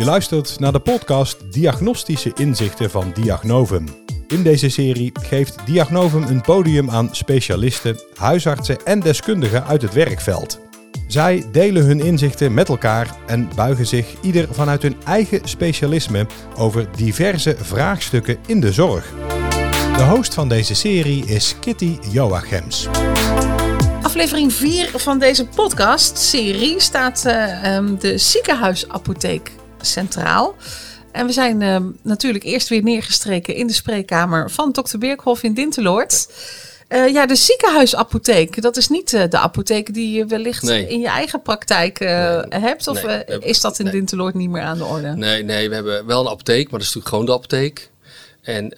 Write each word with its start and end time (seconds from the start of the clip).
Je 0.00 0.06
luistert 0.06 0.60
naar 0.60 0.72
de 0.72 0.80
podcast 0.80 1.52
Diagnostische 1.52 2.32
Inzichten 2.34 2.90
van 2.90 3.12
Diagnovum. 3.14 3.84
In 4.28 4.42
deze 4.42 4.68
serie 4.68 5.12
geeft 5.22 5.66
Diagnovum 5.66 6.22
een 6.22 6.40
podium 6.40 6.90
aan 6.90 7.08
specialisten, 7.12 8.00
huisartsen 8.14 8.84
en 8.84 9.00
deskundigen 9.00 9.64
uit 9.64 9.82
het 9.82 9.92
werkveld. 9.92 10.60
Zij 11.06 11.44
delen 11.52 11.84
hun 11.84 12.00
inzichten 12.00 12.54
met 12.54 12.68
elkaar 12.68 13.16
en 13.26 13.48
buigen 13.54 13.86
zich 13.86 14.06
ieder 14.22 14.48
vanuit 14.50 14.82
hun 14.82 14.96
eigen 15.04 15.40
specialisme 15.48 16.26
over 16.56 16.88
diverse 16.96 17.56
vraagstukken 17.58 18.38
in 18.46 18.60
de 18.60 18.72
zorg. 18.72 19.12
De 19.96 20.06
host 20.08 20.34
van 20.34 20.48
deze 20.48 20.74
serie 20.74 21.26
is 21.26 21.54
Kitty 21.58 21.98
Joachims. 22.10 22.88
Aflevering 24.02 24.52
4 24.52 24.90
van 24.94 25.18
deze 25.18 25.46
podcast-serie 25.46 26.80
staat 26.80 27.24
uh, 27.26 27.74
um, 27.74 27.98
de 27.98 28.18
ziekenhuisapotheek 28.18 29.58
centraal. 29.86 30.56
En 31.12 31.26
we 31.26 31.32
zijn 31.32 31.60
uh, 31.60 31.76
natuurlijk 32.02 32.44
eerst 32.44 32.68
weer 32.68 32.82
neergestreken 32.82 33.54
in 33.54 33.66
de 33.66 33.72
spreekkamer 33.72 34.50
van 34.50 34.72
dokter 34.72 34.98
Birkhoff 34.98 35.42
in 35.42 35.54
Dinteloord. 35.54 36.28
Uh, 36.88 37.08
ja, 37.08 37.26
de 37.26 37.34
ziekenhuisapotheek, 37.34 38.62
dat 38.62 38.76
is 38.76 38.88
niet 38.88 39.12
uh, 39.12 39.22
de 39.28 39.38
apotheek 39.38 39.94
die 39.94 40.16
je 40.16 40.26
wellicht 40.26 40.62
nee. 40.62 40.88
in 40.88 41.00
je 41.00 41.08
eigen 41.08 41.42
praktijk 41.42 41.98
nee. 41.98 42.08
hebt. 42.60 42.86
Of 42.86 43.02
nee, 43.02 43.24
is 43.24 43.60
dat 43.60 43.78
in. 43.78 43.90
Dinteloord 43.90 44.34
niet 44.34 44.50
meer 44.50 44.62
aan 44.62 44.78
de 44.78 44.84
orde? 44.84 45.16
Nee, 45.16 45.42
nee, 45.42 45.68
we 45.68 45.74
hebben 45.74 46.06
wel 46.06 46.20
een 46.20 46.32
apotheek, 46.32 46.70
maar 46.70 46.80
dat 46.80 46.88
is 46.88 46.94
natuurlijk 46.94 47.08
gewoon 47.08 47.26
de 47.26 47.32
apotheek. 47.32 47.90
En 48.42 48.74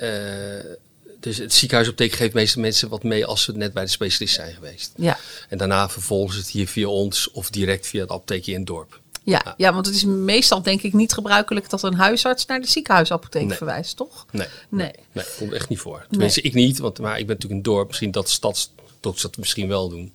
dus 1.20 1.38
het 1.38 1.54
ziekenhuisapotheek 1.54 2.12
geeft 2.12 2.34
meeste 2.34 2.60
mensen 2.60 2.88
wat 2.88 3.02
mee 3.02 3.26
als 3.26 3.42
ze 3.42 3.52
net 3.52 3.72
bij 3.72 3.84
de 3.84 3.90
specialist 3.90 4.34
zijn 4.34 4.54
geweest. 4.54 4.92
Ja. 4.96 5.18
En 5.48 5.58
daarna 5.58 5.88
vervolgen 5.88 6.34
ze 6.34 6.40
het 6.40 6.50
hier 6.50 6.68
via 6.68 6.86
ons 6.86 7.30
of 7.30 7.50
direct 7.50 7.86
via 7.86 8.00
het 8.00 8.10
apotheekje 8.10 8.52
in 8.52 8.58
het 8.58 8.66
dorp. 8.66 9.00
Ja, 9.24 9.40
ja. 9.44 9.54
ja, 9.56 9.72
want 9.72 9.86
het 9.86 9.94
is 9.94 10.04
meestal 10.04 10.62
denk 10.62 10.82
ik 10.82 10.92
niet 10.92 11.12
gebruikelijk 11.12 11.70
dat 11.70 11.82
een 11.82 11.94
huisarts 11.94 12.46
naar 12.46 12.60
de 12.60 12.66
ziekenhuisapotheek 12.66 13.46
nee. 13.46 13.56
verwijst, 13.56 13.96
toch? 13.96 14.26
Nee, 14.30 14.46
nee. 14.68 14.86
nee, 14.86 14.94
nee 15.12 15.24
komt 15.38 15.52
echt 15.52 15.68
niet 15.68 15.78
voor. 15.78 16.06
Tenminste, 16.10 16.40
ik 16.40 16.54
niet, 16.54 16.78
want 16.78 16.98
maar 16.98 17.18
ik 17.18 17.26
ben 17.26 17.34
natuurlijk 17.34 17.66
een 17.66 17.72
dorp. 17.72 17.86
Misschien 17.86 18.10
dat 18.10 18.30
stadsdokters 18.30 19.22
dat 19.22 19.36
misschien 19.36 19.68
wel 19.68 19.88
doen. 19.88 20.12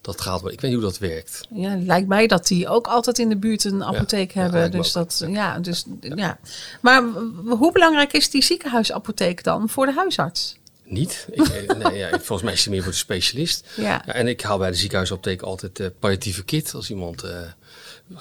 Dat 0.00 0.20
gaat 0.20 0.42
wel. 0.42 0.52
Ik 0.52 0.60
weet 0.60 0.70
niet 0.70 0.80
hoe 0.80 0.90
dat 0.90 0.98
werkt. 0.98 1.40
Ja, 1.50 1.76
lijkt 1.80 2.08
mij 2.08 2.26
dat 2.26 2.46
die 2.46 2.68
ook 2.68 2.86
altijd 2.86 3.18
in 3.18 3.28
de 3.28 3.36
buurt 3.36 3.64
een 3.64 3.84
apotheek 3.84 4.32
ja, 4.32 4.40
hebben. 4.40 4.60
Ja, 4.60 4.68
dus 4.68 4.92
dat, 4.92 5.24
ja, 5.28 5.58
dus 5.58 5.84
ja. 6.00 6.38
Maar 6.80 7.02
hoe 7.48 7.72
belangrijk 7.72 8.12
is 8.12 8.30
die 8.30 8.42
ziekenhuisapotheek 8.42 9.44
dan 9.44 9.68
voor 9.68 9.86
de 9.86 9.92
huisarts? 9.92 10.56
Niet. 10.84 11.26
Ik, 11.30 11.76
nee, 11.76 11.98
ja, 11.98 12.08
volgens 12.10 12.42
mij 12.42 12.52
is 12.52 12.60
het 12.60 12.70
meer 12.70 12.82
voor 12.82 12.92
de 12.92 12.98
specialist. 12.98 13.66
Ja. 13.76 14.02
Ja, 14.06 14.14
en 14.14 14.28
ik 14.28 14.40
haal 14.40 14.58
bij 14.58 14.70
de 14.70 14.76
ziekenhuisapotheek 14.76 15.42
altijd 15.42 15.80
uh, 15.80 15.86
palliatieve 15.98 16.44
kit 16.44 16.74
als 16.74 16.90
iemand 16.90 17.24
uh, 17.24 17.30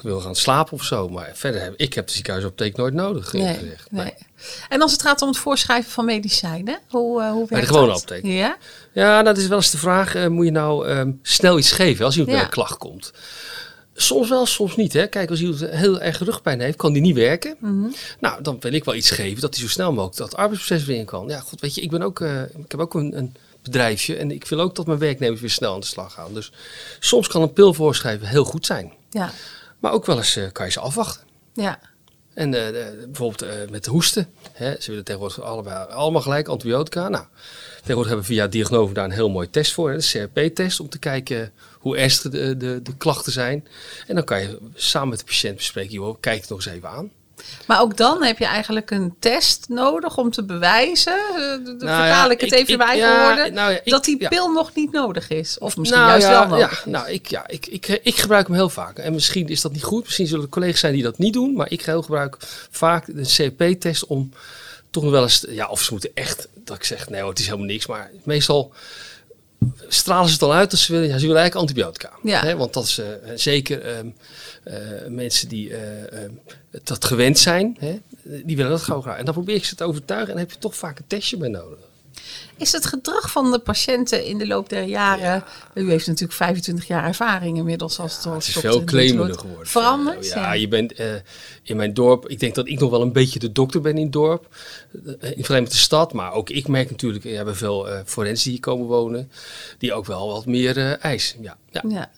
wil 0.02 0.19
gaan 0.19 0.36
slapen 0.36 0.73
of 0.73 0.84
zo. 0.84 1.09
Maar 1.09 1.31
verder 1.34 1.61
heb 1.61 1.73
ik 1.78 1.94
heb 1.94 2.08
de 2.08 2.14
ziekenhuisapotheek 2.14 2.78
nooit 2.78 2.94
nodig. 2.94 3.34
Nee, 3.34 3.53
gezegd. 3.53 3.91
Nee. 3.91 4.03
nee. 4.03 4.14
En 4.69 4.81
als 4.81 4.91
het 4.91 5.02
gaat 5.02 5.22
om 5.22 5.28
het 5.28 5.38
voorschrijven 5.38 5.91
van 5.91 6.06
medicijnen, 6.06 6.80
hoe, 6.89 7.22
uh, 7.22 7.31
hoe 7.31 7.38
werkt 7.38 7.50
Bij 7.50 7.61
de 7.61 7.67
gewone 7.67 7.88
dat? 8.06 8.19
Ja? 8.22 8.58
Ja, 8.94 9.11
nou, 9.11 9.23
dat 9.23 9.38
is 9.38 9.47
wel 9.47 9.58
eens 9.58 9.72
de 9.72 9.78
vraag. 9.78 10.30
Moet 10.30 10.45
je 10.45 10.52
nou 10.52 10.89
um, 10.89 11.19
snel 11.22 11.58
iets 11.58 11.72
geven 11.72 12.06
als 12.06 12.16
iemand 12.16 12.31
ja. 12.31 12.38
met 12.38 12.47
een 12.47 12.53
klacht 12.53 12.78
komt? 12.78 13.11
Soms 13.96 14.30
wel, 14.30 14.46
soms 14.46 14.76
niet. 14.76 14.94
Hè. 14.94 15.08
Kijk, 15.08 15.30
als 15.30 15.40
iemand 15.42 15.60
heel 15.60 16.02
erg 16.02 16.20
rugpijn 16.20 16.60
heeft, 16.60 16.78
kan 16.78 16.94
die 16.94 17.02
niet 17.02 17.16
werken. 17.16 17.56
Mhm. 17.60 17.72
Mm 17.72 17.84
-hmm. 17.84 17.94
Nou, 18.20 18.44
dan 18.44 18.58
wil 18.60 18.74
ik 18.74 18.84
wel 18.84 18.96
iets 18.96 19.12
geven 19.12 19.42
dat 19.42 19.54
hij 19.54 19.64
zo 19.64 19.70
snel 19.70 19.92
mogelijk 19.92 20.18
dat 20.18 20.36
arbeidsproces 20.36 20.86
weer 20.86 20.98
in 20.98 21.06
kan. 21.06 21.28
Ja, 21.28 21.40
goed, 21.40 21.62
weet 21.62 21.76
je, 21.76 21.82
ik 21.82 21.90
ben 21.90 22.02
ook, 22.02 22.20
uh, 22.20 22.42
ik 22.42 22.72
heb 22.72 22.80
ook 22.80 22.94
een, 22.94 23.18
een, 23.18 23.36
bedrijfje 23.62 24.16
en 24.16 24.32
ik 24.32 24.48
wil 24.48 24.60
ook 24.60 24.76
dat 24.76 24.86
mijn 24.86 25.00
werknemers 25.00 25.42
weer 25.42 25.50
snel 25.50 25.74
aan 25.74 25.80
de 25.80 25.86
slag 25.86 26.14
gaan. 26.14 26.34
Dus 26.34 26.52
soms 27.00 27.28
kan 27.28 27.42
een 27.42 27.54
pil 27.54 27.74
voorschrijven 27.74 28.28
heel 28.28 28.44
goed 28.44 28.66
zijn. 28.66 28.94
Ja. 29.10 29.32
Maar 29.80 29.92
ook 29.92 30.06
wel 30.06 30.18
eens 30.18 30.38
uh, 30.38 30.52
kan 30.52 30.66
je 30.66 30.72
ze 30.72 30.80
afwachten. 30.80 31.24
Ja. 31.54 31.80
En 32.34 32.54
uh, 32.54 32.54
de, 32.54 33.04
bijvoorbeeld 33.06 33.44
uh, 33.44 33.70
met 33.70 33.84
de 33.84 33.90
hoesten. 33.90 34.30
Hè, 34.52 34.76
ze 34.80 34.90
willen 34.90 35.04
tegenwoordig 35.04 35.42
allebei, 35.42 35.88
allemaal 35.90 36.22
gelijk 36.22 36.48
antibiotica. 36.48 37.10
Nou, 37.10 37.26
tegenwoordig 37.76 38.12
hebben 38.12 38.28
we 38.28 38.34
via 38.34 38.48
Diagnose 38.48 38.94
daar 38.94 39.06
een 39.06 39.12
heel 39.12 39.30
mooi 39.30 39.50
test 39.50 39.74
voor. 39.74 39.92
Hè, 39.92 39.98
de 39.98 40.30
CRP-test, 40.34 40.80
om 40.80 40.90
te 40.90 41.00
kijken 41.00 41.52
hoe 41.84 41.98
ernstig 41.98 42.32
de, 42.32 42.58
de, 42.58 42.82
de, 42.82 42.98
klachten 42.98 43.32
zijn. 43.32 43.68
En 44.08 44.16
dan 44.16 44.24
kan 44.24 44.42
je 44.42 44.58
samen 44.76 45.10
met 45.10 45.20
de 45.20 45.26
patiënt 45.26 45.56
bespreken, 45.56 45.94
joh, 45.94 46.16
kijk 46.20 46.42
het 46.42 46.50
nog 46.50 46.66
eens 46.66 46.76
even 46.76 46.90
aan. 46.90 47.12
Maar 47.66 47.82
ook 47.82 47.98
dan 47.98 48.24
heb 48.24 48.38
je 48.38 48.46
eigenlijk 48.46 48.92
een 48.92 49.16
test 49.20 49.66
nodig 49.70 50.18
om 50.18 50.32
te 50.32 50.44
bewijzen, 50.44 51.18
nou 51.34 51.78
vertaal 51.78 52.06
ja, 52.06 52.30
ik 52.30 52.42
het 52.42 52.52
ik, 52.52 52.60
even 52.60 52.78
bij 52.78 52.98
ja, 52.98 53.26
woorden, 53.26 53.54
nou 53.54 53.72
ja, 53.72 53.80
ik, 53.84 53.92
dat 53.92 54.06
die 54.06 54.28
pil 54.28 54.52
nog 54.52 54.74
niet 54.74 54.92
nodig 54.92 55.30
is. 55.30 55.58
Of 55.58 55.78
misschien 55.78 56.02
nou 56.02 56.12
juist 56.12 56.28
wel 56.28 56.48
nodig 56.48 56.84
ja, 56.84 56.92
Nou, 56.92 57.10
ik, 57.10 57.28
ja, 57.28 57.48
ik, 57.48 57.66
ik, 57.66 57.88
ik 57.88 58.16
gebruik 58.16 58.48
hem 58.48 58.56
heel 58.56 58.70
vaak. 58.70 58.98
En 58.98 59.14
misschien 59.14 59.48
is 59.48 59.62
dat 59.62 59.72
niet 59.72 59.84
goed, 59.84 60.04
misschien 60.04 60.28
zullen 60.28 60.44
er 60.44 60.50
collega's 60.50 60.80
zijn 60.80 60.94
die 60.94 61.04
dat 61.04 61.18
niet 61.18 61.34
doen. 61.34 61.54
Maar 61.54 61.72
ik 61.72 61.82
gebruik 61.82 62.38
vaak 62.72 63.06
de 63.06 63.52
CRP-test 63.56 64.06
om 64.06 64.32
toch 64.90 65.04
nog 65.04 65.12
wel 65.12 65.24
eens, 65.24 65.46
ja, 65.50 65.68
of 65.68 65.82
ze 65.82 65.92
moeten 65.92 66.12
echt, 66.14 66.48
dat 66.56 66.76
ik 66.76 66.84
zeg, 66.84 67.10
nee 67.10 67.22
hoor, 67.22 67.30
het 67.30 67.40
is 67.40 67.46
helemaal 67.46 67.68
niks. 67.68 67.86
Maar 67.86 68.12
meestal 68.24 68.74
stralen 69.88 70.28
ze 70.28 70.34
het 70.34 70.41
al 70.41 70.53
uit 70.53 70.72
dat 70.72 70.79
ze 70.79 70.91
willen, 70.91 71.07
ja, 71.07 71.18
ze 71.18 71.25
willen 71.25 71.41
eigenlijk 71.41 71.69
antibiotica. 71.69 72.12
Ja. 72.24 72.41
Hè, 72.41 72.56
want 72.56 72.74
dat 72.74 72.84
is 72.84 73.00
uh, 73.00 73.06
zeker 73.35 73.97
um, 73.97 74.13
uh, 74.68 74.74
mensen 75.07 75.47
die 75.47 75.69
uh, 75.69 75.78
dat 76.84 77.06
gewend 77.06 77.40
zijn, 77.40 77.78
hè, 77.79 78.00
die 78.23 78.56
willen 78.56 78.72
dat 78.72 78.81
gauw 78.81 79.02
graag. 79.02 79.18
En 79.18 79.25
dan 79.25 79.34
probeer 79.34 79.56
ik 79.56 79.66
ze 79.66 79.75
te 79.75 79.84
overtuigen 79.84 80.29
en 80.29 80.35
dan 80.35 80.44
heb 80.44 80.53
je 80.53 80.59
toch 80.59 80.75
vaak 80.75 81.00
een 81.00 81.07
testje 81.07 81.38
bij 81.38 81.50
nodig. 81.50 81.79
Is 82.57 82.72
het 82.72 82.85
gedrag 82.85 83.31
van 83.31 83.51
de 83.51 83.59
patiënten 83.59 84.25
in 84.25 84.38
de 84.38 84.47
loop 84.47 84.69
der 84.69 84.84
jaren, 84.84 85.24
ja. 85.24 85.46
u 85.74 85.90
heeft 85.90 86.07
natuurlijk 86.07 86.38
25 86.38 86.88
jaar 86.88 87.03
ervaring 87.03 87.57
inmiddels 87.57 88.00
als 88.00 88.24
ja, 88.24 88.34
het 88.34 88.47
is 88.47 88.53
veel 88.53 88.84
claimender 88.84 89.40
geworden. 89.40 89.68
Veranderd? 89.68 90.28
Ja, 90.28 90.41
ja, 90.41 90.53
je 90.53 90.68
bent 90.68 91.00
uh, 91.00 91.13
in 91.63 91.75
mijn 91.75 91.94
dorp, 91.94 92.29
ik 92.29 92.40
denk 92.40 92.56
dat 92.56 92.68
ik 92.68 92.79
nog 92.79 92.90
wel 92.90 93.02
een 93.02 93.12
beetje 93.12 93.40
de 93.40 93.52
dokter 93.52 93.81
ben 93.81 93.97
in 93.97 94.03
het 94.03 94.12
dorp, 94.12 94.47
uh, 94.91 95.02
in 95.12 95.18
vergelijking 95.18 95.59
met 95.59 95.72
de 95.72 95.78
stad, 95.78 96.13
maar 96.13 96.34
ook 96.34 96.50
ik 96.50 96.68
merk 96.68 96.90
natuurlijk, 96.90 97.23
we 97.23 97.29
hebben 97.29 97.56
veel 97.56 97.90
uh, 97.90 98.00
forensen 98.06 98.44
die 98.44 98.52
hier 98.52 98.62
komen 98.62 98.88
wonen, 98.88 99.31
die 99.78 99.94
ook 99.94 100.06
wel 100.06 100.28
wat 100.28 100.46
meer 100.46 100.97
eisen. 100.97 101.41
Ja. 101.41 101.57
ja. 101.72 102.12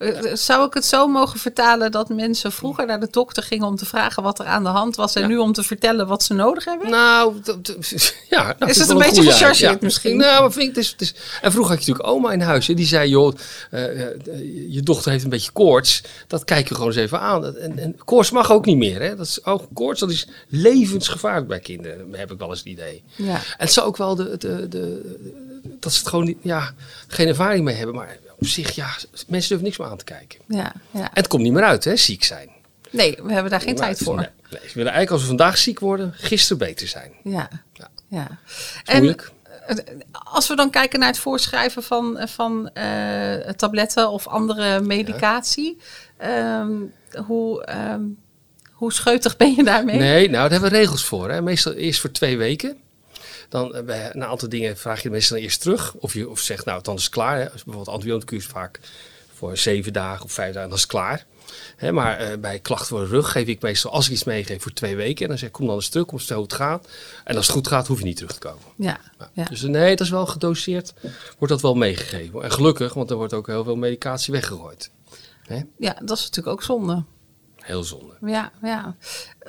Ja. 0.00 0.36
Zou 0.36 0.66
ik 0.66 0.74
het 0.74 0.84
zo 0.84 1.08
mogen 1.08 1.38
vertalen 1.38 1.90
dat 1.90 2.08
mensen 2.08 2.52
vroeger 2.52 2.86
naar 2.86 3.00
de 3.00 3.08
dokter 3.10 3.42
gingen 3.42 3.66
om 3.66 3.76
te 3.76 3.86
vragen 3.86 4.22
wat 4.22 4.38
er 4.38 4.46
aan 4.46 4.62
de 4.62 4.68
hand 4.68 4.96
was 4.96 5.14
en 5.14 5.20
ja. 5.20 5.26
nu 5.26 5.36
om 5.36 5.52
te 5.52 5.62
vertellen 5.62 6.06
wat 6.06 6.22
ze 6.22 6.34
nodig 6.34 6.64
hebben? 6.64 6.90
Nou, 6.90 7.34
ja. 8.30 8.54
Nou, 8.58 8.70
is 8.70 8.78
het 8.78 8.88
een 8.88 8.98
beetje 8.98 9.22
gechargeerd 9.22 9.72
ja. 9.72 9.78
misschien? 9.80 10.16
Nou, 10.16 10.40
maar 10.40 10.52
vind 10.52 10.68
ik, 10.68 10.74
het 10.74 10.84
is, 10.84 10.90
het 10.90 11.00
is, 11.00 11.14
en 11.42 11.52
vroeger 11.52 11.74
had 11.74 11.84
je 11.84 11.90
natuurlijk 11.90 12.16
oma 12.16 12.32
in 12.32 12.40
huis. 12.40 12.66
Hè, 12.66 12.74
die 12.74 12.86
zei, 12.86 13.08
joh, 13.08 13.34
uh, 13.70 14.00
uh, 14.00 14.06
je 14.68 14.82
dochter 14.82 15.10
heeft 15.10 15.24
een 15.24 15.30
beetje 15.30 15.52
koorts. 15.52 16.02
Dat 16.26 16.44
kijk 16.44 16.68
je 16.68 16.74
gewoon 16.74 16.90
eens 16.90 17.00
even 17.00 17.20
aan. 17.20 17.56
En, 17.56 17.78
en 17.78 17.96
koorts 18.04 18.30
mag 18.30 18.52
ook 18.52 18.64
niet 18.64 18.76
meer. 18.76 19.02
Hè. 19.02 19.16
Dat 19.16 19.26
is, 19.26 19.40
oh, 19.40 19.62
koorts 19.72 20.00
dat 20.00 20.10
is 20.10 20.26
levensgevaarlijk 20.48 21.48
bij 21.48 21.60
kinderen, 21.60 22.14
heb 22.14 22.30
ik 22.32 22.38
wel 22.38 22.48
eens 22.48 22.58
het 22.58 22.68
idee. 22.68 23.02
Ja. 23.16 23.34
En 23.34 23.40
het 23.56 23.72
zou 23.72 23.86
ook 23.86 23.96
wel 23.96 24.14
de, 24.14 24.36
de, 24.36 24.68
de, 24.68 25.16
dat 25.80 25.92
ze 25.92 25.98
het 25.98 26.08
gewoon 26.08 26.24
niet, 26.24 26.38
ja, 26.42 26.74
geen 27.08 27.28
ervaring 27.28 27.64
mee 27.64 27.74
hebben. 27.74 27.94
Maar 27.94 28.18
op 28.40 28.46
zich, 28.46 28.70
ja, 28.74 28.96
mensen 29.26 29.48
durven 29.48 29.62
niks 29.62 29.78
meer 29.78 29.88
aan 29.88 29.96
te 29.96 30.04
kijken. 30.04 30.40
Ja, 30.46 30.72
ja. 30.90 31.00
En 31.00 31.10
het 31.12 31.26
komt 31.26 31.42
niet 31.42 31.52
meer 31.52 31.62
uit, 31.62 31.84
hè, 31.84 31.96
ziek 31.96 32.24
zijn. 32.24 32.50
Nee, 32.90 33.18
we 33.22 33.32
hebben 33.32 33.50
daar 33.50 33.60
geen 33.60 33.76
tijd 33.76 33.98
voor. 33.98 34.16
Nee, 34.16 34.28
nee, 34.50 34.60
ze 34.68 34.74
willen 34.74 34.92
eigenlijk 34.92 35.10
als 35.10 35.20
we 35.20 35.26
vandaag 35.26 35.58
ziek 35.58 35.80
worden, 35.80 36.12
gisteren 36.16 36.58
beter 36.58 36.88
zijn. 36.88 37.12
Ja, 37.24 37.48
ja. 37.72 37.88
ja. 38.08 38.38
En, 38.84 38.96
moeilijk. 38.96 39.32
Als 40.12 40.48
we 40.48 40.56
dan 40.56 40.70
kijken 40.70 40.98
naar 40.98 41.08
het 41.08 41.18
voorschrijven 41.18 41.82
van, 41.82 42.20
van 42.28 42.70
uh, 42.74 43.34
tabletten 43.34 44.10
of 44.10 44.26
andere 44.26 44.80
medicatie, 44.80 45.76
ja. 46.18 46.60
um, 46.60 46.92
hoe, 47.26 47.68
um, 47.92 48.18
hoe 48.70 48.92
scheutig 48.92 49.36
ben 49.36 49.54
je 49.54 49.64
daarmee? 49.64 49.98
Nee, 49.98 50.28
nou 50.28 50.32
daar 50.32 50.50
hebben 50.50 50.70
we 50.70 50.76
regels 50.76 51.04
voor. 51.04 51.30
Hè. 51.30 51.42
Meestal 51.42 51.72
eerst 51.72 52.00
voor 52.00 52.10
twee 52.10 52.38
weken. 52.38 52.76
Dan 53.50 53.82
bij 53.86 54.14
een 54.14 54.24
aantal 54.24 54.48
dingen 54.48 54.76
vraag 54.76 54.96
je 54.96 55.02
de 55.02 55.10
mensen 55.10 55.34
dan 55.34 55.44
eerst 55.44 55.60
terug. 55.60 55.94
Of 55.94 56.14
je 56.14 56.28
of 56.28 56.40
zegt, 56.40 56.64
nou, 56.64 56.82
dan 56.82 56.96
is 56.96 57.02
het 57.02 57.12
klaar. 57.12 57.38
Hè. 57.38 57.44
Bijvoorbeeld 57.44 57.88
antibioticum 57.88 58.38
is 58.38 58.46
vaak 58.46 58.80
voor 59.34 59.56
zeven 59.56 59.92
dagen 59.92 60.24
of 60.24 60.32
vijf 60.32 60.54
dagen, 60.54 60.68
dan 60.68 60.76
is 60.76 60.82
het 60.82 60.90
klaar. 60.90 61.26
Hè, 61.76 61.92
maar 61.92 62.30
uh, 62.30 62.38
bij 62.38 62.58
klachten 62.58 62.88
voor 62.88 63.00
de 63.00 63.06
rug 63.06 63.32
geef 63.32 63.46
ik 63.46 63.62
meestal, 63.62 63.92
als 63.92 64.06
ik 64.06 64.12
iets 64.12 64.24
meegeef, 64.24 64.62
voor 64.62 64.72
twee 64.72 64.96
weken. 64.96 65.22
En 65.22 65.28
dan 65.28 65.38
zeg 65.38 65.48
ik, 65.48 65.54
kom 65.54 65.66
dan 65.66 65.74
eens 65.74 65.88
terug, 65.88 66.06
kom 66.06 66.18
eens 66.18 66.30
hoe 66.30 66.42
het 66.42 66.52
gaat. 66.52 66.88
En 67.24 67.36
als 67.36 67.46
het 67.46 67.56
goed 67.56 67.68
gaat, 67.68 67.86
hoef 67.86 67.98
je 67.98 68.04
niet 68.04 68.16
terug 68.16 68.32
te 68.32 68.38
komen. 68.38 68.62
Ja, 68.76 69.00
ja. 69.32 69.44
Dus 69.44 69.62
nee, 69.62 69.96
dat 69.96 70.06
is 70.06 70.12
wel 70.12 70.26
gedoseerd, 70.26 70.92
wordt 71.38 71.52
dat 71.52 71.60
wel 71.60 71.74
meegegeven. 71.74 72.42
En 72.42 72.52
gelukkig, 72.52 72.94
want 72.94 73.10
er 73.10 73.16
wordt 73.16 73.34
ook 73.34 73.46
heel 73.46 73.64
veel 73.64 73.76
medicatie 73.76 74.32
weggegooid. 74.32 74.90
Hè? 75.46 75.60
Ja, 75.78 75.96
dat 76.02 76.18
is 76.18 76.24
natuurlijk 76.24 76.56
ook 76.56 76.62
zonde. 76.62 77.04
Heel 77.70 77.84
zonde. 77.84 78.14
Ja, 78.26 78.52
ja. 78.62 78.96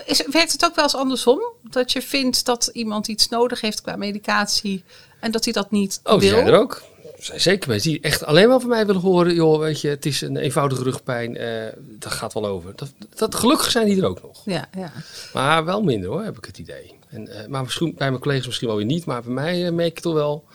Is, 0.06 0.26
werkt 0.32 0.52
het 0.52 0.66
ook 0.66 0.76
wel 0.76 0.84
eens 0.84 0.96
andersom? 0.96 1.42
Dat 1.64 1.92
je 1.92 2.02
vindt 2.02 2.46
dat 2.46 2.70
iemand 2.74 3.08
iets 3.08 3.30
nodig 3.30 3.62
heeft 3.62 3.82
qua 3.82 3.96
medicatie 3.96 4.84
en 5.20 5.32
dat 5.32 5.44
hij 5.44 5.54
dat 5.54 5.72
niet 5.72 6.00
oh, 6.04 6.20
wil? 6.20 6.30
Oh, 6.30 6.36
zijn 6.36 6.48
er 6.48 6.60
ook. 6.60 6.82
Er 7.18 7.26
zijn 7.26 7.42
zeker 7.42 7.70
mensen 7.70 7.92
die 7.92 8.02
echt 8.02 8.26
alleen 8.26 8.50
maar 8.50 8.60
van 8.60 8.70
mij 8.70 8.86
willen 8.86 9.02
horen. 9.02 9.34
Joh, 9.34 9.60
weet 9.60 9.82
je, 9.82 9.88
het 9.88 10.06
is 10.06 10.22
een 10.22 10.38
eenvoudige 10.38 10.84
rugpijn. 10.84 11.42
Uh, 11.42 11.64
dat 11.78 12.12
gaat 12.12 12.34
wel 12.34 12.46
over. 12.46 12.74
Dat, 12.76 12.92
dat, 13.16 13.36
gelukkig 13.36 13.72
zijn 13.72 13.86
die 13.86 14.02
er 14.02 14.08
ook 14.08 14.22
nog. 14.22 14.42
Ja, 14.46 14.70
ja. 14.78 14.92
Maar 15.34 15.66
wel 15.66 15.84
minder 15.84 16.10
hoor, 16.10 16.24
heb 16.24 16.38
ik 16.38 16.46
het 16.46 16.58
idee. 16.58 16.94
En, 17.10 17.28
uh, 17.28 17.46
maar 17.48 17.64
misschien, 17.64 17.94
bij 17.98 18.10
mijn 18.10 18.22
collega's 18.22 18.46
misschien 18.46 18.68
wel 18.68 18.78
weer 18.78 18.86
niet. 18.86 19.06
Maar 19.06 19.22
bij 19.22 19.34
mij 19.34 19.66
uh, 19.66 19.72
merk 19.72 19.98
ik 19.98 20.00
toch 20.00 20.14
wel 20.14 20.46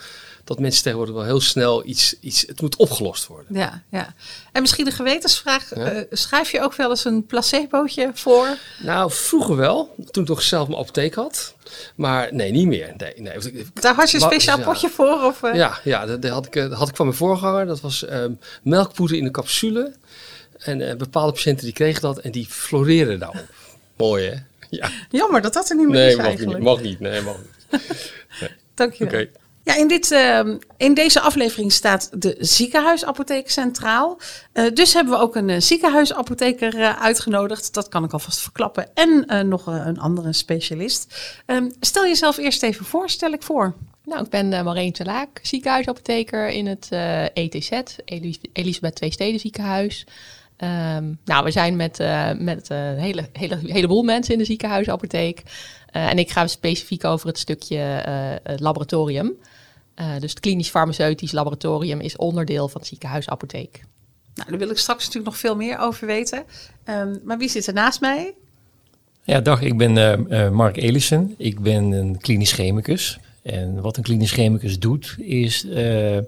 dat 0.46 0.58
mensen 0.58 0.82
tegenwoordig 0.82 1.14
wel 1.14 1.24
heel 1.24 1.40
snel 1.40 1.86
iets, 1.86 2.14
iets 2.20 2.44
het 2.46 2.60
moet 2.60 2.76
opgelost 2.76 3.26
worden. 3.26 3.54
Ja, 3.54 3.82
ja. 3.90 4.14
En 4.52 4.60
misschien 4.62 4.86
een 4.86 4.92
gewetensvraag. 4.92 5.74
Ja. 5.74 5.90
eh, 5.90 6.02
schrijf 6.10 6.50
je 6.50 6.60
ook 6.60 6.74
wel 6.74 6.90
eens 6.90 7.04
een 7.04 7.26
placebootje 7.26 8.10
voor? 8.14 8.58
Nou, 8.78 9.10
vroeger 9.12 9.56
wel, 9.56 9.94
toen 10.10 10.22
ik 10.22 10.28
toch 10.28 10.42
zelf 10.42 10.68
mijn 10.68 10.80
apotheek 10.80 11.14
had. 11.14 11.54
Maar 11.94 12.34
nee, 12.34 12.50
niet 12.50 12.66
meer. 12.66 12.94
Nee, 12.96 13.12
nee. 13.16 13.66
Daar 13.74 13.94
had 13.94 14.10
je 14.10 14.16
een 14.16 14.22
speciaal 14.22 14.60
potje 14.60 14.88
voor? 14.88 15.22
Of, 15.22 15.42
eh? 15.42 15.54
Ja, 15.54 15.78
ja 15.84 16.06
dat, 16.06 16.22
dat 16.22 16.30
had 16.30 16.46
ik, 16.46 16.56
eh, 16.56 16.68
dat 16.68 16.78
had 16.78 16.88
ik 16.88 16.96
van 16.96 17.06
mijn 17.06 17.18
voorganger. 17.18 17.66
Dat 17.66 17.80
was 17.80 18.04
ehm, 18.04 18.32
melkpoeder 18.62 19.16
in 19.16 19.24
een 19.24 19.32
capsule. 19.32 19.94
En 20.58 20.98
bepaalde 20.98 21.32
patiënten 21.32 21.64
die 21.64 21.74
kregen 21.74 22.02
dat 22.02 22.18
en 22.18 22.30
die 22.30 22.46
floreerden 22.48 23.18
daarop. 23.18 23.44
Mooi 23.96 24.26
hè? 24.28 24.34
Ja. 24.70 24.90
Jammer 25.10 25.40
dat 25.42 25.52
dat 25.52 25.70
er 25.70 25.76
niet 25.76 25.86
meer 25.86 25.94
Nee, 25.96 26.08
is 26.08 26.16
mag 26.16 26.26
eigenlijk. 26.26 26.58
niet. 26.58 26.66
Mag 26.66 26.80
niet. 26.80 27.00
Nee, 27.00 27.22
mag 27.22 27.36
niet. 27.36 28.12
Dank 28.74 28.92
je 28.92 29.04
Oké. 29.04 29.16
wel. 29.16 29.26
Ja, 29.66 29.76
in, 29.76 29.88
dit, 29.88 30.10
ehm, 30.10 30.58
in 30.76 30.94
deze 30.94 31.20
aflevering 31.20 31.72
staat 31.72 32.22
de 32.22 32.36
ziekenhuisapotheek 32.38 33.50
centraal. 33.50 34.18
Eh, 34.52 34.64
dus 34.74 34.94
hebben 34.94 35.12
we 35.12 35.18
ook 35.18 35.36
een 35.36 35.50
eh, 35.50 35.60
ziekenhuisapotheker 35.60 36.80
eh, 36.80 37.02
uitgenodigd. 37.02 37.74
Dat 37.74 37.88
kan 37.88 38.04
ik 38.04 38.12
alvast 38.12 38.40
verklappen. 38.40 38.88
En 38.94 39.48
nog 39.48 39.66
een 39.66 39.98
andere 39.98 40.32
specialist. 40.32 41.16
Ehm, 41.46 41.70
stel 41.80 42.06
jezelf 42.06 42.36
eerst 42.36 42.62
even 42.62 42.84
voor, 42.84 43.10
stel 43.10 43.32
ik 43.32 43.42
voor. 43.42 43.74
Nou, 44.04 44.24
ik 44.24 44.30
ben 44.30 44.52
uh, 44.52 44.62
Marleen 44.62 44.92
Telaak, 44.92 45.40
ziekenhuisapotheker 45.42 46.48
in 46.48 46.66
het 46.66 46.88
ETZ, 47.32 47.70
Elis 48.04 48.38
Elisabeth 48.52 48.94
Twee 48.94 49.10
Steden 49.10 49.40
ziekenhuis. 49.40 50.06
Ehm, 50.56 51.12
nou, 51.24 51.44
we 51.44 51.50
zijn 51.50 51.76
met, 51.76 51.98
met 52.38 52.68
een 52.68 52.98
hele, 52.98 53.28
hele, 53.32 53.58
heleboel 53.62 54.02
mensen 54.02 54.32
in 54.32 54.38
de 54.38 54.44
ziekenhuisapotheek. 54.44 55.42
En 55.90 56.18
ik 56.18 56.30
ga 56.30 56.46
specifiek 56.46 57.04
over 57.04 57.26
het 57.26 57.38
stukje 57.38 58.02
laboratorium. 58.56 59.36
Eh, 59.96 60.18
dus 60.20 60.30
het 60.30 60.40
klinisch 60.40 60.68
farmaceutisch 60.68 61.32
laboratorium 61.32 62.00
is 62.00 62.16
onderdeel 62.16 62.68
van 62.68 62.80
de 62.80 62.86
ziekenhuisapotheek. 62.86 63.84
Nou, 64.34 64.50
daar 64.50 64.58
wil 64.58 64.70
ik 64.70 64.78
straks 64.78 65.04
natuurlijk 65.04 65.32
nog 65.32 65.40
veel 65.40 65.56
meer 65.56 65.78
over 65.78 66.06
weten. 66.06 66.44
Ehm, 66.84 67.16
maar 67.24 67.38
wie 67.38 67.48
zit 67.48 67.66
er 67.66 67.72
naast 67.72 68.00
mij? 68.00 68.34
Ja, 69.26 69.40
dag, 69.40 69.62
ik 69.62 69.76
ben 69.76 69.96
eh, 69.96 70.44
eh, 70.46 70.52
Mark 70.52 70.76
Elissen. 70.76 71.34
Ik 71.36 71.60
ben 71.60 71.92
een 71.92 72.18
klinisch 72.18 72.52
chemicus. 72.52 73.18
En 73.42 73.80
wat 73.80 73.96
een 73.96 74.02
klinisch 74.02 74.32
chemicus 74.32 74.78
doet, 74.78 75.14
is 75.18 75.68
eh, 75.68 76.18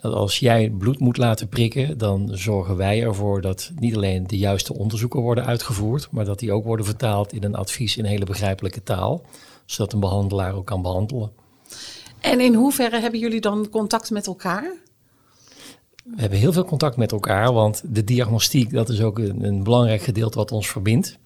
dat 0.00 0.14
als 0.14 0.38
jij 0.38 0.70
bloed 0.70 0.98
moet 0.98 1.16
laten 1.16 1.48
prikken, 1.48 1.98
dan 1.98 2.28
zorgen 2.32 2.76
wij 2.76 3.02
ervoor 3.02 3.40
dat 3.40 3.70
niet 3.78 3.96
alleen 3.96 4.26
de 4.26 4.38
juiste 4.38 4.74
onderzoeken 4.74 5.20
worden 5.20 5.46
uitgevoerd, 5.46 6.08
maar 6.10 6.24
dat 6.24 6.38
die 6.38 6.52
ook 6.52 6.64
worden 6.64 6.86
vertaald 6.86 7.32
in 7.32 7.44
een 7.44 7.54
advies 7.54 7.96
in 7.96 8.04
hele 8.04 8.24
begrijpelijke 8.24 8.82
taal, 8.82 9.22
zodat 9.66 9.92
een 9.92 10.00
behandelaar 10.00 10.54
ook 10.54 10.66
kan 10.66 10.82
behandelen. 10.82 11.30
En 12.22 12.40
in 12.40 12.54
hoeverre 12.54 13.00
hebben 13.00 13.20
jullie 13.20 13.40
dan 13.40 13.68
contact 13.68 14.10
met 14.10 14.26
elkaar? 14.26 14.74
We 16.04 16.20
hebben 16.20 16.38
heel 16.38 16.52
veel 16.52 16.64
contact 16.64 16.96
met 16.96 17.12
elkaar, 17.12 17.52
want 17.52 17.82
de 17.84 18.04
diagnostiek, 18.04 18.72
dat 18.72 18.88
is 18.88 19.02
ook 19.02 19.18
een, 19.18 19.44
een 19.44 19.62
belangrijk 19.62 20.02
gedeelte 20.02 20.38
wat 20.38 20.52
ons 20.52 20.68
verbindt. 20.68 21.18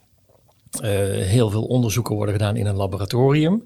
Uh, 0.77 0.83
heel 1.25 1.51
veel 1.51 1.65
onderzoeken 1.65 2.15
worden 2.15 2.35
gedaan 2.35 2.57
in 2.57 2.67
een 2.67 2.77
laboratorium. 2.77 3.65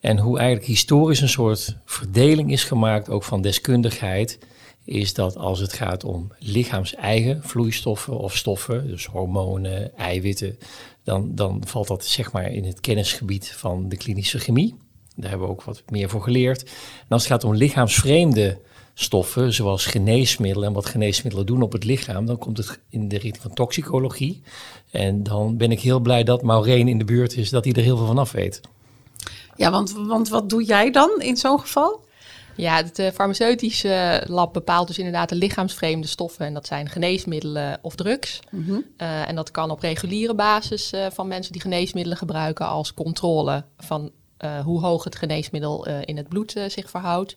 En 0.00 0.18
hoe 0.18 0.38
eigenlijk 0.38 0.66
historisch 0.66 1.20
een 1.20 1.28
soort 1.28 1.76
verdeling 1.84 2.52
is 2.52 2.64
gemaakt, 2.64 3.08
ook 3.08 3.24
van 3.24 3.42
deskundigheid, 3.42 4.38
is 4.84 5.14
dat 5.14 5.36
als 5.36 5.58
het 5.58 5.72
gaat 5.72 6.04
om 6.04 6.32
lichaams-eigen 6.38 7.42
vloeistoffen 7.42 8.18
of 8.18 8.36
stoffen, 8.36 8.86
dus 8.86 9.06
hormonen, 9.06 9.96
eiwitten, 9.96 10.58
dan, 11.04 11.34
dan 11.34 11.62
valt 11.66 11.88
dat 11.88 12.04
zeg 12.04 12.32
maar 12.32 12.52
in 12.52 12.64
het 12.64 12.80
kennisgebied 12.80 13.52
van 13.52 13.88
de 13.88 13.96
klinische 13.96 14.38
chemie. 14.38 14.74
Daar 15.20 15.30
hebben 15.30 15.48
we 15.48 15.52
ook 15.52 15.62
wat 15.62 15.82
meer 15.88 16.08
voor 16.08 16.22
geleerd. 16.22 16.62
En 16.62 17.08
als 17.08 17.22
het 17.22 17.32
gaat 17.32 17.44
om 17.44 17.54
lichaamsvreemde 17.54 18.58
stoffen, 18.94 19.52
zoals 19.52 19.86
geneesmiddelen 19.86 20.68
en 20.68 20.74
wat 20.74 20.86
geneesmiddelen 20.86 21.46
doen 21.46 21.62
op 21.62 21.72
het 21.72 21.84
lichaam, 21.84 22.26
dan 22.26 22.38
komt 22.38 22.56
het 22.56 22.78
in 22.88 23.08
de 23.08 23.18
richting 23.18 23.42
van 23.42 23.54
toxicologie. 23.54 24.42
En 24.90 25.22
dan 25.22 25.56
ben 25.56 25.70
ik 25.70 25.80
heel 25.80 26.00
blij 26.00 26.24
dat 26.24 26.42
Maureen 26.42 26.88
in 26.88 26.98
de 26.98 27.04
buurt 27.04 27.36
is, 27.36 27.50
dat 27.50 27.64
hij 27.64 27.72
er 27.72 27.82
heel 27.82 27.96
veel 27.96 28.06
van 28.06 28.18
af 28.18 28.32
weet. 28.32 28.60
Ja, 29.56 29.70
want, 29.70 29.92
want 29.92 30.28
wat 30.28 30.50
doe 30.50 30.64
jij 30.64 30.90
dan 30.90 31.10
in 31.18 31.36
zo'n 31.36 31.60
geval? 31.60 32.08
Ja, 32.56 32.76
het 32.76 32.98
uh, 32.98 33.10
farmaceutische 33.10 34.24
lab 34.26 34.52
bepaalt 34.52 34.86
dus 34.86 34.98
inderdaad 34.98 35.28
de 35.28 35.34
lichaamsvreemde 35.34 36.06
stoffen. 36.06 36.46
En 36.46 36.54
dat 36.54 36.66
zijn 36.66 36.88
geneesmiddelen 36.88 37.78
of 37.82 37.94
drugs. 37.94 38.40
Mm 38.50 38.64
-hmm. 38.64 38.84
uh, 38.98 39.28
en 39.28 39.34
dat 39.34 39.50
kan 39.50 39.70
op 39.70 39.80
reguliere 39.80 40.34
basis 40.34 40.92
uh, 40.92 41.06
van 41.12 41.28
mensen 41.28 41.52
die 41.52 41.60
geneesmiddelen 41.60 42.18
gebruiken 42.18 42.66
als 42.66 42.94
controle 42.94 43.64
van 43.78 44.10
uh, 44.44 44.60
hoe 44.60 44.80
hoog 44.80 45.04
het 45.04 45.16
geneesmiddel 45.16 45.86
in 45.86 46.16
het 46.16 46.28
bloed 46.28 46.54
zich 46.68 46.90
verhoudt. 46.90 47.36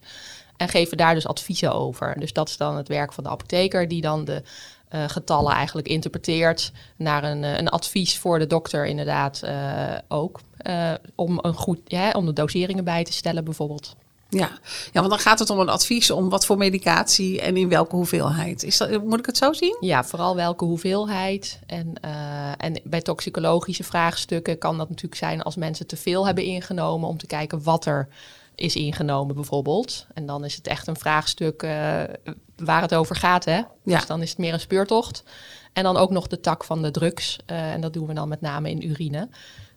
En 0.58 0.70
geven 0.70 0.98
daar 0.98 1.14
dus 1.14 1.28
adviezen 1.28 1.74
over. 1.74 2.20
Dus 2.20 2.34
dat 2.34 2.50
is 2.50 2.58
dan 2.58 2.78
het 2.78 2.88
werk 2.88 3.14
van 3.14 3.24
de 3.24 3.30
apotheker, 3.30 3.88
die 3.88 4.02
dan 4.02 4.26
de 4.26 4.44
getallen 5.08 5.54
eigenlijk 5.54 5.88
interpreteert 5.88 6.72
naar 6.96 7.24
een, 7.24 7.44
een 7.44 7.70
advies 7.70 8.18
voor 8.18 8.40
de 8.40 8.48
dokter 8.48 8.86
inderdaad 8.86 9.44
ook. 10.08 10.40
om, 11.16 11.40
een 11.42 11.54
goed, 11.54 11.80
ja, 11.86 12.12
om 12.12 12.26
de 12.26 12.34
doseringen 12.34 12.84
bij 12.84 13.04
te 13.04 13.14
stellen 13.14 13.44
bijvoorbeeld. 13.44 13.96
Ja. 14.40 14.52
ja, 14.92 15.00
want 15.00 15.10
dan 15.10 15.20
gaat 15.20 15.40
het 15.40 15.50
om 15.50 15.60
een 15.60 15.70
advies 15.70 16.12
om 16.12 16.30
wat 16.30 16.46
voor 16.46 16.58
medicatie 16.58 17.42
en 17.42 17.58
in 17.58 17.70
welke 17.70 17.96
hoeveelheid. 17.96 18.64
Is 18.64 18.78
dat, 18.78 19.04
moet 19.04 19.20
ik 19.20 19.26
het 19.26 19.38
zo 19.38 19.54
zien? 19.54 19.78
Ja, 19.80 20.04
vooral 20.04 20.36
welke 20.36 20.66
hoeveelheid. 20.66 21.60
En, 21.66 21.94
en 22.58 22.82
bij 22.84 23.02
toxicologische 23.02 23.84
vraagstukken 23.84 24.58
kan 24.58 24.78
dat 24.78 24.90
natuurlijk 24.90 25.16
zijn 25.16 25.42
als 25.42 25.56
mensen 25.56 25.88
te 25.88 25.98
veel 25.98 26.26
hebben 26.26 26.44
ingenomen 26.44 27.10
om 27.10 27.18
te 27.18 27.28
kijken 27.28 27.64
wat 27.64 27.86
er 27.86 28.08
is 28.56 28.76
ingenomen 28.76 29.36
bijvoorbeeld. 29.36 30.06
En 30.14 30.26
dan 30.26 30.46
is 30.46 30.56
het 30.56 30.68
echt 30.68 30.88
een 30.88 30.98
vraagstuk 30.98 31.64
uh, 31.64 31.72
waar 32.56 32.82
het 32.82 32.96
over 32.96 33.16
gaat. 33.16 33.46
Hè? 33.46 33.56
Ja. 33.56 33.68
Dus 33.84 34.06
dan 34.06 34.22
is 34.22 34.30
het 34.30 34.38
meer 34.38 34.54
een 34.54 34.60
speurtocht. 34.60 35.24
En 35.74 35.84
dan 35.84 35.98
ook 35.98 36.10
nog 36.10 36.28
de 36.28 36.40
tak 36.40 36.64
van 36.64 36.82
de 36.82 36.92
drugs. 36.92 37.38
Uh, 37.52 37.74
en 37.74 37.82
dat 37.82 37.94
doen 37.94 38.08
we 38.08 38.14
dan 38.14 38.28
met 38.28 38.42
name 38.42 38.70
in 38.70 38.90
urine. 38.90 39.30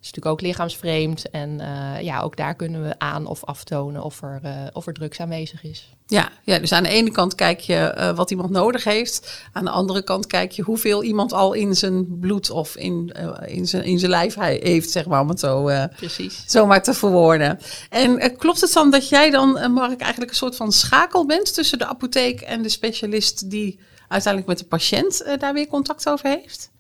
Is 0.07 0.13
natuurlijk 0.13 0.43
ook 0.43 0.49
lichaamsvreemd. 0.49 1.31
En 1.31 1.61
uh, 1.61 2.03
ja, 2.03 2.21
ook 2.21 2.37
daar 2.37 2.55
kunnen 2.55 2.83
we 2.83 2.99
aan 2.99 3.27
of 3.27 3.45
aftonen 3.45 4.03
of 4.03 4.23
er, 4.23 4.41
of 4.73 4.87
er 4.87 4.93
drugs 4.93 5.21
aanwezig 5.21 5.65
is. 5.65 5.95
Ja, 6.07 6.29
ja, 6.45 6.59
dus 6.59 6.73
aan 6.73 6.83
de 6.83 6.89
ene 6.89 7.11
kant 7.11 7.35
kijk 7.35 7.61
je 7.61 7.95
uh, 7.99 8.17
wat 8.17 8.31
iemand 8.31 8.51
nodig 8.51 8.85
heeft. 8.85 9.43
Aan 9.53 9.65
de 9.65 9.71
andere 9.71 10.03
kant 10.03 10.27
kijk 10.27 10.53
je 10.53 10.63
hoeveel 10.63 11.03
iemand 11.03 11.33
al 11.33 11.53
in 11.53 11.75
zijn 11.75 12.19
bloed 12.19 12.51
of 12.51 12.77
in, 12.77 13.15
in, 13.47 13.67
zijn, 13.67 13.85
in 13.85 13.99
zijn 13.99 14.11
lijf 14.11 14.35
heeft, 14.35 14.91
zeg 14.91 15.07
maar, 15.07 15.21
om 15.21 15.29
het 15.29 15.41
zo, 15.41 15.71
Precies. 15.97 16.55
maar 16.55 16.83
te 16.83 16.95
verwoorden. 16.95 17.59
En 17.91 18.37
klopt 18.37 18.61
het 18.61 18.73
dan 18.73 18.91
dat 18.91 19.09
jij 19.09 19.31
dan, 19.31 19.73
Mark, 19.73 20.01
eigenlijk 20.01 20.31
een 20.31 20.37
soort 20.37 20.57
van 20.57 20.73
schakel 20.73 21.27
bent 21.27 21.55
tussen 21.55 21.79
de 21.79 21.87
apotheek 21.87 22.41
en 22.41 22.63
de 22.63 22.69
specialist 22.69 23.51
die 23.51 23.79
uiteindelijk 24.09 24.53
met 24.53 24.59
de 24.59 24.77
patiënt 24.77 25.25
daar 25.39 25.55
weer 25.55 25.67
contact 25.67 26.09
over 26.09 26.29
heeft? 26.29 26.71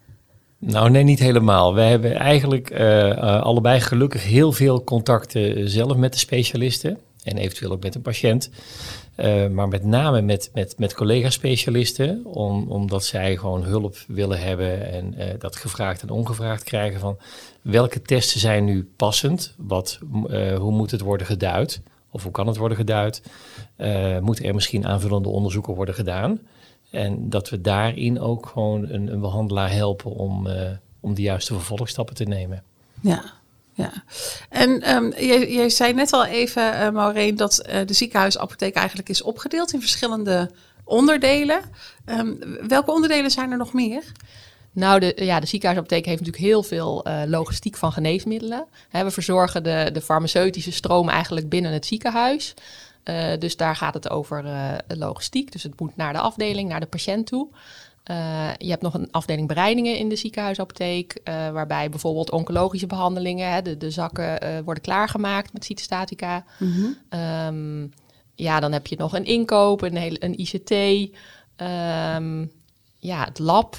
Nou, 0.58 0.91
nee, 0.91 1.03
niet 1.03 1.19
helemaal. 1.19 1.75
Wij 1.75 1.91
hebben 1.91 2.14
eigenlijk 2.14 2.70
uh, 2.70 3.43
allebei 3.43 3.81
gelukkig 3.81 4.25
heel 4.25 4.53
veel 4.53 4.84
contacten 4.84 5.69
zelf 5.69 5.96
met 5.96 6.13
de 6.13 6.19
specialisten 6.19 6.98
en 7.22 7.36
eventueel 7.36 7.70
ook 7.70 7.82
met 7.82 7.94
een 7.94 8.03
patiënt. 8.03 8.51
Maar 9.51 9.69
met 9.69 9.84
name 9.84 10.22
met, 10.22 10.51
met, 10.55 10.75
met 10.79 10.94
collega-specialisten, 10.94 12.20
om, 12.25 12.67
omdat 12.69 13.05
zij 13.05 13.36
gewoon 13.36 13.63
hulp 13.63 13.96
willen 14.08 14.41
hebben 14.41 14.93
en 14.93 15.15
dat 15.39 15.56
gevraagd 15.56 16.03
en 16.03 16.10
ongevraagd 16.10 16.65
krijgen 16.65 17.01
van 17.01 17.19
welke 17.63 18.03
testen 18.03 18.41
zijn 18.41 18.65
nu 18.65 18.91
passend, 18.96 19.55
wat, 19.56 19.98
hoe 20.58 20.72
moet 20.72 20.91
het 20.91 21.01
worden 21.01 21.27
geduid 21.27 21.81
of 22.10 22.22
hoe 22.22 22.32
kan 22.32 22.46
het 22.46 22.56
worden 22.56 22.77
geduid, 22.77 23.22
moeten 24.20 24.44
er 24.44 24.55
misschien 24.55 24.86
aanvullende 24.86 25.29
onderzoeken 25.29 25.75
worden 25.75 25.94
gedaan. 25.94 26.41
En 26.96 27.31
dat 27.31 27.48
we 27.48 27.60
daarin 27.60 28.20
ook 28.20 28.46
gewoon 28.46 28.88
een, 28.88 29.12
een 29.12 29.20
behandelaar 29.20 29.72
helpen 29.72 30.10
om, 30.10 30.48
om 31.00 31.15
de 31.15 31.22
juiste 31.22 31.55
vervolgstappen 31.55 32.15
te 32.15 32.24
nemen. 32.24 32.62
Ja, 33.00 33.24
ja, 33.72 33.93
en 34.48 34.94
um, 34.94 35.12
je, 35.17 35.53
je 35.53 35.70
zei 35.70 35.93
net 35.93 36.12
al 36.12 36.24
even, 36.24 36.62
uh, 36.72 36.91
Maureen, 36.91 37.36
dat 37.36 37.67
uh, 37.69 37.74
de 37.86 37.93
ziekenhuisapotheek 37.93 38.74
eigenlijk 38.74 39.08
is 39.08 39.22
opgedeeld 39.22 39.72
in 39.72 39.81
verschillende 39.81 40.50
onderdelen. 40.84 41.60
Um, 42.06 42.38
welke 42.69 42.93
onderdelen 42.93 43.31
zijn 43.31 43.50
er 43.50 43.56
nog 43.56 43.72
meer? 43.72 44.03
Nou, 44.72 45.00
de, 45.00 45.12
ja, 45.17 45.41
de 45.41 45.46
ziekenhuisapotheek 45.46 46.05
heeft 46.06 46.19
natuurlijk 46.19 46.46
heel 46.46 46.62
veel 46.62 47.08
uh, 47.08 47.22
logistiek 47.26 47.76
van 47.76 47.93
geneesmiddelen. 47.93 48.65
He, 48.88 49.05
we 49.05 49.10
verzorgen 49.10 49.62
de, 49.62 49.91
de 49.93 50.00
farmaceutische 50.00 50.72
stroom 50.72 51.08
eigenlijk 51.08 51.48
binnen 51.48 51.72
het 51.72 51.86
ziekenhuis. 51.86 52.55
Uh, 53.08 53.39
dus 53.39 53.56
daar 53.56 53.77
gaat 53.77 53.94
het 53.94 54.10
over 54.10 54.44
uh, 54.44 54.72
logistiek. 54.89 55.53
Dus 55.53 55.63
het 55.63 55.81
moet 55.81 55.96
naar 55.96 56.13
de 56.13 56.19
afdeling, 56.19 56.69
naar 56.69 56.81
de 56.81 56.86
patiënt 56.86 57.27
toe. 57.27 57.48
Uh, 58.10 58.51
je 58.58 58.70
hebt 58.70 58.82
nog 58.82 58.94
een 58.94 59.08
afdeling 59.10 59.48
bereidingen 59.48 59.98
in 59.98 60.08
de 60.08 60.17
ziekenhuisapotheek, 60.17 61.20
waarbij 61.25 61.91
bijvoorbeeld 61.91 62.31
oncologische 62.31 62.86
behandelingen, 62.86 63.53
hè, 63.53 63.63
de, 63.63 63.77
de 63.77 63.91
zakken 63.91 64.65
worden 64.65 64.82
klaargemaakt 64.82 65.53
met 65.53 65.65
cytostatica. 65.65 66.44
Mm 66.58 66.72
-hmm. 66.72 67.20
um, 67.20 67.93
ja, 68.34 68.60
dan 68.60 68.72
heb 68.72 68.86
je 68.86 68.96
nog 68.96 69.15
een 69.15 69.25
inkoop, 69.25 69.82
een, 69.82 69.96
hele, 69.96 70.25
een 70.25 70.39
ICT, 70.41 70.70
um, 70.70 72.53
ja, 72.98 73.25
het 73.25 73.39
lab. 73.39 73.79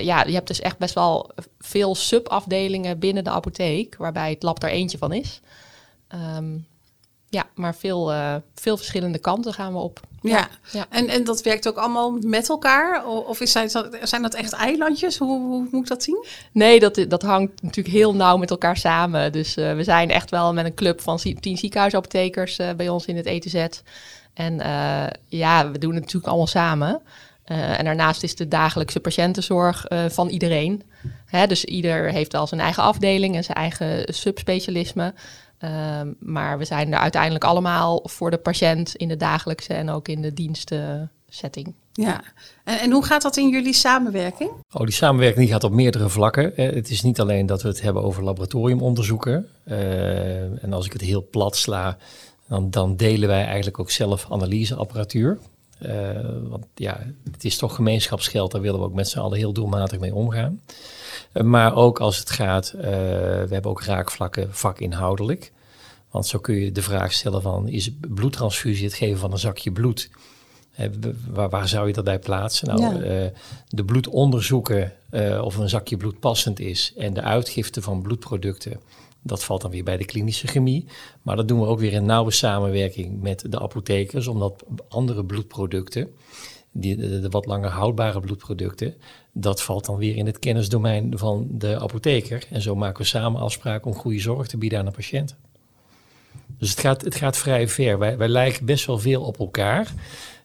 ja, 0.00 0.24
je 0.24 0.32
hebt 0.32 0.48
dus 0.48 0.60
echt 0.60 0.78
best 0.78 0.94
wel 0.94 1.30
veel 1.58 1.94
subafdelingen 1.94 2.98
binnen 2.98 3.24
de 3.24 3.30
apotheek, 3.30 3.96
waarbij 3.96 4.30
het 4.30 4.42
lab 4.42 4.62
er 4.62 4.70
eentje 4.70 4.98
van 4.98 5.12
is. 5.12 5.40
Um, 6.36 6.66
Ja, 7.32 7.46
maar 7.54 7.74
veel, 7.74 8.12
uh, 8.12 8.34
veel 8.54 8.76
verschillende 8.76 9.18
kanten 9.18 9.54
gaan 9.54 9.72
we 9.72 9.78
op. 9.78 10.00
Ja, 10.20 10.48
ja. 10.72 10.86
En, 10.88 11.08
en 11.08 11.24
dat 11.24 11.42
werkt 11.42 11.68
ook 11.68 11.76
allemaal 11.76 12.10
met 12.20 12.48
elkaar? 12.48 13.06
Of 13.06 13.40
is, 13.40 13.52
zijn, 13.52 13.68
dat, 13.72 13.98
zijn 14.02 14.22
dat 14.22 14.34
echt 14.34 14.52
eilandjes? 14.52 15.18
Hoe, 15.18 15.40
hoe, 15.40 15.68
moet 15.70 15.82
ik 15.82 15.88
dat 15.88 16.02
zien? 16.02 16.24
Nee, 16.52 16.80
dat, 16.80 17.04
dat 17.08 17.22
hangt 17.22 17.62
natuurlijk 17.62 17.94
heel 17.94 18.14
nauw 18.14 18.36
met 18.36 18.50
elkaar 18.50 18.76
samen. 18.76 19.32
Dus 19.32 19.56
uh, 19.56 19.74
we 19.74 19.84
zijn 19.84 20.10
echt 20.10 20.30
wel 20.30 20.52
met 20.52 20.64
een 20.64 20.74
club 20.74 21.00
van 21.00 21.18
tien 21.40 21.58
ziekenhuisapothekers 21.58 22.58
uh, 22.58 22.72
bij 22.72 22.88
ons 22.88 23.06
in 23.06 23.16
het 23.16 23.26
ETZ. 23.26 23.66
En 24.34 24.56
ja, 25.28 25.70
we 25.70 25.78
doen 25.78 25.92
het 25.92 26.00
natuurlijk 26.00 26.26
allemaal 26.26 26.46
samen. 26.46 27.00
en 27.44 27.84
daarnaast 27.84 28.22
is 28.22 28.34
de 28.34 28.48
dagelijkse 28.48 29.00
patiëntenzorg 29.00 29.86
van 30.08 30.28
iedereen. 30.28 30.82
Hè, 31.26 31.46
dus 31.46 31.64
ieder 31.64 32.10
heeft 32.10 32.32
wel 32.32 32.46
zijn 32.46 32.60
eigen 32.60 32.82
afdeling 32.82 33.36
en 33.36 33.44
zijn 33.44 33.56
eigen 33.56 34.14
subspecialisme. 34.14 35.14
Um, 35.64 36.16
maar 36.18 36.58
we 36.58 36.64
zijn 36.64 36.92
er 36.92 36.98
uiteindelijk 36.98 37.44
allemaal 37.44 38.00
voor 38.04 38.30
de 38.30 38.38
patiënt 38.38 38.94
in 38.94 39.08
de 39.08 39.16
dagelijkse 39.16 39.74
en 39.74 39.90
ook 39.90 40.08
in 40.08 40.22
de 40.22 40.32
dienstensetting. 40.32 41.74
Ja, 41.92 42.22
en, 42.64 42.78
en, 42.78 42.90
hoe 42.90 43.04
gaat 43.04 43.22
dat 43.22 43.36
in 43.36 43.48
jullie 43.48 43.72
samenwerking? 43.72 44.50
Oh, 44.72 44.80
die 44.80 44.94
samenwerking 44.94 45.44
die 45.44 45.52
gaat 45.52 45.64
op 45.64 45.72
meerdere 45.72 46.08
vlakken. 46.08 46.56
Eh, 46.56 46.74
het 46.74 46.90
is 46.90 47.02
niet 47.02 47.20
alleen 47.20 47.46
dat 47.46 47.62
we 47.62 47.68
het 47.68 47.80
hebben 47.80 48.02
over 48.02 48.24
laboratoriumonderzoeken. 48.24 49.46
Uh, 49.64 50.64
en 50.64 50.72
als 50.72 50.86
ik 50.86 50.92
het 50.92 51.02
heel 51.02 51.28
plat 51.30 51.56
sla, 51.56 51.96
dan, 52.48 52.70
dan 52.70 52.96
delen 52.96 53.28
wij 53.28 53.44
eigenlijk 53.44 53.78
ook 53.78 53.90
zelf 53.90 54.26
analyseapparatuur. 54.30 55.38
Uh, 55.82 55.92
want 56.48 56.66
ja, 56.74 57.06
het 57.32 57.44
is 57.44 57.56
toch 57.56 57.74
gemeenschapsgeld, 57.74 58.50
daar 58.52 58.60
willen 58.60 58.80
we 58.80 58.86
ook 58.86 58.94
met 58.94 59.08
z'n 59.08 59.18
allen 59.18 59.38
heel 59.38 59.52
doelmatig 59.52 59.98
mee 59.98 60.14
omgaan. 60.14 60.60
Maar 61.32 61.74
ook 61.74 62.00
als 62.00 62.18
het 62.18 62.30
gaat, 62.30 62.72
uh, 62.76 62.82
we 62.82 63.48
hebben 63.50 63.70
ook 63.70 63.82
raakvlakken 63.82 64.54
vakinhoudelijk. 64.54 65.52
Want 66.10 66.26
zo 66.26 66.38
kun 66.38 66.54
je 66.54 66.72
de 66.72 66.82
vraag 66.82 67.12
stellen 67.12 67.42
van, 67.42 67.68
is 67.68 67.90
bloedtransfusie 68.00 68.84
het 68.84 68.94
geven 68.94 69.18
van 69.18 69.32
een 69.32 69.38
zakje 69.38 69.72
bloed? 69.72 70.10
waar, 71.30 71.48
waar, 71.48 71.68
zou 71.68 71.86
je 71.86 71.92
dat 71.92 72.04
bij 72.04 72.18
plaatsen? 72.18 72.68
Nou, 72.68 73.04
ja. 73.04 73.24
uh, 73.24 73.30
de 73.68 73.84
bloedonderzoeken 73.84 74.92
uh, 75.10 75.42
of 75.44 75.56
een 75.56 75.68
zakje 75.68 75.96
bloed 75.96 76.20
passend 76.20 76.60
is 76.60 76.92
en 76.96 77.14
de 77.14 77.22
uitgifte 77.22 77.82
van 77.82 78.02
bloedproducten, 78.02 78.80
dat 79.22 79.44
valt 79.44 79.60
dan 79.60 79.70
weer 79.70 79.84
bij 79.84 79.96
de 79.96 80.04
klinische 80.04 80.46
chemie. 80.46 80.86
Maar 81.22 81.36
dat 81.36 81.48
doen 81.48 81.60
we 81.60 81.66
ook 81.66 81.80
weer 81.80 81.92
in 81.92 82.04
nauwe 82.04 82.30
samenwerking 82.30 83.20
met 83.20 83.44
de 83.48 83.60
apothekers, 83.60 84.26
omdat 84.26 84.64
andere 84.88 85.24
bloedproducten, 85.24 86.08
die, 86.72 86.96
de, 86.96 87.28
wat 87.28 87.46
langer 87.46 87.70
houdbare 87.70 88.20
bloedproducten, 88.20 88.94
dat 89.32 89.62
valt 89.62 89.84
dan 89.86 89.96
weer 89.96 90.16
in 90.16 90.26
het 90.26 90.38
kennisdomein 90.38 91.18
van 91.18 91.46
de 91.50 91.80
apotheker. 91.80 92.46
En 92.50 92.62
zo 92.62 92.74
maken 92.74 93.02
we 93.02 93.08
samen 93.08 93.40
afspraken 93.40 93.90
om 93.90 93.96
goede 93.96 94.20
zorg 94.20 94.46
te 94.46 94.58
bieden 94.58 94.78
aan 94.78 94.84
de 94.84 94.90
patiënt. 94.90 95.36
Dus 96.58 96.70
het 96.70 96.80
gaat, 96.80 97.02
het 97.02 97.14
gaat 97.14 97.36
vrij 97.36 97.68
ver. 97.68 97.98
Wij, 97.98 98.16
wij 98.16 98.28
lijken 98.28 98.64
best 98.64 98.86
wel 98.86 98.98
veel 98.98 99.22
op 99.22 99.38
elkaar. 99.38 99.92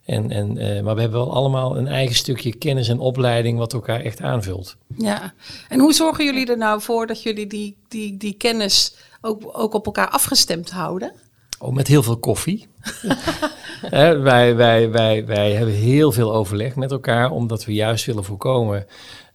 En, 0.05 0.31
en, 0.31 0.57
uh, 0.57 0.83
maar 0.83 0.95
we 0.95 1.01
hebben 1.01 1.19
wel 1.19 1.33
allemaal 1.33 1.77
een 1.77 1.87
eigen 1.87 2.15
stukje 2.15 2.55
kennis 2.55 2.87
en 2.87 2.99
opleiding 2.99 3.57
wat 3.57 3.73
elkaar 3.73 4.01
echt 4.01 4.21
aanvult. 4.21 4.77
Ja, 4.97 5.33
en 5.69 5.79
hoe 5.79 5.93
zorgen 5.93 6.25
jullie 6.25 6.45
er 6.47 6.57
nou 6.57 6.81
voor 6.81 7.07
dat 7.07 7.23
jullie 7.23 7.47
die, 7.47 7.77
die, 7.87 8.17
die 8.17 8.33
kennis 8.33 8.95
ook, 9.21 9.41
ook 9.51 9.73
op 9.73 9.85
elkaar 9.85 10.09
afgestemd 10.09 10.71
houden? 10.71 11.13
Oh, 11.59 11.73
met 11.73 11.87
heel 11.87 12.03
veel 12.03 12.17
koffie. 12.17 12.67
wij, 13.89 14.55
wij, 14.55 14.89
wij, 14.89 15.25
wij 15.25 15.51
hebben 15.51 15.75
heel 15.75 16.11
veel 16.11 16.33
overleg 16.33 16.75
met 16.75 16.91
elkaar, 16.91 17.31
omdat 17.31 17.65
we 17.65 17.73
juist 17.73 18.05
willen 18.05 18.23
voorkomen 18.23 18.85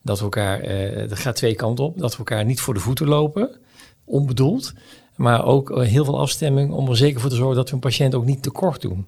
dat 0.03 0.19
we 0.19 0.25
elkaar, 0.25 0.65
uh, 0.65 1.09
dat 1.09 1.19
gaat 1.19 1.37
twee 1.37 1.55
kanten 1.55 1.85
op, 1.85 1.99
dat 1.99 2.13
we 2.13 2.19
elkaar 2.19 2.45
niet 2.45 2.61
voor 2.61 2.75
de 2.75 2.81
voeten 2.81 3.09
lopen, 3.09 3.57
onbedoeld. 4.05 4.73
Maar 5.17 5.45
ook 5.45 5.71
uh, 5.71 5.79
heel 5.79 6.05
veel 6.05 6.21
afstemming 6.21 6.73
om 6.73 6.89
er 6.89 6.97
zeker 6.97 7.21
voor 7.21 7.31
te 7.31 7.37
zorgen 7.37 7.57
dat 7.57 7.69
we 7.69 7.75
een 7.75 7.81
patiënt 7.81 8.15
ook 8.15 8.25
niet 8.25 8.43
tekort 8.43 8.81
doen. 8.81 9.07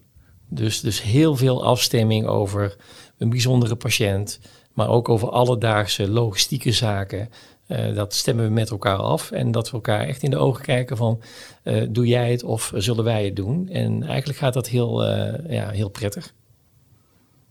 Dus, 0.55 0.81
dus 0.81 1.03
heel 1.03 1.37
veel 1.37 1.65
afstemming 1.65 2.27
over 2.27 2.77
een 3.19 3.31
bijzondere 3.31 3.77
patiënt, 3.77 4.41
maar 4.73 4.89
ook 4.89 5.09
over 5.09 5.31
alledaagse 5.31 6.09
logistieke 6.09 6.73
zaken. 6.73 7.29
Uh, 7.69 7.95
dat 7.95 8.15
stemmen 8.15 8.45
we 8.45 8.51
met 8.51 8.71
elkaar 8.71 8.97
af 8.97 9.31
en 9.31 9.51
dat 9.51 9.71
we 9.71 9.77
elkaar 9.77 10.07
echt 10.07 10.23
in 10.23 10.31
de 10.31 10.37
ogen 10.37 10.63
kijken 10.63 10.97
van 10.97 11.21
uh, 11.65 11.87
doe 11.89 12.07
jij 12.07 12.31
het 12.31 12.43
of 12.43 12.73
zullen 12.75 13.05
wij 13.05 13.25
het 13.25 13.37
doen? 13.37 13.69
En 13.69 14.03
eigenlijk 14.03 14.39
gaat 14.39 14.55
dat 14.55 14.69
heel, 14.69 15.09
uh, 15.09 15.35
ja, 15.49 15.69
heel 15.69 15.89
prettig. 15.89 16.33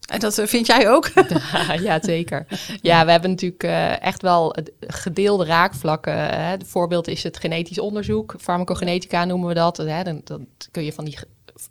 En 0.08 0.20
dat 0.20 0.42
vind 0.46 0.68
jij 0.68 0.90
ook? 0.90 1.12
ja, 1.88 2.00
zeker. 2.02 2.46
Ja, 2.82 3.06
we 3.06 3.12
hebben 3.12 3.30
natuurlijk 3.30 3.64
echt 4.02 4.22
wel 4.22 4.56
gedeelde 4.80 5.46
raakvlakken. 5.46 6.14
Hè. 6.14 6.52
Het 6.52 6.68
voorbeeld 6.68 7.08
is 7.08 7.24
het 7.24 7.38
genetisch 7.38 7.80
onderzoek. 7.80 8.36
Farmacogenetica 8.40 9.26
noemen 9.26 9.48
we 9.48 9.54
dat. 9.54 9.78
Hè. 9.78 10.04
Dan, 10.04 10.22
dan 10.24 10.48
kun 10.72 10.84
je 10.84 10.94
van 10.94 11.06
die 11.06 11.18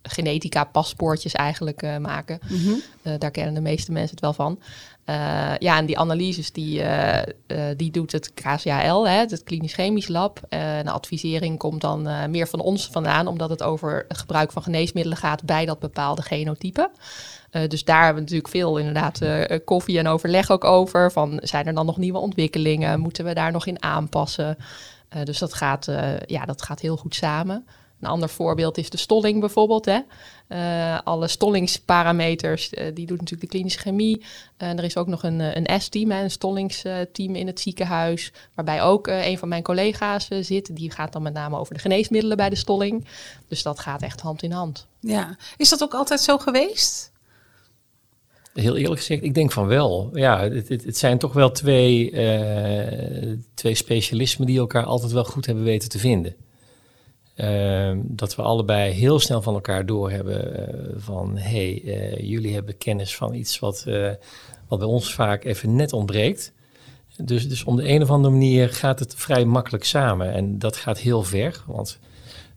genetica 0.03 0.65
paspoortjes 0.65 1.33
eigenlijk 1.33 1.83
uh, 1.83 1.97
maken. 1.97 2.39
Mm 2.49 2.59
-hmm. 2.59 2.83
uh, 3.03 3.13
daar 3.19 3.31
kennen 3.31 3.55
de 3.55 3.61
meeste 3.61 3.93
mensen 3.93 4.11
het 4.11 4.21
wel 4.21 4.33
van. 4.33 4.59
Uh, 5.07 5.57
ja, 5.59 5.77
en 5.77 5.87
die 5.87 5.99
analyses 5.99 6.53
die, 6.53 6.83
die 7.77 7.91
doet 7.91 8.13
het 8.13 8.35
KCHL, 8.35 9.07
hè, 9.07 9.19
het 9.19 9.43
klinisch 9.45 9.75
chemisch 9.75 10.09
lab. 10.09 10.41
De 10.49 10.91
advisering 10.91 11.59
komt 11.59 11.81
dan 11.81 12.31
meer 12.31 12.49
van 12.49 12.61
ons 12.61 12.89
vandaan, 12.93 13.27
omdat 13.27 13.51
het 13.51 13.63
over 13.63 14.05
het 14.09 14.19
gebruik 14.19 14.53
van 14.53 14.63
geneesmiddelen 14.63 15.19
gaat 15.19 15.45
bij 15.45 15.67
dat 15.67 15.79
bepaalde 15.79 16.23
genotype. 16.23 16.91
dus 17.69 17.85
daar 17.85 18.05
hebben 18.05 18.15
we 18.15 18.21
natuurlijk 18.21 18.49
veel 18.49 18.79
inderdaad 18.79 19.21
koffie 19.65 19.99
en 19.99 20.09
overleg 20.09 20.51
ook 20.51 20.65
over. 20.65 21.13
Van 21.13 21.41
zijn 21.43 21.67
er 21.67 21.75
dan 21.75 21.87
nog 21.87 21.97
nieuwe 21.97 22.19
ontwikkelingen? 22.19 23.01
Moeten 23.01 23.25
we 23.25 23.35
daar 23.35 23.53
nog 23.53 23.67
in 23.67 23.83
aanpassen? 23.83 24.57
dus 25.25 25.39
dat 25.39 25.55
gaat, 25.55 25.89
ja, 26.27 26.45
dat 26.45 26.63
gaat 26.63 26.81
heel 26.81 26.97
goed 26.97 27.15
samen. 27.15 27.67
Een 28.01 28.09
ander 28.09 28.29
voorbeeld 28.29 28.79
is 28.79 28.91
de 28.91 28.97
stolling 28.97 29.41
bijvoorbeeld. 29.41 29.85
Hè. 29.85 29.99
Uh, 30.49 30.99
alle 31.05 31.29
stollingsparameters, 31.29 32.73
uh, 32.73 32.85
die 32.95 33.07
doet 33.07 33.19
natuurlijk 33.19 33.41
de 33.41 33.57
klinische 33.57 33.79
chemie. 33.79 34.25
En 34.57 34.79
er 34.79 34.85
is 34.85 34.97
ook 34.97 35.07
nog 35.07 35.23
een, 35.23 35.41
een 35.41 35.81
S-team, 35.81 36.11
een 36.11 36.31
stollingsteam 36.31 37.35
in 37.35 37.47
het 37.47 37.61
ziekenhuis, 37.61 38.33
waarbij 38.55 38.83
ook 38.83 39.09
uh, 39.09 39.27
een 39.27 39.39
van 39.39 39.49
mijn 39.49 39.63
collega's 39.63 40.29
zit. 40.41 40.77
Die 40.77 40.91
gaat 40.91 41.13
dan 41.13 41.23
met 41.23 41.33
name 41.33 41.59
over 41.59 41.75
de 41.75 41.81
geneesmiddelen 41.81 42.37
bij 42.37 42.49
de 42.49 42.57
stolling. 42.57 43.05
Dus 43.49 43.63
dat 43.63 43.81
gaat 43.81 44.03
echt 44.03 44.21
hand 44.21 44.43
in 44.43 44.53
hand. 44.53 44.87
Ja, 45.01 45.37
is 45.57 45.69
dat 45.69 45.83
ook 45.83 45.95
altijd 45.95 46.21
zo 46.21 46.39
geweest? 46.39 47.13
Heel 48.53 48.77
eerlijk 48.77 49.01
gezegd, 49.01 49.23
ik 49.23 49.35
denk 49.35 49.53
van 49.53 49.67
wel. 49.67 50.11
Ja, 50.13 50.49
het, 50.49 50.69
het, 50.69 50.85
het 50.85 50.99
zijn 50.99 51.19
toch 51.19 51.33
wel 51.33 51.51
twee, 51.51 52.11
twee 53.55 53.75
specialismen 53.75 54.47
die 54.47 54.59
elkaar 54.59 54.85
altijd 54.85 55.13
wel 55.13 55.25
goed 55.25 55.47
hebben 55.47 55.65
weten 55.65 55.89
te 55.89 55.99
vinden. 55.99 56.37
Uh, 57.41 57.93
dat 58.03 58.37
we 58.37 58.43
allebei 58.43 58.93
heel 58.93 59.19
snel 59.19 59.43
van 59.43 59.55
elkaar 59.55 59.87
doorhebben 59.87 60.71
uh, 60.71 60.93
van 60.97 61.37
hé, 61.37 61.81
hey, 61.83 61.83
uh, 61.85 62.29
jullie 62.31 62.55
hebben 62.55 62.79
kennis 62.79 63.17
van 63.17 63.35
iets 63.35 63.59
wat, 63.59 63.85
eh, 63.87 64.11
wat 64.69 64.79
bij 64.79 64.89
ons 64.89 65.15
vaak 65.15 65.45
even 65.45 65.77
net 65.77 65.93
ontbreekt. 65.93 66.53
Dus, 67.17 67.49
dus 67.49 67.65
om 67.65 67.77
de 67.77 67.89
een 67.89 68.03
of 68.03 68.11
andere 68.11 68.35
manier 68.35 68.69
gaat 68.69 68.99
het 68.99 69.15
vrij 69.15 69.45
makkelijk 69.45 69.85
samen 69.85 70.33
en 70.33 70.59
dat 70.59 70.77
gaat 70.77 70.99
heel 70.99 71.23
ver. 71.23 71.63
Want 71.67 71.99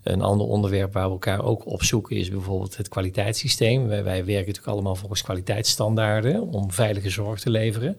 een 0.03 0.21
ander 0.21 0.47
onderwerp 0.47 0.93
waar 0.93 1.05
we 1.05 1.11
elkaar 1.11 1.43
ook 1.43 1.65
op 1.65 1.83
zoeken 1.83 2.15
is 2.15 2.29
bijvoorbeeld 2.29 2.77
het 2.77 2.89
kwaliteitssysteem. 2.89 3.87
Wij, 3.87 4.03
wij 4.03 4.25
werken 4.25 4.35
natuurlijk 4.35 4.67
allemaal 4.67 4.95
volgens 4.95 5.21
kwaliteitsstandaarden 5.21 6.41
om 6.41 6.71
veilige 6.71 7.09
zorg 7.09 7.39
te 7.39 7.49
leveren. 7.49 7.97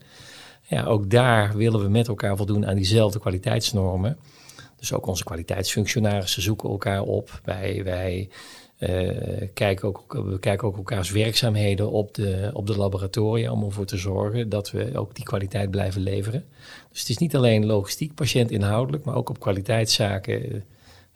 Ja, 0.62 0.84
ook 0.84 1.10
daar 1.10 1.56
willen 1.56 1.80
we 1.80 1.88
met 1.88 2.08
elkaar 2.08 2.36
voldoen 2.36 2.66
aan 2.66 2.76
diezelfde 2.76 3.18
kwaliteitsnormen. 3.18 4.16
Dus 4.84 4.92
ook 4.92 5.06
onze 5.06 5.24
kwaliteitsfunctionarissen 5.24 6.42
zoeken 6.42 6.70
elkaar 6.70 7.02
op. 7.02 7.40
Wij, 7.44 7.84
wij 7.84 8.28
uh, 8.78 9.48
kijken, 9.54 9.88
ook, 9.88 10.12
we 10.12 10.38
kijken 10.38 10.68
ook 10.68 10.76
elkaars 10.76 11.10
werkzaamheden 11.10 11.90
op 11.90 12.14
de, 12.14 12.50
op 12.52 12.66
de 12.66 12.76
laboratoria 12.76 13.52
om 13.52 13.64
ervoor 13.64 13.86
te 13.86 13.96
zorgen 13.96 14.48
dat 14.48 14.70
we 14.70 14.98
ook 14.98 15.14
die 15.14 15.24
kwaliteit 15.24 15.70
blijven 15.70 16.02
leveren. 16.02 16.44
Dus 16.90 17.00
het 17.00 17.08
is 17.08 17.18
niet 17.18 17.36
alleen 17.36 17.66
logistiek, 17.66 18.14
patiënt 18.14 18.50
inhoudelijk, 18.50 19.04
maar 19.04 19.14
ook 19.14 19.28
op 19.28 19.40
kwaliteitszaken 19.40 20.64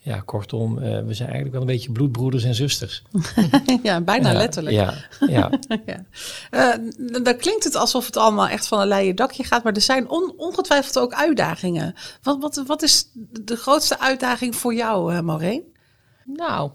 ja, 0.08 0.20
kortom, 0.24 0.78
uh, 0.78 0.82
we 0.82 1.14
zijn 1.14 1.28
eigenlijk 1.28 1.52
wel 1.52 1.60
een 1.60 1.66
beetje 1.66 1.92
bloedbroeders 1.92 2.44
en 2.44 2.54
zusters. 2.54 3.02
ja, 3.82 4.00
bijna 4.00 4.30
ja, 4.30 4.38
letterlijk. 4.38 4.76
Ja, 4.76 4.94
ja. 5.26 5.50
ja. 5.86 6.04
Uh, 6.50 7.22
dan 7.22 7.36
klinkt 7.36 7.64
het 7.64 7.74
alsof 7.74 8.06
het 8.06 8.16
allemaal 8.16 8.48
echt 8.48 8.66
van 8.66 8.80
een 8.80 8.86
leien 8.86 9.16
dakje 9.16 9.44
gaat, 9.44 9.64
maar 9.64 9.72
er 9.72 9.80
zijn 9.80 10.08
on, 10.08 10.32
ongetwijfeld 10.36 10.98
ook 10.98 11.12
uitdagingen. 11.12 11.94
Wat, 12.22 12.38
wat, 12.40 12.62
wat 12.66 12.82
is 12.82 13.10
de 13.42 13.56
grootste 13.56 14.00
uitdaging 14.00 14.56
voor 14.56 14.74
jou, 14.74 15.14
uh, 15.14 15.20
Maureen? 15.20 15.62
Nou, 16.24 16.70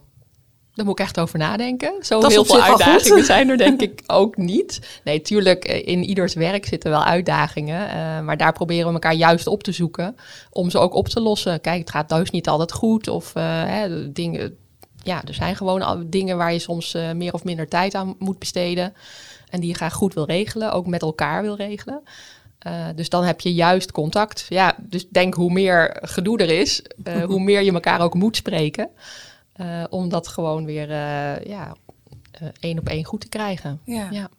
daar 0.74 0.86
moet 0.86 1.00
ik 1.00 1.06
echt 1.06 1.20
over 1.20 1.40
nadenken. 1.40 1.94
Zo 2.02 2.28
heel 2.28 2.46
veel 2.46 2.62
uitdagingen 2.62 3.26
zijn 3.26 3.50
er 3.50 3.58
denk 3.58 3.82
ik 3.82 4.04
ook 4.08 4.38
niet. 4.38 5.00
Nee, 5.04 5.22
tuurlijk, 5.22 5.66
eh, 5.66 5.88
in 5.88 6.04
ieders 6.04 6.34
werk 6.34 6.66
zitten 6.66 6.92
wel 6.92 7.04
uitdagingen. 7.04 7.88
Uh, 7.88 8.20
maar 8.20 8.38
daar 8.38 8.54
proberen 8.54 8.88
we 8.88 8.94
elkaar 8.94 9.14
juist 9.14 9.48
op 9.48 9.64
te 9.64 9.72
zoeken 9.72 10.16
om 10.50 10.70
ze 10.70 10.80
ook 10.80 10.94
op 10.94 11.08
te 11.08 11.20
lossen. 11.20 11.62
Kijk, 11.62 11.80
het 11.80 11.90
gaat 11.90 12.08
thuis 12.08 12.30
niet 12.30 12.48
altijd 12.48 12.72
goed. 12.72 13.08
Of 13.08 13.36
uh, 13.36 13.44
hè, 13.64 14.12
dingen. 14.12 14.58
Ja, 15.04 15.22
er 15.28 15.34
zijn 15.34 15.56
gewoon 15.56 16.06
dingen 16.08 16.38
waar 16.38 16.54
je 16.54 16.60
soms 16.60 16.96
uh, 16.96 17.12
meer 17.12 17.34
of 17.34 17.44
minder 17.44 17.68
tijd 17.68 17.96
aan 17.96 18.16
moet 18.20 18.40
besteden. 18.40 18.94
En 19.50 19.60
die 19.60 19.70
je 19.70 19.76
graag 19.76 19.94
goed 19.94 20.14
wil 20.14 20.26
regelen, 20.26 20.72
ook 20.72 20.88
met 20.88 21.02
elkaar 21.02 21.42
wil 21.42 21.56
regelen. 21.56 22.04
dus 22.96 23.10
dan 23.10 23.24
heb 23.24 23.42
je 23.42 23.54
juist 23.54 23.92
contact. 23.92 24.46
Ja, 24.50 24.76
dus 24.80 25.10
denk 25.10 25.34
hoe 25.34 25.52
meer 25.52 25.98
gedoe 26.02 26.38
er 26.38 26.50
is, 26.50 26.82
hoe 27.26 27.40
meer 27.40 27.64
je 27.64 27.72
elkaar 27.72 28.02
ook 28.02 28.14
moet 28.14 28.36
spreken. 28.36 28.90
Eh, 29.54 29.84
om 29.90 30.10
dat 30.10 30.28
gewoon 30.28 30.66
weer 30.66 30.90
eh, 30.92 31.46
ja, 31.46 31.76
eh, 32.32 32.48
één 32.60 32.80
op 32.80 32.88
één 32.90 33.04
goed 33.04 33.22
te 33.22 33.30
krijgen. 33.30 33.80
Ja. 33.86 34.08
Ja. 34.12 34.30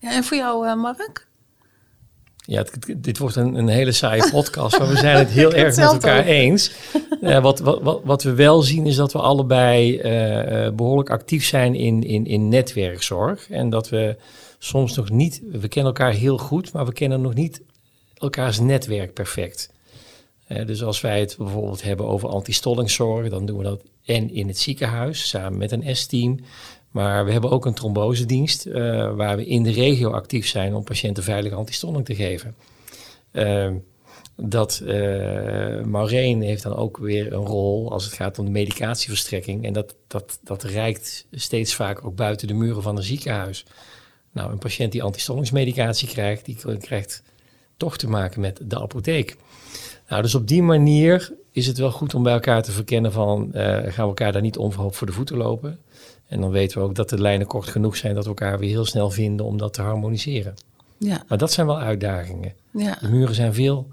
Ja, 0.00 0.12
en 0.12 0.24
voor 0.24 0.36
jou, 0.36 0.66
eh, 0.68 0.74
Mark? 0.74 1.30
Ja, 2.36 2.58
het- 2.62 2.94
dit 2.96 3.18
wordt 3.18 3.36
een, 3.36 3.54
een 3.54 3.68
hele 3.68 3.92
saaie 3.92 4.30
podcast, 4.30 4.78
maar 4.78 4.88
we 4.88 4.96
zijn 4.96 5.16
het 5.18 5.28
heel 5.28 5.52
erg 5.64 5.76
met 5.76 5.84
elkaar 5.92 6.18
ook. 6.20 6.24
eens. 6.26 6.72
Eh, 7.20 7.42
wat, 7.42 7.58
wat, 7.58 7.82
wat, 7.82 8.00
wat 8.04 8.22
we 8.22 8.34
wel 8.34 8.62
zien 8.62 8.86
is 8.86 8.96
dat 8.96 9.12
we 9.12 9.18
allebei 9.18 9.98
eh, 9.98 10.66
eh, 10.66 10.74
behoorlijk 10.74 11.10
actief 11.10 11.44
zijn 11.44 11.74
in, 11.74 12.02
in, 12.02 12.26
in 12.26 12.48
netwerkzorg. 12.48 13.50
En 13.50 13.70
dat 13.70 13.88
we 13.88 14.16
soms 14.58 14.96
nog 14.96 15.10
niet, 15.10 15.42
we 15.50 15.68
kennen 15.68 15.92
elkaar 15.94 16.12
heel 16.12 16.38
goed, 16.38 16.72
maar 16.72 16.86
we 16.86 16.92
kennen 16.92 17.20
nog 17.20 17.34
niet 17.34 17.62
elkaars 18.14 18.58
netwerk 18.60 19.12
perfect. 19.14 19.70
Dus 20.66 20.82
als 20.84 21.00
wij 21.00 21.20
het 21.20 21.34
bijvoorbeeld 21.38 21.82
hebben 21.82 22.06
over 22.06 22.28
antistollingszorg, 22.28 23.28
dan 23.28 23.46
doen 23.46 23.58
we 23.58 23.64
dat 23.64 23.82
en 24.04 24.30
in 24.30 24.46
het 24.46 24.58
ziekenhuis 24.58 25.28
samen 25.28 25.58
met 25.58 25.72
een 25.72 25.96
S-team. 25.96 26.40
Maar 26.90 27.24
we 27.24 27.32
hebben 27.32 27.50
ook 27.50 27.66
een 27.66 27.74
trombosedienst 27.74 28.66
eh, 28.66 29.14
waar 29.14 29.36
we 29.36 29.46
in 29.46 29.62
de 29.62 29.70
regio 29.70 30.10
actief 30.10 30.46
zijn 30.46 30.74
om 30.74 30.84
patiënten 30.84 31.22
veilige 31.22 31.54
antistolling 31.54 32.04
te 32.04 32.14
geven. 32.14 32.54
Ehm, 33.30 33.76
dat 34.36 34.82
eh 34.86 35.82
Maureen 35.84 36.42
heeft 36.42 36.62
dan 36.62 36.74
ook 36.74 36.96
weer 36.96 37.32
een 37.32 37.46
rol 37.46 37.92
als 37.92 38.04
het 38.04 38.12
gaat 38.12 38.38
om 38.38 38.44
de 38.44 38.50
medicatieverstrekking. 38.50 39.64
En 39.64 39.72
dat, 39.72 39.94
dat, 40.06 40.38
dat 40.42 40.62
reikt 40.62 41.26
steeds 41.30 41.74
vaker 41.74 42.06
ook 42.06 42.16
buiten 42.16 42.48
de 42.48 42.54
muren 42.54 42.82
van 42.82 42.96
een 42.96 43.02
ziekenhuis. 43.02 43.64
Nou, 44.32 44.52
een 44.52 44.58
patiënt 44.58 44.92
die 44.92 45.02
antistollingsmedicatie 45.02 46.08
krijgt, 46.08 46.44
die 46.44 46.78
krijgt 46.78 47.22
toch 47.76 47.96
te 47.96 48.08
maken 48.08 48.40
met 48.40 48.60
de 48.62 48.80
apotheek. 48.80 49.36
Nou, 50.08 50.22
dus 50.22 50.34
op 50.34 50.48
die 50.48 50.62
manier 50.62 51.32
is 51.52 51.66
het 51.66 51.78
wel 51.78 51.90
goed 51.90 52.14
om 52.14 52.22
bij 52.22 52.32
elkaar 52.32 52.62
te 52.62 52.72
verkennen 52.72 53.12
van 53.12 53.52
eh, 53.54 53.64
gaan 53.66 53.84
we 53.84 54.00
elkaar 54.02 54.32
daar 54.32 54.42
niet 54.42 54.56
onverhoopt 54.56 54.96
voor 54.96 55.06
de 55.06 55.12
voeten 55.12 55.36
lopen. 55.36 55.78
En 56.28 56.40
dan 56.40 56.50
weten 56.50 56.78
we 56.78 56.84
ook 56.84 56.94
dat 56.94 57.08
de 57.08 57.20
lijnen 57.20 57.46
kort 57.46 57.66
genoeg 57.68 57.96
zijn 57.96 58.14
dat 58.14 58.22
we 58.22 58.28
elkaar 58.28 58.58
weer 58.58 58.68
heel 58.68 58.84
snel 58.84 59.10
vinden 59.10 59.46
om 59.46 59.58
dat 59.58 59.72
te 59.74 59.82
harmoniseren. 59.82 60.54
Ja, 60.98 61.24
Maar 61.28 61.38
dat 61.38 61.52
zijn 61.52 61.66
wel 61.66 61.78
uitdagingen. 61.78 62.52
ja. 62.72 62.96
De 63.00 63.08
muren 63.08 63.34
zijn 63.34 63.54
veel. 63.54 63.86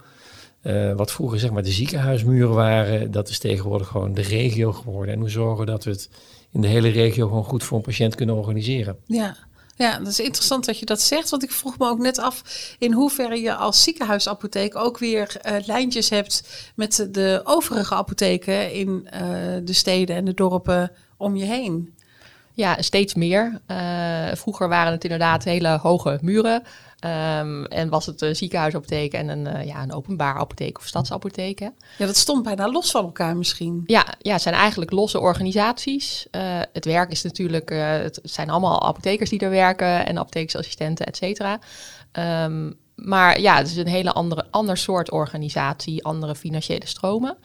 eh, 0.62 0.94
wat 0.94 1.12
vroeger 1.12 1.40
zeg 1.40 1.52
maar 1.52 1.64
de 1.64 1.72
ziekenhuismuren 1.72 2.54
waren, 2.56 3.12
dat 3.12 3.30
is 3.30 3.40
tegenwoordig 3.40 3.88
gewoon 3.88 4.14
de 4.14 4.22
regio 4.22 4.72
geworden. 4.72 5.14
En 5.14 5.20
hoe 5.20 5.30
zorgen 5.30 5.66
we 5.66 5.72
dat 5.72 5.84
we 5.84 5.90
het 5.92 6.10
in 6.52 6.62
de 6.62 6.68
hele 6.68 6.90
regio 6.90 7.28
gewoon 7.28 7.44
goed 7.44 7.64
voor 7.64 7.78
een 7.78 7.84
patiënt 7.84 8.16
kunnen 8.16 8.36
organiseren. 8.36 8.98
Ja. 9.06 9.36
Ja, 9.80 9.98
dat 9.98 10.08
is 10.08 10.20
interessant 10.20 10.66
dat 10.66 10.80
je 10.80 10.86
dat 10.86 11.02
zegt. 11.02 11.30
Want 11.30 11.44
ik 11.44 11.52
vroeg 11.52 11.78
me 11.78 11.88
ook 11.88 12.00
net 12.00 12.18
af 12.18 12.42
in 12.80 12.94
hoeverre 12.94 13.42
je 13.42 13.56
als 13.56 13.84
ziekenhuisapotheek 13.84 14.76
ook 14.76 14.98
weer 14.98 15.38
eh, 15.42 15.66
lijntjes 15.66 16.10
hebt 16.10 16.44
met 16.76 17.08
de 17.12 17.42
overige 17.44 17.96
apotheken 17.96 18.74
in 18.74 19.08
eh, 19.12 19.22
de 19.64 19.74
steden 19.74 20.16
en 20.16 20.26
de 20.26 20.34
dorpen 20.34 20.92
om 21.18 21.36
je 21.36 21.46
heen. 21.46 21.94
Ja, 22.54 22.82
steeds 22.82 23.14
meer. 23.14 23.62
Eh, 23.66 24.28
vroeger 24.34 24.70
waren 24.70 24.92
het 24.92 25.04
inderdaad 25.04 25.44
hele 25.44 25.78
hoge 25.78 26.20
muren. 26.22 26.64
Ehm, 27.00 27.64
en 27.64 27.90
was 27.90 28.06
het 28.06 28.22
een 28.22 28.36
ziekenhuisapotheek 28.36 29.14
en 29.14 29.28
een, 29.28 29.48
eh, 29.48 29.66
ja, 29.66 29.82
een 29.82 29.94
openbaar 29.94 30.36
apotheek 30.36 30.78
of 30.78 30.86
stadsapotheek. 30.86 31.60
hè. 31.60 31.70
Ja, 31.98 32.06
dat 32.06 32.18
stond 32.18 32.44
bijna 32.44 32.72
los 32.72 32.92
van 32.92 33.04
elkaar 33.04 33.38
misschien. 33.38 33.84
Ja, 33.86 34.06
ja, 34.20 34.34
het 34.34 34.42
zijn 34.42 34.56
eigenlijk 34.56 34.92
losse 34.92 35.20
organisaties. 35.20 36.28
Eh, 36.32 36.42
het 36.74 36.86
werk 36.86 37.12
is 37.12 37.22
natuurlijk, 37.22 37.72
eh, 37.72 37.92
het 37.92 38.20
zijn 38.24 38.50
allemaal 38.50 38.88
apothekers 38.88 39.30
die 39.30 39.40
er 39.40 39.50
werken 39.50 40.06
en 40.06 40.18
apothekersassistenten, 40.18 41.06
et 41.06 41.18
cetera. 41.18 41.60
Ehm, 42.12 42.72
maar 42.96 43.40
ja, 43.40 43.58
het 43.58 43.68
is 43.68 43.76
een 43.76 43.88
hele 43.88 44.12
andere, 44.12 44.46
ander 44.50 44.78
soort 44.78 45.12
organisatie, 45.12 46.04
andere 46.04 46.36
financiële 46.36 46.88
stromen. 46.88 47.38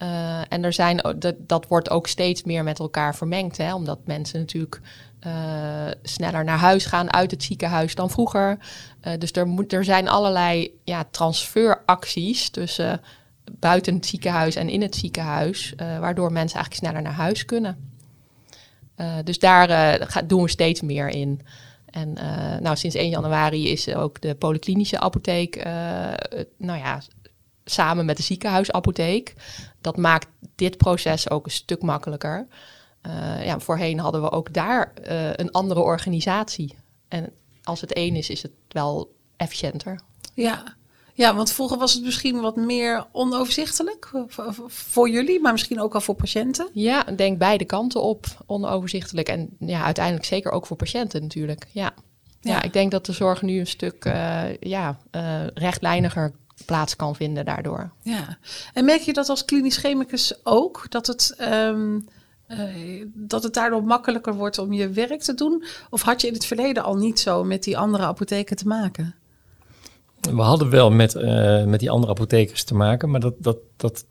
Eh, 0.00 0.40
en 0.48 0.64
er 0.64 0.72
zijn, 0.72 0.96
dat, 1.18 1.34
dat 1.38 1.66
wordt 1.66 1.90
ook 1.90 2.06
steeds 2.06 2.42
meer 2.42 2.64
met 2.64 2.78
elkaar 2.78 3.14
vermengd, 3.14 3.56
hè, 3.56 3.74
omdat 3.74 3.98
mensen 4.04 4.38
natuurlijk 4.38 4.80
eh, 5.20 5.32
sneller 6.02 6.44
naar 6.44 6.58
huis 6.58 6.86
gaan 6.86 7.12
uit 7.12 7.30
het 7.30 7.42
ziekenhuis 7.42 7.94
dan 7.94 8.10
vroeger. 8.10 8.58
Eh, 9.00 9.12
dus 9.18 9.32
er, 9.32 9.46
moet, 9.46 9.72
er 9.72 9.84
zijn 9.84 10.08
allerlei 10.08 10.70
ja, 10.84 11.04
transferacties 11.10 12.50
tussen 12.50 13.00
buiten 13.52 13.94
het 13.94 14.06
ziekenhuis 14.06 14.54
en 14.56 14.68
in 14.68 14.82
het 14.82 14.94
ziekenhuis, 14.94 15.74
waardoor 15.76 16.32
mensen 16.32 16.58
eigenlijk 16.58 16.74
sneller 16.86 17.02
naar 17.02 17.24
huis 17.24 17.44
kunnen. 17.44 17.92
Dus 19.24 19.38
daar 19.38 19.68
eh, 19.70 20.06
ga- 20.08 20.22
doen 20.22 20.42
we 20.42 20.48
steeds 20.48 20.80
meer 20.80 21.08
in. 21.08 21.40
En 21.86 22.12
nou, 22.62 22.76
sinds 22.76 22.96
1 22.96 23.08
januari 23.08 23.70
is 23.70 23.94
ook 23.94 24.20
de 24.20 24.34
polyklinische 24.34 25.00
apotheek, 25.00 25.64
nou 26.56 26.78
ja, 26.78 27.00
samen 27.70 28.04
met 28.04 28.16
de 28.16 28.22
ziekenhuisapotheek. 28.22 29.34
Dat 29.80 29.96
maakt 29.96 30.26
dit 30.54 30.76
proces 30.76 31.30
ook 31.30 31.44
een 31.44 31.50
stuk 31.50 31.82
makkelijker. 31.82 32.46
Eh, 33.00 33.44
ja, 33.44 33.60
voorheen 33.60 33.98
hadden 33.98 34.22
we 34.22 34.30
ook 34.30 34.52
daar 34.52 34.92
eh, 34.94 35.32
een 35.32 35.50
andere 35.50 35.80
organisatie. 35.80 36.76
En 37.08 37.32
als 37.62 37.80
het 37.80 37.92
één 37.92 38.16
is, 38.16 38.30
is 38.30 38.42
het 38.42 38.52
wel 38.68 39.14
efficiënter. 39.36 40.00
Ja. 40.34 40.76
ja, 41.14 41.34
want 41.34 41.52
vroeger 41.52 41.78
was 41.78 41.94
het 41.94 42.04
misschien 42.04 42.40
wat 42.40 42.56
meer 42.56 43.06
onoverzichtelijk 43.12 44.10
eh, 44.12 44.46
voor, 44.66 45.10
jullie, 45.10 45.40
maar 45.40 45.52
misschien 45.52 45.80
ook 45.80 45.94
al 45.94 46.00
voor 46.00 46.14
patiënten. 46.14 46.68
Ja, 46.72 47.02
denk 47.02 47.38
beide 47.38 47.64
kanten 47.64 48.02
op, 48.02 48.26
onoverzichtelijk. 48.46 49.28
En 49.28 49.56
ja, 49.58 49.82
uiteindelijk 49.84 50.26
zeker 50.26 50.52
ook 50.52 50.66
voor 50.66 50.76
patiënten 50.76 51.22
natuurlijk. 51.22 51.66
Ja, 51.72 51.92
ja. 52.40 52.52
Ja. 52.52 52.62
ik 52.62 52.72
denk 52.72 52.90
dat 52.90 53.06
de 53.06 53.12
zorg 53.12 53.42
nu 53.42 53.58
een 53.58 53.66
stuk 53.66 54.04
eh, 54.04 54.56
ja, 54.60 54.98
rechtlijniger 55.54 56.32
plaats 56.64 56.96
kan 56.96 57.16
vinden 57.16 57.44
daardoor. 57.44 57.90
Ja, 58.02 58.38
en 58.72 58.84
merk 58.84 59.00
je 59.00 59.12
dat 59.12 59.28
als 59.28 59.44
klinisch 59.44 59.76
chemicus 59.76 60.40
ook? 60.42 60.86
Dat 60.88 61.06
het, 61.06 61.34
ehm, 61.38 62.00
eh, 62.46 63.04
dat 63.14 63.42
het 63.42 63.54
daardoor 63.54 63.84
makkelijker 63.84 64.34
wordt 64.34 64.58
om 64.58 64.72
je 64.72 64.88
werk 64.88 65.20
te 65.20 65.34
doen? 65.34 65.64
Of 65.90 66.02
had 66.02 66.20
je 66.20 66.26
in 66.26 66.32
het 66.32 66.46
verleden 66.46 66.82
al 66.82 66.96
niet 66.96 67.20
zo 67.20 67.44
met 67.44 67.62
die 67.62 67.78
andere 67.78 68.04
apotheken 68.04 68.56
te 68.56 68.66
maken? 68.66 69.14
We 70.20 70.42
hadden 70.42 70.70
wel 70.70 70.90
met, 70.90 71.14
eh, 71.14 71.64
met 71.64 71.80
die 71.80 71.90
andere 71.90 72.12
apothekers 72.12 72.64
te 72.64 72.74
maken, 72.74 73.10
maar 73.10 73.20
dat, 73.20 73.34
dat, 73.38 73.58
dat, 73.76 74.04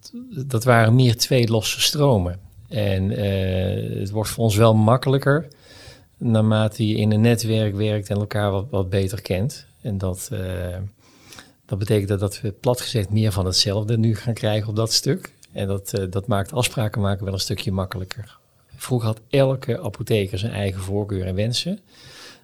dat 0.48 0.64
waren 0.64 0.96
meer 0.96 1.18
twee 1.18 1.50
losse 1.50 1.82
stromen. 1.82 2.40
En 2.68 3.12
eh, 3.12 4.00
het 4.00 4.10
wordt 4.10 4.30
voor 4.30 4.44
ons 4.44 4.56
wel 4.56 4.76
makkelijker 4.76 5.48
naarmate 6.20 6.88
je 6.88 6.96
in 6.96 7.12
een 7.12 7.22
netwerk 7.22 7.76
werkt 7.76 8.10
en 8.10 8.18
elkaar 8.18 8.52
wat, 8.52 8.66
wat 8.70 8.90
beter 8.90 9.22
kent. 9.22 9.66
En 9.82 9.98
dat, 9.98 10.30
eh, 10.32 10.78
dat 11.70 11.80
betekent 11.80 12.20
dat, 12.20 12.42
we 12.42 12.52
plat 12.52 12.82
gezegd 12.82 13.10
meer 13.10 13.32
van 13.32 13.46
hetzelfde 13.46 13.98
nu 13.98 14.16
gaan 14.16 14.34
krijgen 14.34 14.70
op 14.70 14.76
dat 14.76 14.94
stuk. 14.94 15.34
En 15.52 15.68
dat, 15.68 15.94
eh, 15.94 16.06
dat 16.10 16.28
maakt 16.28 16.54
afspraken 16.54 17.02
maken 17.02 17.26
wel 17.26 17.34
een 17.34 17.40
stukje 17.40 17.72
makkelijker. 17.72 18.38
Vroeger 18.76 19.08
had 19.08 19.22
elke 19.30 19.82
apotheker 19.82 20.38
zijn 20.38 20.52
eigen 20.52 20.82
voorkeur 20.82 21.26
en 21.26 21.36
wensen 21.36 21.80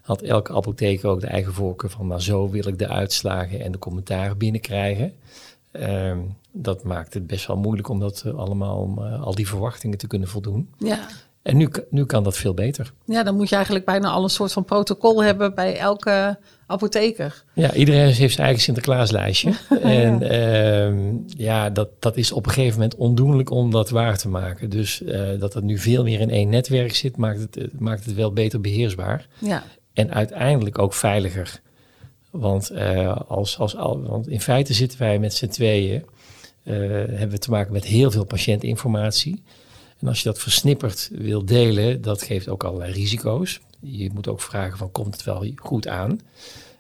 had 0.06 0.22
elke 0.22 0.54
apotheker 0.54 1.10
ook 1.10 1.22
de 1.22 1.28
eigen 1.28 1.54
voorkeur 1.54 1.90
van, 1.90 2.08
nou 2.08 2.22
zo 2.22 2.50
wil 2.50 2.68
ik 2.68 2.80
de 2.80 2.88
uitslagen 2.88 3.62
en 3.62 3.72
de 3.72 3.78
commentaren 3.78 4.38
binnenkrijgen. 4.38 5.14
Ehm, 5.72 6.20
dat 6.52 6.84
maakt 6.84 7.14
het 7.14 7.28
best 7.28 7.48
wel 7.48 7.58
moeilijk 7.58 7.90
om 7.90 8.00
dat 8.00 8.24
eh, 8.26 8.34
allemaal, 8.34 8.78
om 8.78 8.98
eh, 8.98 9.24
al 9.24 9.36
die 9.36 9.48
verwachtingen 9.48 9.98
te 9.98 10.08
kunnen 10.08 10.28
voldoen. 10.28 10.70
Ja. 10.78 11.08
En 11.46 11.58
nu, 11.58 11.70
nu 11.90 12.06
kan 12.06 12.24
dat 12.24 12.38
veel 12.38 12.54
beter. 12.54 12.94
ja, 13.06 13.24
dan 13.24 13.36
moet 13.36 13.50
je 13.50 13.56
eigenlijk 13.56 13.86
bijna 13.86 14.10
al 14.10 14.24
een 14.24 14.30
soort 14.30 14.52
van 14.52 14.66
protocol 14.66 15.24
hebben 15.24 15.56
bij 15.56 15.78
elke 15.78 16.38
apotheker. 16.68 17.44
Ja, 17.54 17.74
iedereen 17.74 18.14
heeft 18.14 18.34
zijn 18.34 18.46
eigen 18.46 18.64
Sinterklaaslijstje. 18.64 19.54
en 19.82 20.22
ehm, 20.22 20.98
ja, 21.28 21.70
dat, 21.70 21.90
dat 22.00 22.18
is 22.18 22.32
op 22.32 22.46
een 22.46 22.52
gegeven 22.52 22.74
moment 22.74 22.96
ondoenlijk 22.96 23.50
om 23.50 23.72
dat 23.72 23.90
waar 23.90 24.18
te 24.18 24.30
maken. 24.30 24.70
Dus 24.70 25.04
eh, 25.04 25.40
dat 25.40 25.54
het 25.54 25.64
nu 25.64 25.78
veel 25.78 26.04
meer 26.04 26.20
in 26.20 26.30
één 26.30 26.50
netwerk 26.50 26.96
zit, 26.96 27.18
maakt 27.18 27.40
het, 27.40 27.58
eh, 27.58 27.64
maakt 27.80 28.06
het 28.06 28.16
wel 28.16 28.34
beter 28.34 28.62
beheersbaar. 28.62 29.28
Ja, 29.40 29.64
En 29.94 30.14
uiteindelijk 30.14 30.80
ook 30.80 30.94
veiliger. 30.94 31.62
Want, 32.30 32.70
eh, 32.70 33.18
als, 33.28 33.60
als, 33.60 33.76
al, 33.76 34.02
want 34.02 34.28
in 34.28 34.42
feite 34.42 34.74
zitten 34.74 35.00
wij 35.00 35.20
met 35.20 35.34
z'n 35.34 35.48
tweeën, 35.48 36.06
hebben 36.64 37.30
we 37.30 37.38
te 37.38 37.50
maken 37.50 37.74
met 37.74 37.86
heel 37.86 38.12
veel 38.12 38.26
patiëntinformatie. 38.26 39.44
En 40.06 40.12
als 40.12 40.22
je 40.22 40.30
dat 40.30 40.40
versnipperd 40.40 41.10
wil 41.12 41.46
delen, 41.46 42.02
dat 42.02 42.22
geeft 42.22 42.48
ook 42.48 42.64
allerlei 42.64 42.94
risico's. 42.94 43.60
Je 43.80 44.10
moet 44.14 44.28
ook 44.28 44.42
vragen 44.42 44.78
van, 44.78 44.92
komt 44.92 45.14
het 45.14 45.24
wel 45.24 45.52
goed 45.56 45.88
aan? 45.88 46.20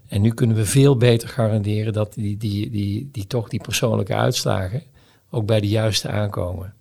En 0.07 0.21
nu 0.21 0.33
kunnen 0.33 0.55
we 0.55 0.65
veel 0.65 0.97
beter 0.97 1.29
garanderen 1.29 1.93
dat 1.93 2.13
die, 2.13 2.37
die, 2.37 2.69
die, 2.69 3.09
die, 3.11 3.27
toch 3.27 3.49
die 3.49 3.61
persoonlijke 3.61 4.15
uitslagen 4.15 4.83
ook 5.29 5.45
bij 5.45 5.59
de 5.59 5.67
juiste 5.67 6.09
aankomen. 6.09 6.73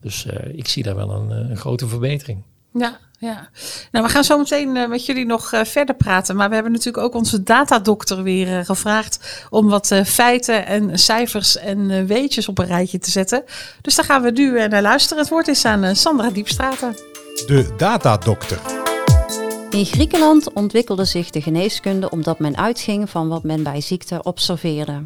Dus 0.00 0.26
eh, 0.26 0.58
ik 0.58 0.68
zie 0.68 0.82
daar 0.82 0.96
wel 0.96 1.10
een, 1.10 1.30
eh, 1.30 1.50
een 1.50 1.56
grote 1.56 1.88
verbetering. 1.88 2.42
ja, 2.72 3.00
ja. 3.24 3.48
Nou, 3.90 4.04
we 4.04 4.10
gaan 4.10 4.24
zo 4.24 4.38
meteen 4.38 4.76
eh, 4.76 4.88
met 4.88 5.06
jullie 5.06 5.26
nog 5.26 5.52
eh, 5.52 5.64
verder 5.64 5.94
praten. 5.94 6.36
Maar 6.36 6.48
we 6.48 6.54
hebben 6.54 6.72
natuurlijk 6.72 7.04
ook 7.04 7.14
onze 7.14 7.42
datadokter 7.42 8.22
weer 8.22 8.58
eh, 8.58 8.64
gevraagd 8.64 9.46
om 9.50 9.68
wat 9.68 9.90
eh, 9.90 10.04
feiten 10.04 10.66
en 10.66 10.98
cijfers 10.98 11.56
en 11.58 11.90
eh, 11.90 12.04
weetjes 12.04 12.48
op 12.48 12.58
een 12.58 12.66
rijtje 12.66 12.98
te 12.98 13.10
zetten. 13.10 13.44
Dus 13.80 13.94
daar 13.94 14.04
gaan 14.04 14.22
we 14.22 14.30
nu 14.30 14.68
naar 14.68 14.82
luisteren. 14.82 15.22
Het 15.22 15.32
woord 15.32 15.48
is 15.48 15.64
aan 15.64 15.96
Sandra 15.96 16.30
Diepstraten. 16.30 16.96
De 17.46 17.74
datadokter. 17.76 18.58
In 19.70 19.84
Griekenland 19.84 20.52
ontwikkelde 20.52 21.04
zich 21.04 21.30
de 21.30 21.42
geneeskunde 21.42 22.10
omdat 22.10 22.38
men 22.38 22.56
uitging 22.56 23.10
van 23.10 23.28
wat 23.28 23.42
men 23.42 23.62
bij 23.62 23.80
ziekte 23.80 24.22
observeerde. 24.22 25.02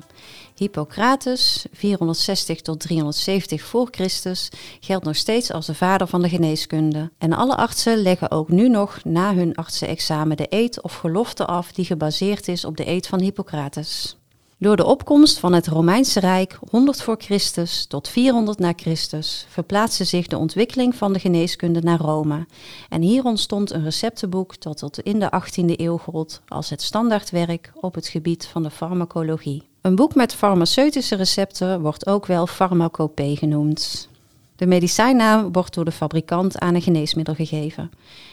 Hippocrates, 0.58 1.66
460 1.72 2.60
tot 2.60 2.80
370 2.80 3.62
voor 3.62 3.88
Christus, 3.90 4.48
geldt 4.80 5.04
nog 5.04 5.16
steeds 5.16 5.52
als 5.52 5.66
de 5.66 5.74
vader 5.74 6.06
van 6.06 6.22
de 6.22 6.28
geneeskunde. 6.28 7.10
En 7.18 7.32
alle 7.32 7.56
artsen 7.56 8.02
leggen 8.02 8.30
ook 8.30 8.48
nu 8.48 8.68
nog 8.68 9.04
na 9.04 9.34
hun 9.34 9.54
artsenexamen 9.54 10.36
de 10.36 10.46
eed 10.48 10.82
of 10.82 10.94
gelofte 10.94 11.46
af 11.46 11.72
die 11.72 11.84
gebaseerd 11.84 12.48
is 12.48 12.64
op 12.64 12.76
de 12.76 12.88
eed 12.88 13.06
van 13.06 13.20
Hippocrates. 13.20 14.16
Door 14.60 14.76
de 14.76 14.84
opkomst 14.84 15.38
van 15.38 15.52
het 15.52 15.66
Romeinse 15.66 16.20
Rijk 16.20 16.58
100 16.70 17.02
voor 17.02 17.16
Christus 17.18 17.86
tot 17.86 18.08
400 18.08 18.58
na 18.58 18.72
Christus 18.76 19.46
verplaatste 19.48 20.04
zich 20.04 20.26
de 20.26 20.38
ontwikkeling 20.38 20.94
van 20.94 21.12
de 21.12 21.18
geneeskunde 21.18 21.80
naar 21.80 22.00
Rome. 22.00 22.46
En 22.88 23.02
hier 23.02 23.24
ontstond 23.24 23.72
een 23.72 23.84
receptenboek 23.84 24.60
dat 24.60 24.78
tot 24.78 25.00
in 25.00 25.18
de 25.18 25.30
18e 25.32 25.76
eeuw 25.76 25.98
gold 25.98 26.40
als 26.48 26.70
het 26.70 26.82
standaardwerk 26.82 27.72
op 27.74 27.94
het 27.94 28.08
gebied 28.08 28.46
van 28.46 28.62
de 28.62 28.70
farmacologie. 28.70 29.67
Een 29.80 29.94
boek 29.94 30.14
met 30.14 30.34
farmaceutische 30.34 31.16
recepten 31.16 31.80
wordt 31.80 32.06
ook 32.06 32.26
wel 32.26 32.46
farmacopee 32.46 33.36
genoemd. 33.36 34.08
De 34.56 34.66
medicijnnaam 34.66 35.52
wordt 35.52 35.74
door 35.74 35.84
de 35.84 35.92
fabrikant 35.92 36.58
aan 36.58 36.74
een 36.74 36.82
geneesmiddel 36.82 37.34
gegeven. 37.34 37.90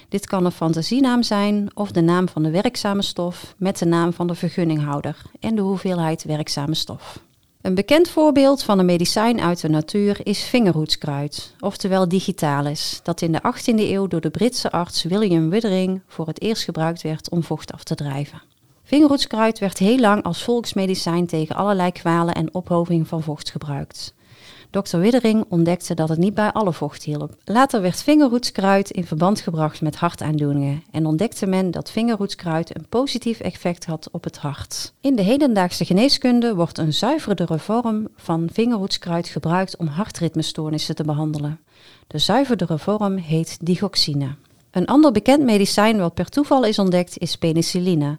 Dit 0.10 0.28
kan 0.28 0.46
een 0.46 0.52
fantasienaam 0.52 1.24
zijn 1.24 1.70
of 1.74 1.92
de 1.92 2.02
naam 2.02 2.30
van 2.30 2.44
de 2.44 2.50
werkzame 2.52 3.02
stof 3.02 3.56
met 3.58 3.78
de 3.80 3.86
naam 3.86 4.14
van 4.14 4.28
de 4.28 4.36
vergunninghouder 4.36 5.22
en 5.40 5.56
de 5.56 5.62
hoeveelheid 5.62 6.24
werkzame 6.24 6.76
stof. 6.76 7.20
Een 7.62 7.76
bekend 7.76 8.10
voorbeeld 8.10 8.64
van 8.64 8.80
een 8.80 8.86
medicijn 8.86 9.42
uit 9.42 9.62
de 9.62 9.70
natuur 9.70 10.20
is 10.24 10.44
vingerhoedskruid, 10.44 11.56
oftewel 11.60 12.08
digitalis, 12.08 13.00
dat 13.04 13.22
in 13.22 13.32
de 13.32 13.42
18e 13.42 13.80
eeuw 13.80 14.08
door 14.08 14.22
de 14.22 14.30
Britse 14.30 14.72
arts 14.72 15.04
William 15.04 15.50
Withering 15.50 16.02
voor 16.08 16.28
het 16.28 16.42
eerst 16.42 16.64
gebruikt 16.64 17.02
werd 17.02 17.30
om 17.30 17.44
vocht 17.44 17.74
af 17.74 17.84
te 17.84 17.96
drijven. 17.96 18.42
Vingerhoedskruid 18.88 19.60
werd 19.60 19.78
heel 19.78 20.00
lang 20.00 20.24
als 20.24 20.44
volksmedicijn 20.44 21.26
tegen 21.26 21.56
allerlei 21.56 21.92
kwalen 21.92 22.36
en 22.36 22.54
ophoping 22.54 23.08
van 23.08 23.24
vocht 23.24 23.52
gebruikt. 23.52 24.14
Dr. 24.70 24.98
Widdering 24.98 25.46
ontdekte 25.50 25.94
dat 25.94 26.10
het 26.10 26.18
niet 26.18 26.34
bij 26.34 26.52
alle 26.52 26.74
vocht 26.74 27.04
hielp. 27.04 27.36
Later 27.44 27.82
werd 27.82 28.04
vingerhoedskruid 28.04 28.92
in 28.92 29.06
verband 29.06 29.40
gebracht 29.40 29.82
met 29.82 29.96
hartaandoeningen 29.96 30.84
en 30.92 31.06
ontdekte 31.06 31.46
men 31.46 31.72
dat 31.72 31.92
vingerhoedskruid 31.92 32.76
een 32.76 32.88
positief 32.90 33.40
effect 33.40 33.86
had 33.86 34.10
op 34.12 34.24
het 34.24 34.38
hart. 34.38 34.94
In 35.02 35.16
de 35.16 35.22
hedendaagse 35.22 35.86
geneeskunde 35.86 36.56
wordt 36.56 36.78
een 36.78 36.94
zuiverdere 36.94 37.60
vorm 37.60 38.08
van 38.16 38.50
vingerhoedskruid 38.54 39.28
gebruikt 39.28 39.78
om 39.78 39.88
hartritmestoornissen 39.88 40.96
te 40.96 41.04
behandelen. 41.04 41.60
De 42.08 42.18
zuiverdere 42.18 42.80
vorm 42.80 43.18
heet 43.18 43.58
digoxine. 43.62 44.36
Een 44.72 44.86
ander 44.86 45.12
bekend 45.12 45.44
medicijn 45.44 45.98
wat 45.98 46.14
per 46.14 46.30
toeval 46.30 46.64
is 46.64 46.80
ontdekt 46.80 47.18
is 47.18 47.38
penicilline. 47.38 48.18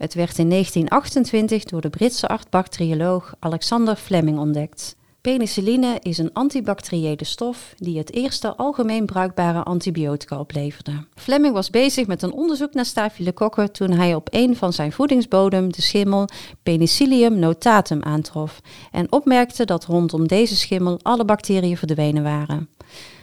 Het 0.00 0.14
werd 0.14 0.38
in 0.38 0.48
1928 0.48 1.64
door 1.64 1.80
de 1.80 1.90
Britse 1.90 2.28
arts-bacterioloog 2.28 3.34
Alexander 3.38 3.96
Fleming 3.96 4.38
ontdekt. 4.38 4.96
Penicilline 5.20 5.98
is 6.02 6.18
een 6.18 6.32
antibacteriële 6.32 7.24
stof 7.24 7.74
die 7.76 7.98
het 7.98 8.12
eerste 8.12 8.56
algemeen 8.56 9.06
bruikbare 9.06 9.62
antibiotica 9.62 10.38
opleverde. 10.38 10.92
Fleming 11.14 11.54
was 11.54 11.70
bezig 11.70 12.06
met 12.06 12.22
een 12.22 12.32
onderzoek 12.32 12.74
naar 12.74 12.84
staphylococcus 12.84 13.68
toen 13.72 13.90
hij 13.90 14.14
op 14.14 14.28
een 14.30 14.56
van 14.56 14.72
zijn 14.72 14.92
voedingsbodem 14.92 15.72
de 15.72 15.82
schimmel 15.82 16.28
Penicillium 16.62 17.38
notatum 17.38 18.02
aantrof 18.02 18.60
en 18.90 19.12
opmerkte 19.12 19.64
dat 19.64 19.84
rondom 19.84 20.28
deze 20.28 20.56
schimmel 20.56 20.98
alle 21.02 21.24
bacteriën 21.24 21.76
verdwenen 21.76 22.22
waren. 22.22 22.68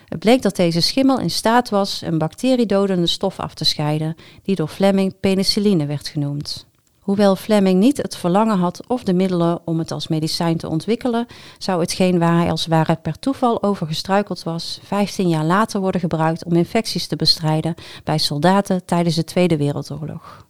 Het 0.08 0.20
bleek 0.20 0.42
dat 0.42 0.56
deze 0.56 0.82
schimmel 0.82 1.20
in 1.20 1.30
staat 1.30 1.70
was 1.70 2.02
een 2.02 2.18
bacteriedodende 2.18 3.08
stof 3.08 3.40
af 3.40 3.54
te 3.54 3.66
scheiden, 3.66 4.16
die 4.44 4.56
door 4.56 4.68
Fleming 4.68 5.20
penicilline 5.20 5.86
werd 5.86 6.08
genoemd. 6.08 6.66
Hoewel 7.00 7.36
Fleming 7.36 7.80
niet 7.80 7.98
het 7.98 8.18
verlangen 8.18 8.58
had 8.58 8.88
of 8.88 9.04
de 9.04 9.14
middelen 9.14 9.60
om 9.66 9.80
het 9.80 9.92
als 9.92 10.08
medicijn 10.08 10.58
te 10.58 10.70
ontwikkelen, 10.70 11.28
zou 11.58 11.80
hetgeen 11.80 12.20
waar 12.20 12.38
hij 12.38 12.52
als 12.52 12.68
ware 12.68 12.96
per 12.96 13.20
toeval 13.20 13.64
over 13.64 13.88
gestruikeld 13.88 14.44
was, 14.44 14.80
15 14.84 15.30
jaar 15.30 15.46
later 15.46 15.80
worden 15.80 16.02
gebruikt 16.02 16.46
om 16.46 16.56
infecties 16.56 17.08
te 17.08 17.16
bestrijden 17.16 17.76
bij 18.04 18.18
soldaten 18.18 18.86
tijdens 18.86 19.16
de 19.16 19.24
Tweede 19.24 19.58
Wereldoorlog. 19.58 20.47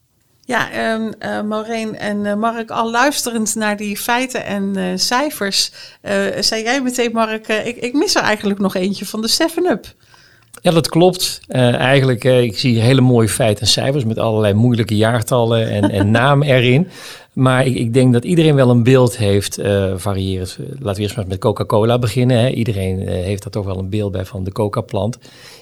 Ja, 0.47 0.93
um, 0.93 1.13
uh, 1.19 1.41
Maureen 1.41 1.97
en 1.97 2.25
uh, 2.25 2.35
Mark, 2.35 2.71
al 2.71 2.91
luisterend 2.91 3.55
naar 3.55 3.77
die 3.77 3.97
feiten 3.97 4.45
en 4.45 4.73
uh, 4.77 4.85
cijfers, 4.95 5.71
zei 6.39 6.63
jij 6.63 6.81
meteen, 6.81 7.11
Mark, 7.11 7.47
ik, 7.47 7.75
ik 7.75 7.93
mis 7.93 8.15
er 8.15 8.21
eigenlijk 8.21 8.59
nog 8.59 8.75
eentje 8.75 9.05
van 9.05 9.21
de 9.21 9.37
7-Up. 9.41 9.85
Ja, 10.61 10.71
dat 10.71 10.89
klopt. 10.89 11.39
Eigenlijk, 11.47 12.23
ik 12.23 12.59
zie 12.59 12.79
hele 12.79 13.01
mooie 13.01 13.29
feiten 13.29 13.61
en 13.61 13.67
cijfers 13.67 14.03
met 14.03 14.17
allerlei 14.17 14.53
moeilijke 14.53 14.95
jaartallen 14.95 15.69
en, 15.69 15.89
en 15.89 16.11
namen 16.11 16.47
erin. 16.47 16.89
Maar 17.37 17.65
ik, 17.65 17.75
ik, 17.75 17.93
denk 17.93 18.13
dat 18.13 18.23
iedereen 18.23 18.55
wel 18.55 18.69
een 18.69 18.83
beeld 18.83 19.17
heeft, 19.17 19.59
uh, 19.59 19.93
varieert. 19.95 20.57
Laten 20.79 20.95
we 20.95 21.01
eerst 21.01 21.15
maar 21.15 21.27
met 21.27 21.39
Coca-Cola 21.39 21.99
beginnen. 21.99 22.37
Hè. 22.37 22.49
Iedereen 22.49 23.07
heeft 23.07 23.43
daar 23.43 23.51
toch 23.51 23.65
wel 23.65 23.79
een 23.79 23.89
beeld 23.89 24.11
bij 24.11 24.25
van 24.25 24.43
de 24.43 24.51
Coca-plant. 24.51 25.17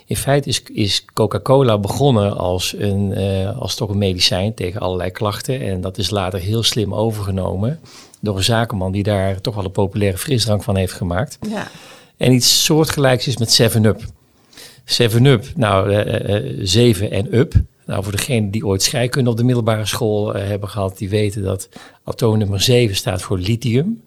In 0.05 0.15
feite 0.15 0.49
is, 0.49 0.63
is 0.63 1.05
Coca-Cola 1.13 1.77
begonnen 1.77 2.37
als, 2.37 2.75
een, 2.77 3.15
als 3.59 3.75
toch 3.75 3.89
een 3.89 3.97
medicijn 3.97 4.53
tegen 4.53 4.81
allerlei 4.81 5.11
klachten. 5.11 5.61
En 5.61 5.81
dat 5.81 5.97
is 5.97 6.09
later 6.09 6.39
heel 6.39 6.63
slim 6.63 6.93
overgenomen 6.93 7.79
door 8.21 8.37
een 8.37 8.43
zakenman 8.43 8.91
die 8.91 9.03
daar 9.03 9.41
toch 9.41 9.55
wel 9.55 9.65
een 9.65 9.71
populaire 9.71 10.17
frisdrank 10.17 10.63
van 10.63 10.75
heeft 10.75 10.93
gemaakt. 10.93 11.37
Ja. 11.49 11.67
En 12.17 12.33
iets 12.33 12.63
soortgelijks 12.63 13.27
is 13.27 13.37
met 13.37 13.61
7-Up. 13.61 14.01
7-Up, 15.01 15.45
nou, 15.55 15.93
uh, 15.93 16.59
7 16.61 17.11
en 17.11 17.37
up. 17.37 17.53
Nou, 17.85 18.03
voor 18.03 18.11
degenen 18.11 18.51
die 18.51 18.65
ooit 18.65 18.83
scheikunde 18.83 19.29
op 19.29 19.37
de 19.37 19.43
middelbare 19.43 19.85
school 19.85 20.35
uh, 20.35 20.47
hebben 20.47 20.69
gehad, 20.69 20.97
die 20.97 21.09
weten 21.09 21.43
dat 21.43 21.69
atoom 22.03 22.37
nummer 22.37 22.61
7 22.61 22.95
staat 22.95 23.21
voor 23.21 23.37
lithium. 23.37 24.03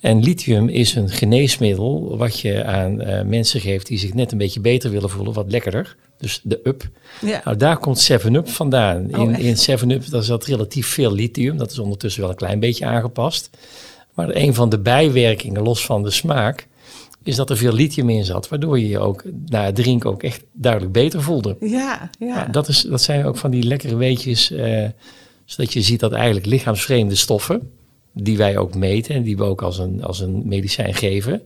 En 0.00 0.22
lithium 0.22 0.68
is 0.68 0.94
een 0.94 1.08
geneesmiddel 1.08 2.16
wat 2.16 2.40
je 2.40 2.64
aan 2.64 3.00
uh, 3.00 3.22
mensen 3.22 3.60
geeft 3.60 3.86
die 3.86 3.98
zich 3.98 4.14
net 4.14 4.32
een 4.32 4.38
beetje 4.38 4.60
beter 4.60 4.90
willen 4.90 5.10
voelen, 5.10 5.32
wat 5.32 5.50
lekkerder. 5.50 5.96
Dus 6.18 6.40
de 6.42 6.60
up. 6.64 6.88
Ja. 7.20 7.40
Nou, 7.44 7.56
daar 7.56 7.78
komt 7.78 8.10
7-up 8.12 8.48
vandaan. 8.48 9.14
Oh, 9.14 9.20
in 9.20 9.38
in 9.38 9.56
7-up 9.56 10.10
daar 10.10 10.22
zat 10.22 10.44
relatief 10.44 10.86
veel 10.86 11.12
lithium. 11.12 11.56
Dat 11.56 11.70
is 11.70 11.78
ondertussen 11.78 12.20
wel 12.20 12.30
een 12.30 12.36
klein 12.36 12.60
beetje 12.60 12.86
aangepast. 12.86 13.50
Maar 14.14 14.28
een 14.34 14.54
van 14.54 14.68
de 14.68 14.78
bijwerkingen, 14.78 15.62
los 15.62 15.86
van 15.86 16.02
de 16.02 16.10
smaak, 16.10 16.66
is 17.26 17.36
dat 17.36 17.50
er 17.50 17.56
veel 17.56 17.72
lithium 17.72 18.10
in 18.10 18.24
zat, 18.24 18.48
waardoor 18.48 18.78
je 18.78 18.88
je 18.88 18.98
ook 18.98 19.24
na 19.46 19.64
het 19.64 19.74
drinken 19.74 20.10
ook 20.10 20.22
echt 20.22 20.44
duidelijk 20.52 20.92
beter 20.92 21.22
voelde. 21.22 21.56
Ja, 21.60 22.10
ja. 22.18 22.44
Dat, 22.44 22.68
is, 22.68 22.80
dat 22.80 23.02
zijn 23.02 23.24
ook 23.24 23.36
van 23.36 23.50
die 23.50 23.62
lekkere 23.62 23.96
weetjes, 23.96 24.50
uh, 24.50 24.88
zodat 25.44 25.72
je 25.72 25.82
ziet 25.82 26.00
dat 26.00 26.12
eigenlijk 26.12 26.46
lichaamsvreemde 26.46 27.14
stoffen, 27.14 27.70
die 28.12 28.36
wij 28.36 28.58
ook 28.58 28.74
meten 28.74 29.14
en 29.14 29.22
die 29.22 29.36
we 29.36 29.44
ook 29.44 29.62
als 29.62 29.78
een, 29.78 30.04
als 30.04 30.20
een 30.20 30.42
medicijn 30.44 30.94
geven, 30.94 31.42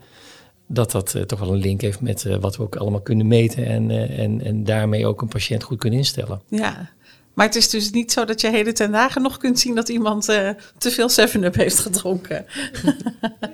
dat 0.66 0.90
dat 0.90 1.14
uh, 1.14 1.22
toch 1.22 1.38
wel 1.38 1.52
een 1.52 1.60
link 1.60 1.80
heeft 1.80 2.00
met 2.00 2.24
uh, 2.24 2.36
wat 2.36 2.56
we 2.56 2.62
ook 2.62 2.76
allemaal 2.76 3.00
kunnen 3.00 3.26
meten 3.26 3.66
en, 3.66 3.90
en, 4.10 4.44
en 4.44 4.64
daarmee 4.64 5.06
ook 5.06 5.22
een 5.22 5.28
patiënt 5.28 5.62
goed 5.62 5.78
kunnen 5.78 5.98
instellen. 5.98 6.40
Ja, 6.48 6.90
maar 7.34 7.46
het 7.46 7.54
is 7.56 7.70
dus 7.70 7.90
niet 7.90 8.12
zo 8.12 8.24
dat 8.24 8.40
je 8.40 8.50
heden 8.50 8.74
ten 8.74 8.92
dagen 8.92 9.22
nog 9.22 9.36
kunt 9.36 9.58
zien 9.58 9.74
dat 9.74 9.88
iemand 9.88 10.28
uh, 10.28 10.48
te 10.78 10.90
veel 10.90 11.08
7-Up 11.10 11.54
heeft 11.54 11.78
gedronken. 11.78 12.46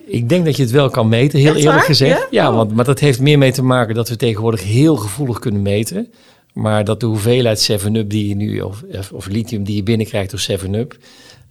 Ik 0.06 0.28
denk 0.28 0.44
dat 0.44 0.56
je 0.56 0.62
het 0.62 0.70
wel 0.72 0.90
kan 0.90 1.08
meten, 1.08 1.38
heel 1.38 1.48
Echt 1.48 1.56
eerlijk 1.58 1.76
waar? 1.76 1.86
gezegd. 1.86 2.18
Ja? 2.20 2.26
Ja, 2.30 2.48
Oh. 2.50 2.56
want, 2.56 2.74
maar 2.74 2.84
dat 2.84 3.00
heeft 3.00 3.20
meer 3.20 3.38
mee 3.38 3.52
te 3.52 3.62
maken 3.62 3.94
dat 3.94 4.08
we 4.08 4.16
tegenwoordig 4.16 4.62
heel 4.62 4.96
gevoelig 4.96 5.38
kunnen 5.38 5.62
meten. 5.62 6.12
Maar 6.52 6.84
dat 6.84 7.00
de 7.00 7.06
hoeveelheid 7.06 7.70
7-Up 7.72 8.10
die 8.10 8.28
je 8.28 8.34
nu, 8.34 8.60
of, 8.60 8.82
of 9.12 9.26
lithium 9.26 9.64
die 9.64 9.76
je 9.76 9.82
binnenkrijgt 9.82 10.30
door 10.30 10.58
7-Up, 10.60 10.96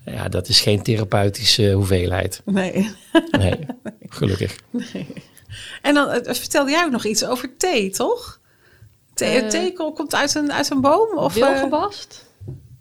ja, 0.05 0.29
dat 0.29 0.47
is 0.47 0.61
geen 0.61 0.81
therapeutische 0.83 1.71
hoeveelheid. 1.71 2.41
Nee. 2.45 2.89
Nee, 3.31 3.59
gelukkig. 4.09 4.55
En 5.81 5.93
dan 5.93 6.07
uh, 6.09 6.15
vertelde 6.23 6.71
jij 6.71 6.83
ook 6.85 6.91
nog 6.91 7.05
iets 7.05 7.25
over 7.25 7.57
thee, 7.57 7.89
toch? 7.89 8.39
Thee, 9.15 9.41
Eh, 9.41 9.49
thee 9.49 9.73
komt 9.73 10.15
uit 10.15 10.35
een, 10.35 10.51
uit 10.51 10.69
een 10.69 10.81
boom? 10.81 11.17
Of, 11.17 11.37
eh, 11.37 11.47
Wilgebast? 11.47 12.25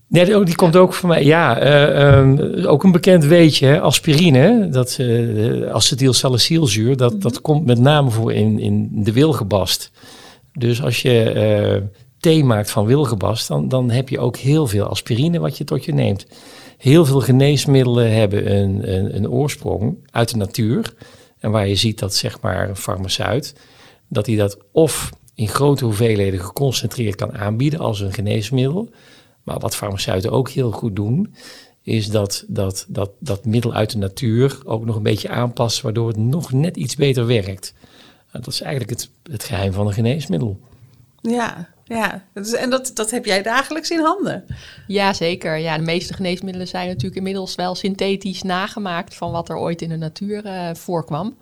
Nee, 0.08 0.24
die, 0.24 0.44
die 0.44 0.54
komt 0.54 0.76
ook 0.76 0.92
voor 0.92 1.08
mij. 1.08 1.24
Ja, 1.24 1.58
eh, 1.58 2.18
ehm, 2.18 2.64
ook 2.66 2.84
een 2.84 2.92
bekend 2.92 3.24
weetje, 3.24 3.66
hè, 3.66 3.80
aspirine, 3.80 4.68
dat 4.68 4.96
uh, 5.00 5.72
acetylsalicylzuur, 5.72 6.96
dat, 6.96 7.22
dat 7.22 7.40
komt 7.40 7.66
met 7.66 7.78
name 7.78 8.10
voor 8.10 8.32
in, 8.32 8.58
in 8.58 8.88
de 8.92 9.12
wilgebast. 9.12 9.90
Dus 10.52 10.82
als 10.82 11.02
je 11.02 11.30
eh, 11.30 11.82
thee 12.20 12.44
maakt 12.44 12.70
van 12.70 12.86
wilgebast, 12.86 13.48
dan, 13.48 13.68
dan 13.68 13.90
heb 13.90 14.08
je 14.08 14.18
ook 14.18 14.36
heel 14.36 14.66
veel 14.66 14.84
aspirine 14.84 15.38
wat 15.38 15.58
je 15.58 15.64
tot 15.64 15.84
je 15.84 15.94
neemt. 15.94 16.26
Heel 16.78 17.04
veel 17.04 17.20
geneesmiddelen 17.20 18.14
hebben 18.14 18.56
een, 18.56 18.94
een, 18.94 19.16
een 19.16 19.30
oorsprong 19.30 20.08
uit 20.10 20.30
de 20.30 20.36
natuur. 20.36 20.94
En 21.38 21.50
waar 21.50 21.68
je 21.68 21.74
ziet 21.74 21.98
dat 21.98 22.14
zeg 22.14 22.40
maar 22.40 22.68
een 22.68 22.76
farmaceut, 22.76 23.54
dat 24.08 24.26
hij 24.26 24.36
dat 24.36 24.58
of 24.72 25.10
in 25.34 25.48
grote 25.48 25.84
hoeveelheden 25.84 26.40
geconcentreerd 26.40 27.14
kan 27.14 27.38
aanbieden 27.38 27.80
als 27.80 28.00
een 28.00 28.12
geneesmiddel. 28.12 28.88
Maar 29.42 29.58
wat 29.58 29.76
farmaceuten 29.76 30.30
ook 30.30 30.48
heel 30.48 30.70
goed 30.70 30.96
doen, 30.96 31.34
is 31.82 32.08
dat, 32.10 32.44
dat, 32.48 32.84
dat 32.88 33.10
dat 33.18 33.44
middel 33.44 33.74
uit 33.74 33.90
de 33.90 33.98
natuur 33.98 34.58
ook 34.64 34.84
nog 34.84 34.96
een 34.96 35.02
beetje 35.02 35.28
aanpassen, 35.28 35.84
waardoor 35.84 36.08
het 36.08 36.16
nog 36.16 36.52
net 36.52 36.76
iets 36.76 36.96
beter 36.96 37.26
werkt. 37.26 37.74
Dat 38.32 38.46
is 38.46 38.60
eigenlijk 38.60 38.90
het, 39.00 39.10
het 39.30 39.44
geheim 39.44 39.72
van 39.72 39.86
een 39.86 39.92
geneesmiddel. 39.92 40.58
Ja, 41.20 41.72
Ja, 41.84 42.24
dat 42.34 42.46
is- 42.46 42.52
en 42.54 42.70
dat, 42.70 42.90
dat 42.94 43.10
heb 43.10 43.24
jij 43.24 43.42
dagelijks 43.42 43.90
in 43.90 44.00
handen. 44.00 44.44
Ja, 44.86 45.12
zeker. 45.12 45.56
Ja, 45.58 45.76
de 45.76 45.82
meeste 45.82 46.14
geneesmiddelen 46.14 46.68
zijn 46.68 46.86
natuurlijk 46.88 47.16
inmiddels 47.16 47.54
wel 47.54 47.74
synthetisch 47.74 48.42
nagemaakt 48.42 49.14
van 49.14 49.30
wat 49.30 49.48
er 49.48 49.56
ooit 49.56 49.82
in 49.82 49.88
de 49.88 49.96
natuur 49.96 50.44
eh, 50.44 50.74
voorkwam. 50.74 51.36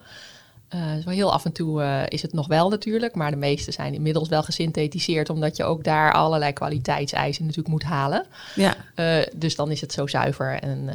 Eh, 0.72 0.94
dus 0.94 1.04
heel 1.04 1.32
af 1.32 1.44
en 1.44 1.52
toe 1.52 1.82
eh, 1.82 2.02
is 2.08 2.22
het 2.22 2.32
nog 2.32 2.46
wel 2.46 2.68
natuurlijk, 2.68 3.14
maar 3.14 3.30
de 3.30 3.36
meeste 3.36 3.72
zijn 3.72 3.94
inmiddels 3.94 4.28
wel 4.28 4.42
gesynthetiseerd, 4.42 5.30
omdat 5.30 5.56
je 5.56 5.64
ook 5.64 5.84
daar 5.84 6.12
allerlei 6.12 6.52
kwaliteitseisen 6.52 7.42
natuurlijk 7.42 7.68
moet 7.68 7.82
halen. 7.82 8.26
Ja, 8.54 8.76
Eh, 8.94 9.18
dus 9.36 9.56
dan 9.56 9.70
is 9.70 9.80
het 9.80 9.92
zo 9.92 10.06
zuiver 10.06 10.60
en, 10.60 10.90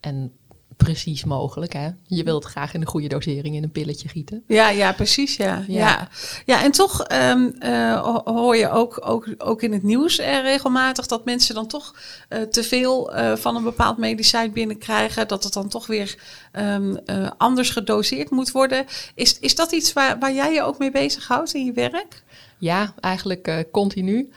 en 0.00 0.32
precies 0.76 1.24
mogelijk. 1.24 1.72
Hè? 1.72 1.88
Je 2.06 2.22
wilt 2.24 2.44
graag 2.44 2.74
in 2.74 2.80
de 2.80 2.86
goede 2.86 3.08
dosering 3.08 3.54
in 3.56 3.62
een 3.62 3.70
pilletje 3.72 4.08
gieten. 4.08 4.42
ja, 4.46 4.68
ja 4.70 4.92
precies. 4.92 5.36
Ja. 5.36 5.64
Ja. 5.68 5.78
Ja. 5.78 6.08
Ja. 6.46 6.62
en 6.62 6.70
toch 6.70 7.02
ehm, 7.02 7.48
eh, 7.58 8.00
ho- 8.02 8.22
hoor 8.32 8.56
je 8.56 8.70
ook, 8.70 9.00
ook, 9.04 9.28
ook 9.38 9.62
in 9.62 9.72
het 9.72 9.82
nieuws 9.82 10.18
eh, 10.18 10.40
regelmatig 10.40 11.06
dat 11.06 11.24
mensen 11.24 11.54
dan 11.54 11.66
toch 11.66 11.94
eh, 12.28 12.42
te 12.42 12.62
veel 12.62 13.12
van 13.36 13.56
een 13.56 13.62
bepaald 13.62 13.98
medicijn 13.98 14.52
binnenkrijgen. 14.52 15.28
Dat 15.28 15.44
het 15.44 15.52
dan 15.52 15.68
toch 15.68 15.86
weer 15.86 16.16
ehm, 16.52 16.96
eh, 16.96 17.30
anders 17.36 17.70
gedoseerd 17.70 18.30
moet 18.30 18.50
worden. 18.50 18.84
Is, 19.14 19.38
is 19.38 19.54
dat 19.54 19.72
iets 19.72 19.92
waar, 19.92 20.18
waar 20.18 20.32
jij 20.34 20.52
je 20.52 20.62
ook 20.62 20.78
mee 20.78 20.90
bezighoudt 20.90 21.54
in 21.54 21.64
je 21.64 21.72
werk? 21.72 22.22
Ja, 22.58 22.94
eigenlijk 23.00 23.66
continu. 23.72 24.30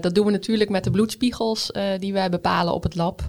Dat 0.00 0.14
doen 0.14 0.26
we 0.26 0.30
natuurlijk 0.32 0.70
met 0.70 0.84
de 0.84 0.90
bloedspiegels 0.90 1.70
die 1.98 2.12
wij 2.12 2.28
bepalen 2.30 2.74
op 2.74 2.82
het 2.82 2.94
lab. 2.94 3.22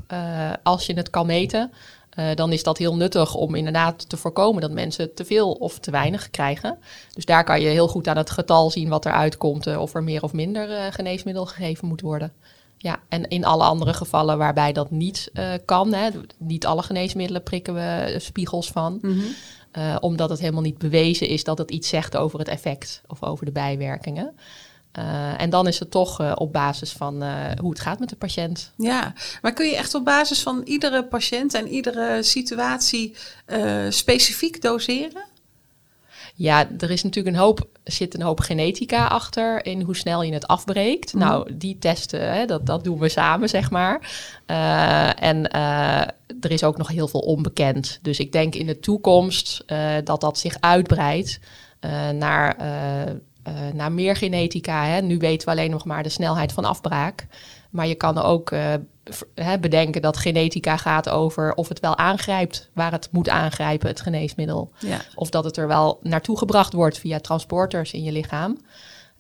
Als 0.64 0.86
je 0.86 0.94
het 0.94 1.10
kan 1.10 1.26
meten, 1.26 1.72
eh, 2.10 2.36
dan 2.36 2.52
is 2.52 2.64
dat 2.64 2.78
heel 2.78 2.96
nuttig 2.96 3.36
om 3.36 3.56
inderdaad 3.56 4.10
te 4.10 4.18
voorkomen 4.18 4.62
dat 4.62 4.72
mensen 4.72 5.14
te 5.14 5.26
veel 5.26 5.52
of 5.52 5.80
te 5.80 5.92
weinig 5.92 6.30
krijgen. 6.30 6.78
Dus 7.14 7.26
daar 7.26 7.44
kan 7.44 7.62
je 7.62 7.68
heel 7.68 7.88
goed 7.88 8.08
aan 8.08 8.18
het 8.18 8.30
getal 8.30 8.72
zien 8.72 8.90
wat 8.90 9.06
eruit 9.06 9.38
komt, 9.38 9.68
eh, 9.68 9.82
of 9.82 9.94
er 9.94 10.04
meer 10.04 10.24
of 10.24 10.34
minder 10.34 10.72
eh, 10.72 10.86
geneesmiddel 10.90 11.46
gegeven 11.46 11.88
moet 11.88 12.02
worden. 12.02 12.34
Ja, 12.78 13.00
en 13.10 13.28
in 13.28 13.46
alle 13.46 13.64
andere 13.64 13.94
gevallen 13.94 14.38
waarbij 14.38 14.74
dat 14.74 14.92
niet 14.92 15.32
kan, 15.66 15.94
hè, 15.94 16.10
niet 16.38 16.66
alle 16.66 16.84
geneesmiddelen 16.84 17.44
prikken 17.44 17.74
we 17.74 18.16
spiegels 18.20 18.72
van. 18.72 19.02
Eh, 19.72 19.96
omdat 20.00 20.30
het 20.30 20.40
helemaal 20.40 20.62
niet 20.62 20.78
bewezen 20.78 21.28
is 21.28 21.44
dat 21.44 21.58
het 21.58 21.72
iets 21.72 21.90
zegt 21.90 22.18
over 22.18 22.40
het 22.40 22.48
effect 22.48 23.02
of 23.08 23.24
over 23.24 23.46
de 23.46 23.52
bijwerkingen. 23.52 24.36
Eh, 24.92 25.42
en 25.42 25.50
dan 25.50 25.68
is 25.68 25.80
het 25.80 25.92
toch 25.92 26.20
eh, 26.20 26.32
op 26.36 26.54
basis 26.54 26.92
van 26.92 27.24
eh, 27.24 27.32
hoe 27.62 27.70
het 27.70 27.80
gaat 27.80 28.00
met 28.00 28.10
de 28.10 28.16
patiënt. 28.16 28.74
Ja, 28.78 29.14
maar 29.42 29.54
kun 29.54 29.66
je 29.66 29.76
echt 29.76 29.94
op 29.94 30.06
basis 30.06 30.42
van 30.42 30.62
iedere 30.66 31.04
patiënt 31.04 31.54
en 31.54 31.68
iedere 31.68 32.24
situatie 32.24 33.16
specifiek 33.90 34.62
doseren? 34.62 35.24
Ja, 36.36 36.70
er 36.78 36.92
is 36.92 37.04
natuurlijk 37.04 37.36
een 37.36 37.42
hoop, 37.42 37.68
zit 37.84 38.14
een 38.14 38.22
hoop 38.22 38.40
genetica 38.40 39.08
achter 39.08 39.66
in 39.66 39.82
hoe 39.82 39.96
snel 39.96 40.24
je 40.24 40.34
het 40.34 40.48
afbreekt. 40.48 41.14
Nou, 41.14 41.56
die 41.56 41.78
testen, 41.80 42.34
hè, 42.34 42.46
dat, 42.46 42.66
dat 42.66 42.84
doen 42.84 43.00
we 43.00 43.10
samen, 43.10 43.50
zeg 43.50 43.70
maar. 43.70 44.12
En 45.16 45.52
er 46.42 46.52
is 46.52 46.64
ook 46.64 46.78
nog 46.78 46.88
heel 46.88 47.08
veel 47.08 47.20
onbekend. 47.20 48.00
Dus 48.02 48.20
ik 48.20 48.32
denk 48.32 48.56
in 48.56 48.66
de 48.66 48.80
toekomst 48.80 49.64
dat 50.04 50.22
dat 50.22 50.38
zich 50.38 50.58
uitbreidt 50.60 51.40
naar, 52.14 52.58
naar 53.74 53.92
meer 53.92 54.16
genetica. 54.16 54.86
Hè. 54.86 55.02
Nu 55.02 55.18
weten 55.18 55.48
we 55.48 55.54
alleen 55.54 55.72
nog 55.72 55.86
maar 55.86 56.04
de 56.04 56.10
snelheid 56.10 56.52
van 56.52 56.66
afbraak. 56.66 57.28
Maar 57.70 57.88
je 57.88 57.96
kan 57.96 58.18
ook 58.18 58.52
eh, 58.52 58.74
bedenken 59.60 60.02
dat 60.02 60.18
genetica 60.18 60.78
gaat 60.78 61.10
over 61.10 61.54
of 61.54 61.68
het 61.68 61.80
wel 61.80 61.98
aangrijpt 61.98 62.70
waar 62.74 62.92
het 62.92 63.08
moet 63.12 63.30
aangrijpen, 63.30 63.88
het 63.88 64.02
geneesmiddel. 64.02 64.72
Ja. 64.80 65.02
Of 65.16 65.30
dat 65.30 65.44
het 65.44 65.58
er 65.58 65.68
wel 65.68 66.00
naartoe 66.04 66.38
gebracht 66.38 66.74
wordt 66.74 66.98
via 66.98 67.20
transporters 67.20 67.94
in 67.94 68.04
je 68.04 68.12
lichaam. 68.12 68.58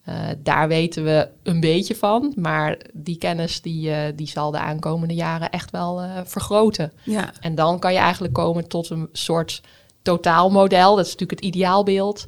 Eh, 0.03 0.15
daar 0.37 0.67
weten 0.67 1.03
we 1.03 1.29
een 1.43 1.59
beetje 1.59 1.95
van, 1.95 2.33
maar 2.35 2.77
die 2.93 3.17
kennis 3.17 3.61
die, 3.61 3.91
eh, 3.91 4.13
die 4.15 4.27
zal 4.27 4.51
de 4.51 4.59
aankomende 4.59 5.13
jaren 5.13 5.49
echt 5.49 5.71
wel 5.71 6.01
eh, 6.01 6.09
vergroten. 6.23 6.91
Ja, 7.03 7.31
En 7.39 7.55
dan 7.55 7.79
kan 7.79 7.93
je 7.93 7.99
eigenlijk 7.99 8.33
komen 8.33 8.67
tot 8.67 8.89
een 8.89 9.09
soort 9.11 9.61
totaalmodel. 10.01 10.95
Dat 10.95 11.05
is 11.05 11.11
natuurlijk 11.11 11.41
het 11.41 11.55
ideaalbeeld. 11.55 12.25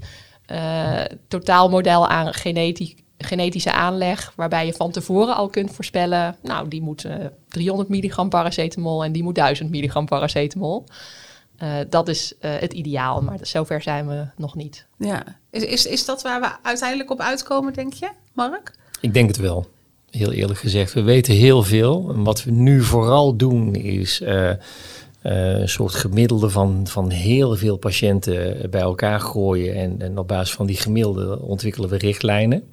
Eh, 0.52 1.18
totaalmodel 1.28 2.08
aan 2.08 2.34
geneti- 2.34 2.96
genetische 3.18 3.72
aanleg, 3.72 4.34
waarbij 4.36 4.66
je 4.66 4.74
van 4.74 4.92
tevoren 4.92 5.36
al 5.36 5.50
kunt 5.50 5.72
voorspellen, 5.72 6.36
nou, 6.44 6.68
die 6.68 6.82
moet 6.82 7.06
eh, 7.06 7.16
300 7.48 7.90
milligram 7.90 8.30
paracetamol 8.30 9.04
en 9.04 9.12
die 9.12 9.24
moet 9.24 9.36
1000 9.36 9.70
milligram 9.70 10.06
paracetamol. 10.06 10.86
Eh, 11.58 11.70
dat 11.90 12.08
is 12.08 12.34
eh, 12.40 12.52
het 12.60 12.74
ideaal, 12.74 13.22
maar 13.22 13.38
zover 13.42 13.82
zijn 13.82 14.08
we 14.08 14.26
nog 14.38 14.56
niet. 14.56 14.86
ja. 14.98 15.24
Is, 15.52 15.64
is, 15.64 15.86
is 15.86 16.06
dat 16.06 16.22
waar 16.22 16.42
we 16.42 16.50
uiteindelijk 16.62 17.12
op 17.12 17.20
uitkomen, 17.20 17.74
denk 17.74 17.94
je, 17.94 18.10
Mark? 18.34 18.72
Ik 19.02 19.14
denk 19.14 19.28
het 19.28 19.38
wel. 19.38 19.68
Heel 20.10 20.32
eerlijk 20.32 20.60
gezegd. 20.60 20.94
We 20.94 21.02
weten 21.02 21.34
heel 21.34 21.64
veel. 21.64 22.12
En 22.14 22.24
wat 22.24 22.44
we 22.44 22.52
nu 22.52 22.82
vooral 22.82 23.36
doen 23.36 23.76
is 23.76 24.22
eh, 24.22 24.50
eh, 24.50 24.58
een 25.22 25.70
soort 25.70 25.94
gemiddelde 25.94 26.50
van, 26.50 26.88
van 26.88 27.10
heel 27.10 27.56
veel 27.56 27.78
patiënten 27.78 28.70
bij 28.70 28.82
elkaar 28.82 29.20
gooien. 29.20 29.76
En, 29.76 30.02
en 30.02 30.18
op 30.18 30.28
basis 30.28 30.56
van 30.56 30.66
die 30.66 30.78
gemiddelde 30.78 31.40
ontwikkelen 31.40 31.90
we 31.90 31.98
richtlijnen. 31.98 32.64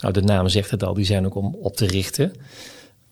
Nou, 0.00 0.12
de 0.12 0.22
naam 0.22 0.48
zegt 0.48 0.70
het 0.70 0.84
al, 0.84 0.94
die 0.94 1.04
zijn 1.04 1.26
ook 1.26 1.34
om 1.34 1.56
op 1.60 1.76
te 1.76 1.86
richten. 1.86 2.32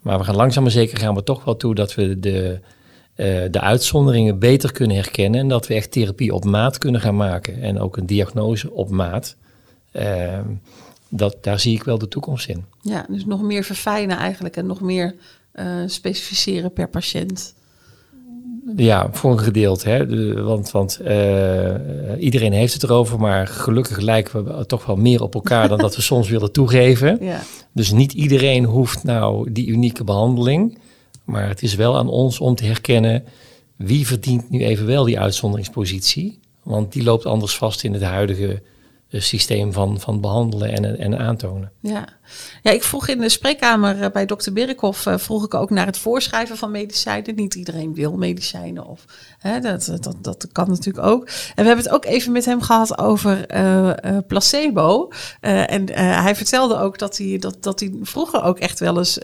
Maar 0.00 0.18
we 0.18 0.24
gaan 0.24 0.36
langzaam 0.36 0.62
maar 0.62 0.72
zeker 0.72 0.98
gaan 0.98 1.14
we 1.14 1.22
toch 1.22 1.44
wel 1.44 1.56
toe 1.56 1.74
dat 1.74 1.94
we 1.94 2.20
de, 2.20 2.60
eh, 3.14 3.42
de 3.50 3.60
uitzonderingen 3.60 4.38
beter 4.38 4.72
kunnen 4.72 4.96
herkennen. 4.96 5.40
En 5.40 5.48
dat 5.48 5.66
we 5.66 5.74
echt 5.74 5.92
therapie 5.92 6.34
op 6.34 6.44
maat 6.44 6.78
kunnen 6.78 7.00
gaan 7.00 7.16
maken. 7.16 7.62
En 7.62 7.80
ook 7.80 7.96
een 7.96 8.06
diagnose 8.06 8.70
op 8.70 8.90
maat. 8.90 9.36
Ehm, 9.92 10.44
dat, 11.08 11.36
daar 11.40 11.60
zie 11.60 11.74
ik 11.74 11.82
wel 11.82 11.98
de 11.98 12.08
toekomst 12.08 12.48
in. 12.48 12.64
Ja, 12.82 13.06
dus 13.08 13.24
nog 13.24 13.42
meer 13.42 13.64
verfijnen 13.64 14.16
eigenlijk 14.16 14.56
en 14.56 14.66
nog 14.66 14.80
meer 14.80 15.14
eh, 15.52 15.66
specificeren 15.86 16.72
per 16.72 16.88
patiënt. 16.88 17.54
Ja, 18.76 19.08
voor 19.12 19.32
een 19.32 19.38
gedeelte. 19.40 19.88
Hè? 19.88 20.06
De- 20.06 20.42
want 20.42 20.70
want 20.70 20.96
eh, 21.00 21.74
iedereen 22.18 22.52
heeft 22.52 22.72
het 22.72 22.82
erover, 22.82 23.20
maar 23.20 23.46
gelukkig 23.46 23.98
lijken 23.98 24.44
we 24.44 24.66
toch 24.66 24.86
wel 24.86 24.96
meer 24.96 25.22
op 25.22 25.34
elkaar 25.34 25.68
dan 25.68 25.78
dat 25.78 25.96
we 25.96 26.02
soms 26.12 26.28
willen 26.28 26.52
toegeven. 26.52 27.18
Ja, 27.20 27.40
Dus 27.72 27.92
niet 27.92 28.12
iedereen 28.12 28.64
hoeft 28.64 29.04
nou 29.04 29.52
die 29.52 29.66
unieke 29.66 30.04
behandeling. 30.04 30.78
Maar 31.24 31.48
het 31.48 31.62
is 31.62 31.74
wel 31.74 31.96
aan 31.96 32.08
ons 32.08 32.38
om 32.40 32.54
te 32.54 32.64
herkennen 32.64 33.24
wie 33.76 34.06
verdient 34.06 34.50
nu 34.50 34.64
even 34.64 34.86
wel 34.86 35.04
die 35.04 35.20
uitzonderingspositie. 35.20 36.38
Want 36.62 36.92
die 36.92 37.02
loopt 37.02 37.26
anders 37.26 37.56
vast 37.56 37.84
in 37.84 37.92
het 37.92 38.02
huidige 38.02 38.62
eh, 39.10 39.20
systeem 39.20 39.72
van, 39.72 40.00
van 40.00 40.20
behandelen 40.20 40.72
en, 40.72 40.98
en 40.98 41.18
aantonen. 41.18 41.72
ja. 41.80 42.08
Ja, 42.62 42.70
ik 42.70 42.82
vroeg 42.82 43.08
in 43.08 43.18
de 43.18 43.28
spreekkamer 43.28 44.02
eh, 44.02 44.10
bij 44.10 44.26
dokter 44.26 44.52
Birkhoff, 44.52 45.06
eh, 45.06 45.18
vroeg 45.18 45.44
ik 45.44 45.54
ook 45.54 45.70
naar 45.70 45.86
het 45.86 45.98
voorschrijven 45.98 46.56
van 46.56 46.70
medicijnen. 46.70 47.34
Niet 47.34 47.54
iedereen 47.54 47.94
wil 47.94 48.16
medicijnen, 48.16 48.86
of, 48.86 49.04
hè, 49.38 49.60
dat, 49.60 49.98
dat, 50.00 50.16
dat 50.20 50.48
kan 50.52 50.68
natuurlijk 50.68 51.06
ook. 51.06 51.26
En 51.26 51.32
we 51.54 51.66
hebben 51.66 51.84
het 51.84 51.88
ook 51.94 52.04
even 52.04 52.32
met 52.32 52.44
hem 52.44 52.60
gehad 52.60 52.98
over 52.98 53.46
eh, 53.46 53.92
placebo. 54.26 55.12
En 55.40 55.92
hij 55.92 56.36
vertelde 56.36 56.78
ook 56.78 56.98
dat 56.98 57.16
hij, 57.16 57.38
dat, 57.38 57.62
dat 57.62 57.80
hij 57.80 57.92
vroeger 58.02 58.42
ook 58.42 58.58
echt 58.58 58.78
wel 58.78 58.98
eens 58.98 59.18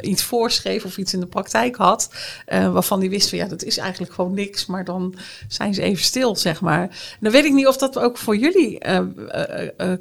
iets 0.00 0.22
voorschreef 0.22 0.84
of 0.84 0.98
iets 0.98 1.14
in 1.14 1.20
de 1.20 1.26
praktijk 1.26 1.76
had. 1.76 2.10
waarvan 2.46 3.00
hij 3.00 3.10
wist 3.10 3.28
van 3.28 3.38
ja, 3.38 3.46
dat 3.46 3.62
is 3.62 3.78
eigenlijk 3.78 4.12
gewoon 4.12 4.34
niks, 4.34 4.66
maar 4.66 4.84
dan 4.84 5.14
zijn 5.48 5.74
ze 5.74 5.82
even 5.82 6.04
stil, 6.04 6.36
zeg 6.36 6.60
maar. 6.60 7.16
Dan 7.20 7.32
weet 7.32 7.44
ik 7.44 7.52
niet 7.52 7.66
of 7.66 7.76
dat 7.76 7.98
ook 7.98 8.18
voor 8.18 8.36
jullie 8.36 8.78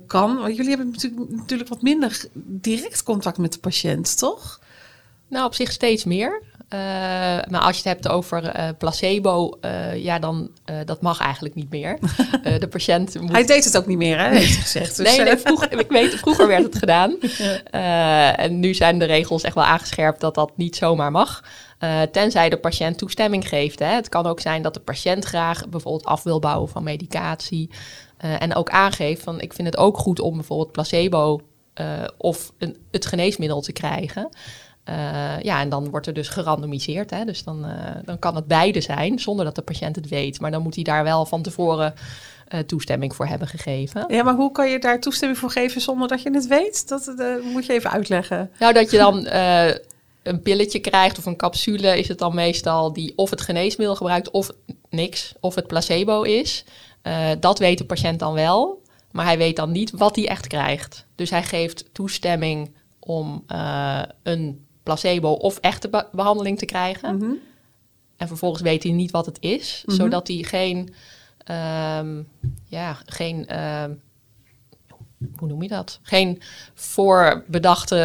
kan. 0.08 0.38
Want 0.38 0.56
jullie 0.56 0.76
hebben 0.76 0.92
natuurlijk, 0.92 1.32
natuurlijk 1.32 1.70
wat 1.70 1.82
minder 1.90 2.26
direct 2.44 3.04
contact 3.04 3.38
met 3.38 3.54
de 3.54 3.60
patiënt, 3.60 4.18
toch? 4.18 4.60
Nou, 5.28 5.46
op 5.46 5.54
zich 5.54 5.72
steeds 5.72 6.04
meer. 6.04 6.42
Eh, 6.70 6.80
maar 7.50 7.62
als 7.62 7.82
je 7.82 7.90
het 7.90 8.02
hebt 8.02 8.08
over 8.08 8.46
eh, 8.46 8.70
placebo, 8.78 9.58
eh, 9.62 9.96
ja, 9.96 10.20
dan 10.20 10.50
dat 10.86 11.02
mag 11.02 11.20
eigenlijk 11.20 11.56
niet 11.56 11.70
meer. 11.70 11.98
De 12.60 12.68
patiënt 12.68 13.22
moet... 13.22 13.32
Hij 13.32 13.46
deed 13.46 13.66
het 13.66 13.78
ook 13.78 13.86
niet 13.86 13.98
meer, 13.98 14.20
hè, 14.20 14.30
heeft 14.30 14.58
gezegd. 14.58 14.98
Dus, 14.98 15.08
nee, 15.08 15.26
nee 15.26 15.38
vroeger, 15.38 15.80
ik 15.80 15.90
weet, 15.90 16.16
vroeger 16.16 16.48
werd 16.48 16.64
het 16.64 16.78
gedaan. 16.78 17.18
En 18.46 18.60
nu 18.60 18.74
zijn 18.74 19.00
de 19.00 19.06
regels 19.06 19.44
echt 19.44 19.56
wel 19.56 19.64
aangescherpt 19.64 20.22
dat 20.22 20.36
dat 20.36 20.52
niet 20.56 20.76
zomaar 20.76 21.12
mag. 21.12 21.44
Tenzij 22.12 22.50
de 22.50 22.58
patiënt 22.58 22.98
toestemming 22.98 23.48
geeft. 23.48 23.80
Hè. 23.80 23.86
Het 23.86 24.10
kan 24.10 24.26
ook 24.26 24.40
zijn 24.40 24.62
dat 24.62 24.74
de 24.74 24.80
patiënt 24.80 25.26
graag 25.26 25.70
bijvoorbeeld 25.70 26.06
af 26.06 26.24
wil 26.24 26.40
bouwen 26.40 26.70
van 26.70 26.84
medicatie. 26.84 27.70
En 28.18 28.56
ook 28.56 28.70
aangeeft 28.70 29.24
van 29.24 29.42
ik 29.42 29.54
vind 29.54 29.68
het 29.68 29.78
ook 29.78 29.98
goed 29.98 30.20
om 30.20 30.36
bijvoorbeeld 30.36 30.72
placebo 30.72 31.42
uh, 31.80 31.86
of 32.18 32.52
een, 32.58 32.78
het 32.92 33.06
geneesmiddel 33.06 33.62
te 33.62 33.72
krijgen. 33.72 34.30
Uh, 34.90 35.40
ja, 35.42 35.62
en 35.62 35.70
dan 35.70 35.90
wordt 35.90 36.08
er 36.08 36.14
dus 36.14 36.28
gerandomiseerd. 36.28 37.10
Hè? 37.10 37.26
Dus 37.26 37.44
dan, 37.44 37.66
uh, 37.66 37.72
dan 38.06 38.20
kan 38.20 38.36
het 38.36 38.48
beide 38.48 38.82
zijn, 38.82 39.20
zonder 39.20 39.46
dat 39.46 39.56
de 39.56 39.62
patiënt 39.62 39.96
het 39.96 40.08
weet. 40.08 40.40
Maar 40.40 40.52
dan 40.52 40.62
moet 40.62 40.76
hij 40.76 40.84
daar 40.84 41.04
wel 41.04 41.26
van 41.26 41.42
tevoren 41.42 41.94
uh, 42.54 42.60
toestemming 42.60 43.16
voor 43.16 43.28
hebben 43.28 43.48
gegeven. 43.48 44.06
Ja, 44.08 44.24
maar 44.24 44.36
hoe 44.36 44.52
kan 44.52 44.70
je 44.70 44.80
daar 44.80 45.00
toestemming 45.00 45.40
voor 45.40 45.52
geven 45.52 45.82
zonder 45.82 46.08
dat 46.08 46.22
je 46.22 46.32
het 46.32 46.48
weet? 46.48 46.88
Dat 46.88 47.14
moet 47.54 47.66
je 47.66 47.74
even 47.74 47.92
uitleggen. 47.92 48.52
Nou, 48.60 48.74
dat 48.74 48.92
je 48.92 48.98
dan 48.98 49.26
eh, 49.26 49.76
een 50.24 50.42
pilletje 50.42 50.80
krijgt 50.80 51.18
of 51.18 51.26
een 51.26 51.38
capsule, 51.38 51.98
is 51.98 52.08
het 52.08 52.18
dan 52.18 52.36
meestal 52.36 52.94
die 52.94 53.14
of 53.16 53.30
het 53.30 53.42
geneesmiddel 53.42 53.96
gebruikt 53.96 54.32
of 54.32 54.50
niks, 54.90 55.34
of 55.40 55.56
het 55.56 55.68
placebo 55.68 56.22
is. 56.22 56.66
dat 57.40 57.60
weet 57.60 57.78
de 57.78 57.86
patiënt 57.86 58.20
dan 58.20 58.34
wel. 58.34 58.79
Maar 59.12 59.26
hij 59.26 59.38
weet 59.38 59.56
dan 59.56 59.72
niet 59.72 59.92
wat 59.92 60.16
hij 60.16 60.28
echt 60.28 60.48
krijgt. 60.48 61.06
Dus 61.16 61.30
hij 61.30 61.44
geeft 61.44 61.94
toestemming 61.94 62.74
om 63.00 63.44
uh, 63.48 64.02
een 64.24 64.66
placebo 64.84 65.30
of 65.32 65.58
echte 65.58 65.90
be 65.90 66.08
behandeling 66.12 66.58
te 66.58 66.66
krijgen. 66.66 67.18
Mhm. 67.18 67.32
En 68.18 68.28
vervolgens 68.28 68.62
weet 68.62 68.84
hij 68.84 68.92
niet 68.92 69.12
wat 69.12 69.26
het 69.26 69.38
is, 69.40 69.84
Mhm. 69.86 69.96
zodat 69.96 70.28
hij 70.28 70.38
geen, 70.44 70.94
ehm, 71.38 72.22
ja, 72.66 72.98
geen, 73.06 73.48
ehm, 73.48 73.94
hoe 75.38 75.48
noem 75.48 75.62
je 75.62 75.68
dat? 75.68 76.00
Geen 76.02 76.42
voorbedachte 76.74 77.96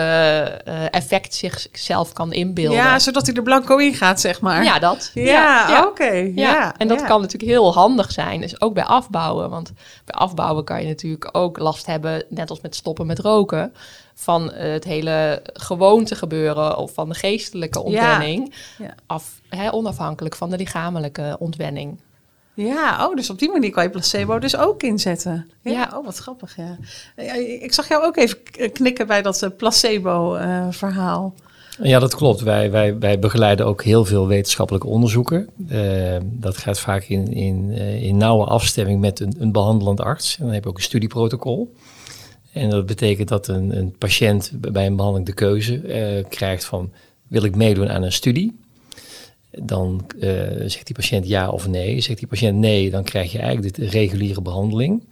eh, 0.64 0.84
effect 0.90 1.34
zichzelf 1.34 2.12
kan 2.12 2.32
inbeelden. 2.32 2.78
Ja, 2.78 2.98
zodat 2.98 3.26
hij 3.26 3.34
er 3.34 3.42
blanco 3.42 3.76
in 3.76 3.94
gaat, 3.94 4.20
zeg 4.20 4.40
maar. 4.40 4.64
Ja, 4.64 4.78
dat. 4.78 5.10
Ja, 5.14 5.84
oké. 5.86 6.12
Ja, 6.12 6.32
Ja, 6.34 6.76
en 6.76 6.88
dat 6.88 7.04
kan 7.04 7.20
natuurlijk 7.20 7.50
heel 7.50 7.74
handig 7.74 8.10
zijn. 8.12 8.40
Dus 8.40 8.60
ook 8.60 8.74
bij 8.74 8.84
afbouwen. 8.84 9.50
Want 9.50 9.72
bij 10.04 10.14
afbouwen 10.14 10.64
kan 10.64 10.80
je 10.80 10.86
natuurlijk 10.88 11.28
ook 11.32 11.58
last 11.58 11.86
hebben, 11.86 12.24
net 12.28 12.50
als 12.50 12.60
met 12.60 12.74
stoppen 12.74 13.06
met 13.06 13.18
roken, 13.18 13.72
van 14.14 14.52
het 14.52 14.84
hele 14.84 15.42
gewoonte 15.52 16.14
gebeuren 16.14 16.76
of 16.76 16.92
van 16.92 17.08
de 17.08 17.14
geestelijke 17.14 17.82
ontwenning. 17.82 18.54
Ja. 18.78 18.94
Af, 19.06 19.40
hè, 19.48 19.72
onafhankelijk 19.72 20.36
van 20.36 20.50
de 20.50 20.56
lichamelijke 20.56 21.36
ontwenning. 21.38 21.98
Ja, 22.54 23.06
oh, 23.06 23.16
dus 23.16 23.30
op 23.30 23.38
die 23.38 23.50
manier 23.50 23.70
kan 23.70 23.82
je 23.82 23.90
placebo 23.90 24.38
dus 24.38 24.56
ook 24.56 24.82
inzetten. 24.82 25.50
Ja, 25.62 25.72
Ja. 25.72 25.92
oh, 25.94 26.04
wat 26.04 26.16
grappig, 26.16 26.56
ja. 26.56 26.76
Ik 27.60 27.72
zag 27.72 27.88
jou 27.88 28.04
ook 28.04 28.16
even 28.16 28.38
knikken 28.72 29.06
bij 29.06 29.22
dat 29.22 29.50
placebo-verhaal. 29.56 31.34
Ja, 31.82 31.98
dat 31.98 32.14
klopt. 32.14 32.40
Wij, 32.40 32.70
wij, 32.70 32.98
wij 32.98 33.18
begeleiden 33.18 33.66
ook 33.66 33.82
heel 33.82 34.04
veel 34.04 34.26
wetenschappelijke 34.26 34.86
onderzoeken. 34.86 35.48
Eh, 35.68 36.16
dat 36.22 36.56
gaat 36.56 36.80
vaak 36.80 37.02
in, 37.02 37.32
in, 37.32 37.70
eh, 37.72 38.02
in 38.02 38.16
nauwe 38.16 38.44
afstemming 38.44 39.00
met 39.00 39.20
een, 39.20 39.34
een 39.38 39.52
behandelend 39.52 40.00
arts. 40.00 40.36
En 40.38 40.44
dan 40.44 40.54
heb 40.54 40.62
je 40.62 40.68
ook 40.68 40.76
een 40.76 40.82
studieprotocol. 40.82 41.74
En 42.52 42.70
dat 42.70 42.86
betekent 42.86 43.28
dat 43.28 43.48
een, 43.48 43.76
een 43.76 43.96
patiënt 43.98 44.52
bij 44.54 44.86
een 44.86 44.96
behandeling 44.96 45.28
de 45.28 45.34
keuze 45.34 45.80
eh, 45.80 46.24
krijgt 46.28 46.64
van... 46.64 46.92
wil 47.28 47.44
ik 47.44 47.56
meedoen 47.56 47.90
aan 47.90 48.02
een 48.02 48.12
studie? 48.12 48.63
Dan 49.62 50.06
eh, 50.20 50.30
zegt 50.66 50.86
die 50.86 50.94
patiënt 50.94 51.26
ja 51.28 51.50
of 51.50 51.68
nee. 51.68 52.00
Zegt 52.00 52.18
die 52.18 52.28
patiënt 52.28 52.58
nee, 52.58 52.90
dan 52.90 53.04
krijg 53.04 53.32
je 53.32 53.38
eigenlijk 53.38 53.74
de 53.74 53.88
reguliere 53.88 54.42
behandeling. 54.42 55.04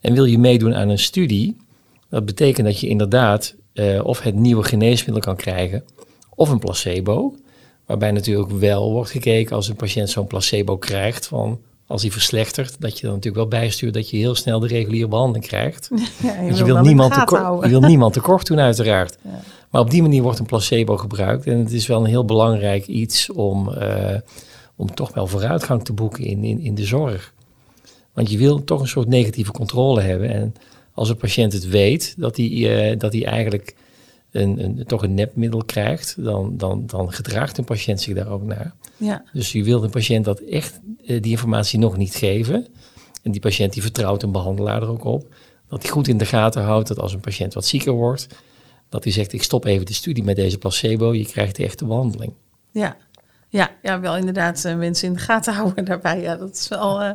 En 0.00 0.14
wil 0.14 0.24
je 0.24 0.38
meedoen 0.38 0.74
aan 0.74 0.88
een 0.88 0.98
studie... 0.98 1.56
dat 2.10 2.24
betekent 2.24 2.66
dat 2.66 2.80
je 2.80 2.88
inderdaad 2.88 3.54
eh, 3.72 4.04
of 4.04 4.20
het 4.20 4.34
nieuwe 4.34 4.62
geneesmiddel 4.62 5.22
kan 5.22 5.36
krijgen 5.36 5.84
of 6.34 6.48
een 6.48 6.58
placebo. 6.58 7.34
Waarbij 7.86 8.10
natuurlijk 8.10 8.50
wel 8.50 8.92
wordt 8.92 9.10
gekeken 9.10 9.56
als 9.56 9.68
een 9.68 9.76
patiënt 9.76 10.10
zo'n 10.10 10.26
placebo 10.26 10.76
krijgt, 10.76 11.26
van 11.26 11.60
als 11.86 12.02
hij 12.02 12.10
verslechtert, 12.10 12.80
dat 12.80 12.98
je 12.98 13.06
dan 13.06 13.14
natuurlijk 13.14 13.50
wel 13.50 13.60
bijstuurt 13.60 13.94
dat 13.94 14.10
je 14.10 14.16
heel 14.16 14.34
snel 14.34 14.60
de 14.60 14.66
reguliere 14.66 15.08
behandeling 15.08 15.46
krijgt. 15.46 15.88
Ja, 16.22 16.34
je, 16.34 16.42
Want 16.42 16.58
je 16.58 16.64
wil 16.64 16.80
niemand 16.80 17.14
tekort, 17.14 17.42
houden. 17.42 17.70
je 17.70 17.78
wil 17.78 17.88
niemand 17.88 18.12
tekort 18.12 18.46
doen 18.46 18.60
uiteraard. 18.60 19.18
Ja. 19.24 19.40
Maar 19.70 19.80
op 19.80 19.90
die 19.90 20.02
manier 20.02 20.22
wordt 20.22 20.38
een 20.38 20.46
placebo 20.46 20.96
gebruikt 20.96 21.46
en 21.46 21.58
het 21.58 21.72
is 21.72 21.86
wel 21.86 22.00
een 22.00 22.06
heel 22.06 22.24
belangrijk 22.24 22.86
iets 22.86 23.30
om, 23.30 23.72
eh, 23.72 24.16
om 24.76 24.94
toch 24.94 25.14
wel 25.14 25.26
vooruitgang 25.26 25.84
te 25.84 25.92
boeken 25.92 26.24
in, 26.24 26.44
in, 26.44 26.60
in 26.60 26.74
de 26.74 26.84
zorg. 26.84 27.34
Want 28.12 28.30
je 28.30 28.38
wil 28.38 28.64
toch 28.64 28.80
een 28.80 28.88
soort 28.88 29.08
negatieve 29.08 29.52
controle 29.52 30.00
hebben 30.00 30.30
en 30.30 30.54
als 30.92 31.08
een 31.08 31.16
patiënt 31.16 31.52
het 31.52 31.68
weet 31.68 32.14
dat 32.16 32.36
hij, 32.36 32.90
eh, 32.90 32.98
dat 32.98 33.12
hij 33.12 33.24
eigenlijk 33.24 33.74
een, 34.30 34.64
een, 34.64 34.84
toch 34.86 35.02
een 35.02 35.14
nepmiddel 35.14 35.64
krijgt, 35.64 36.24
dan, 36.24 36.56
dan, 36.56 36.86
dan 36.86 37.12
gedraagt 37.12 37.58
een 37.58 37.64
patiënt 37.64 38.00
zich 38.00 38.14
daar 38.14 38.28
ook 38.28 38.42
naar. 38.42 38.74
Ja, 38.96 39.24
Dus 39.32 39.52
je 39.52 39.64
wil 39.64 39.80
de 39.80 39.88
patiënt 39.88 40.24
dat 40.24 40.40
echt 40.40 40.80
eh, 41.06 41.22
die 41.22 41.30
informatie 41.30 41.78
nog 41.78 41.96
niet 41.96 42.14
geven. 42.14 42.66
En 43.22 43.30
die 43.30 43.40
patiënt 43.40 43.72
die 43.72 43.82
vertrouwt 43.82 44.22
een 44.22 44.32
behandelaar 44.32 44.82
er 44.82 44.88
ook 44.88 45.04
op. 45.04 45.34
Dat 45.68 45.82
hij 45.82 45.90
goed 45.90 46.08
in 46.08 46.18
de 46.18 46.26
gaten 46.26 46.62
houdt 46.62 46.88
dat 46.88 46.98
als 46.98 47.12
een 47.12 47.20
patiënt 47.20 47.54
wat 47.54 47.66
zieker 47.66 47.92
wordt, 47.92 48.26
dat 48.88 49.04
hij 49.04 49.12
zegt 49.12 49.32
ik 49.32 49.42
stop 49.42 49.64
even 49.64 49.86
de 49.86 49.94
studie 49.94 50.24
met 50.24 50.36
deze 50.36 50.58
placebo, 50.58 51.14
je 51.14 51.26
krijgt 51.26 51.56
de 51.56 51.64
echte 51.64 51.84
behandeling. 51.84 52.32
ja. 52.72 52.96
Ja, 53.50 53.70
ja, 53.82 54.00
wel 54.00 54.16
inderdaad 54.16 54.64
eh, 54.64 54.76
mensen 54.76 55.08
in 55.08 55.14
de 55.14 55.18
gaten 55.18 55.54
houden 55.60 55.84
daarbij. 55.84 56.20
Ja, 56.20 56.36
dat 56.36 56.54
is 56.54 56.68
wel, 56.68 57.00
eh, 57.00 57.10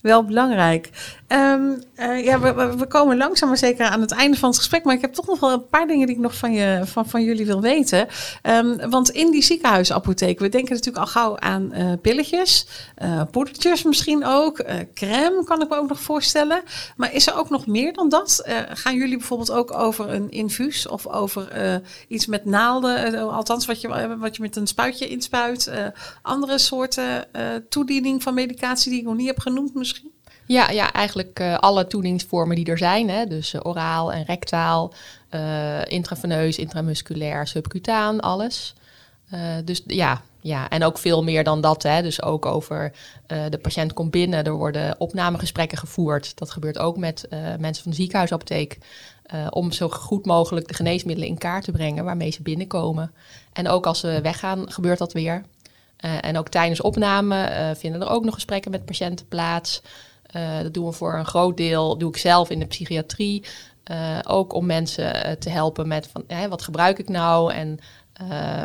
wel 0.00 0.24
belangrijk. 0.24 0.90
Ehm, 1.26 1.74
eh, 1.94 2.24
ja, 2.24 2.40
we, 2.76 2.86
komen 2.86 3.16
langzaam 3.16 3.48
maar 3.48 3.58
zeker 3.58 3.86
aan 3.86 4.00
het 4.00 4.12
einde 4.12 4.36
van 4.36 4.48
het 4.48 4.58
gesprek. 4.58 4.84
Maar 4.84 4.94
ik 4.94 5.00
heb 5.00 5.12
toch 5.12 5.26
nog 5.26 5.40
wel 5.40 5.52
een 5.52 5.68
paar 5.68 5.86
dingen 5.86 6.06
die 6.06 6.16
ik 6.16 6.22
nog 6.22 6.36
van, 6.36 6.52
je, 6.52 6.82
van, 6.84 7.08
van 7.08 7.22
jullie 7.22 7.46
wil 7.46 7.60
weten. 7.60 8.08
Ehm, 8.42 8.90
want 8.90 9.10
in 9.10 9.30
die 9.30 9.42
ziekenhuisapotheek, 9.42 10.38
we 10.38 10.48
denken 10.48 10.74
natuurlijk 10.74 11.04
al 11.04 11.10
gauw 11.10 11.38
aan 11.38 11.72
eh, 11.72 11.92
pilletjes, 12.02 12.66
eh 12.94 13.22
poedertjes 13.30 13.82
misschien 13.82 14.24
ook. 14.24 14.64
crème 14.94 15.44
kan 15.44 15.62
ik 15.62 15.68
me 15.68 15.76
ook 15.76 15.88
nog 15.88 16.00
voorstellen. 16.00 16.62
Maar 16.96 17.12
is 17.12 17.26
er 17.26 17.36
ook 17.36 17.50
nog 17.50 17.66
meer 17.66 17.92
dan 17.92 18.08
dat? 18.08 18.42
Gaan 18.68 18.96
jullie 18.96 19.16
bijvoorbeeld 19.16 19.50
ook 19.50 19.74
over 19.74 20.10
een 20.10 20.30
infuus 20.30 20.88
of 20.88 21.06
over 21.06 21.48
iets 22.08 22.26
met 22.26 22.44
naalden? 22.44 23.14
althans, 23.30 23.66
wat 23.66 23.80
je, 23.80 24.16
wat 24.18 24.36
je 24.36 24.42
met 24.42 24.56
een 24.56 24.66
spuitje 24.66 25.08
inspuit. 25.08 25.70
andere 26.22 26.58
soorten 26.58 27.24
toediening 27.68 28.22
van 28.22 28.34
medicatie 28.34 28.90
die 28.90 29.00
ik 29.00 29.06
nog 29.06 29.16
niet 29.16 29.26
heb 29.26 29.38
genoemd 29.40 29.74
misschien? 29.74 30.14
Ja, 30.46 30.70
ja 30.70 30.92
eigenlijk 30.92 31.40
eh, 31.40 31.58
alle 31.58 31.86
toedieningsvormen 31.86 32.56
die 32.56 32.66
er 32.66 32.78
zijn. 32.78 33.10
Hè? 33.10 33.26
Dus 33.26 33.54
eh, 33.54 33.60
oraal 33.62 34.12
en 34.12 34.24
rectaal, 34.24 34.92
eh 35.28 35.84
intraveneus, 35.84 36.58
intramusculair, 36.58 37.46
subcutaan, 37.46 38.20
alles. 38.20 38.74
Dus 39.64 39.82
ja, 39.86 40.22
ja, 40.40 40.68
en 40.68 40.84
ook 40.84 40.98
veel 40.98 41.24
meer 41.24 41.44
dan 41.44 41.60
dat. 41.60 41.82
Hè? 41.82 42.02
Dus 42.02 42.22
ook 42.22 42.46
over 42.46 42.92
de 43.26 43.58
patiënt 43.62 43.92
komt 43.92 44.10
binnen, 44.10 44.44
er 44.44 44.52
worden 44.52 45.00
opnamegesprekken 45.00 45.78
gevoerd. 45.78 46.38
Dat 46.38 46.50
gebeurt 46.50 46.78
ook 46.78 46.96
met 46.96 47.28
mensen 47.58 47.82
van 47.82 47.90
de 47.90 47.96
ziekenhuisapotheek. 47.96 48.78
om 49.50 49.72
zo 49.72 49.88
goed 49.88 50.26
mogelijk 50.26 50.68
de 50.68 50.74
geneesmiddelen 50.74 51.30
in 51.30 51.38
kaart 51.38 51.64
te 51.64 51.72
brengen 51.72 52.04
waarmee 52.04 52.30
ze 52.30 52.42
binnenkomen. 52.42 53.12
En 53.52 53.68
ook 53.68 53.86
als 53.86 54.00
ze 54.00 54.20
weggaan, 54.22 54.72
gebeurt 54.72 54.98
dat 54.98 55.12
weer. 55.12 55.44
En 56.20 56.38
ook 56.38 56.48
tijdens 56.48 56.80
opname 56.80 57.72
vinden 57.76 58.00
er 58.00 58.08
ook 58.08 58.24
nog 58.24 58.34
gesprekken 58.34 58.70
met 58.70 58.84
patiënten 58.84 59.28
plaats. 59.28 59.82
Eh, 60.26 60.60
dat 60.62 60.74
doen 60.74 60.86
we 60.86 60.92
voor 60.92 61.14
een 61.14 61.26
groot 61.26 61.56
deel, 61.56 61.98
doe 61.98 62.08
ik 62.08 62.16
zelf 62.16 62.50
in 62.50 62.58
de 62.58 62.66
psychiatrie. 62.66 63.44
Eh, 63.82 64.18
ook 64.26 64.52
om 64.52 64.66
mensen 64.66 65.24
eh, 65.24 65.32
te 65.32 65.50
helpen 65.50 65.88
met 65.88 66.08
van, 66.12 66.24
hè, 66.26 66.48
wat 66.48 66.62
gebruik 66.62 66.98
ik 66.98 67.08
nou 67.08 67.52
en 67.52 67.78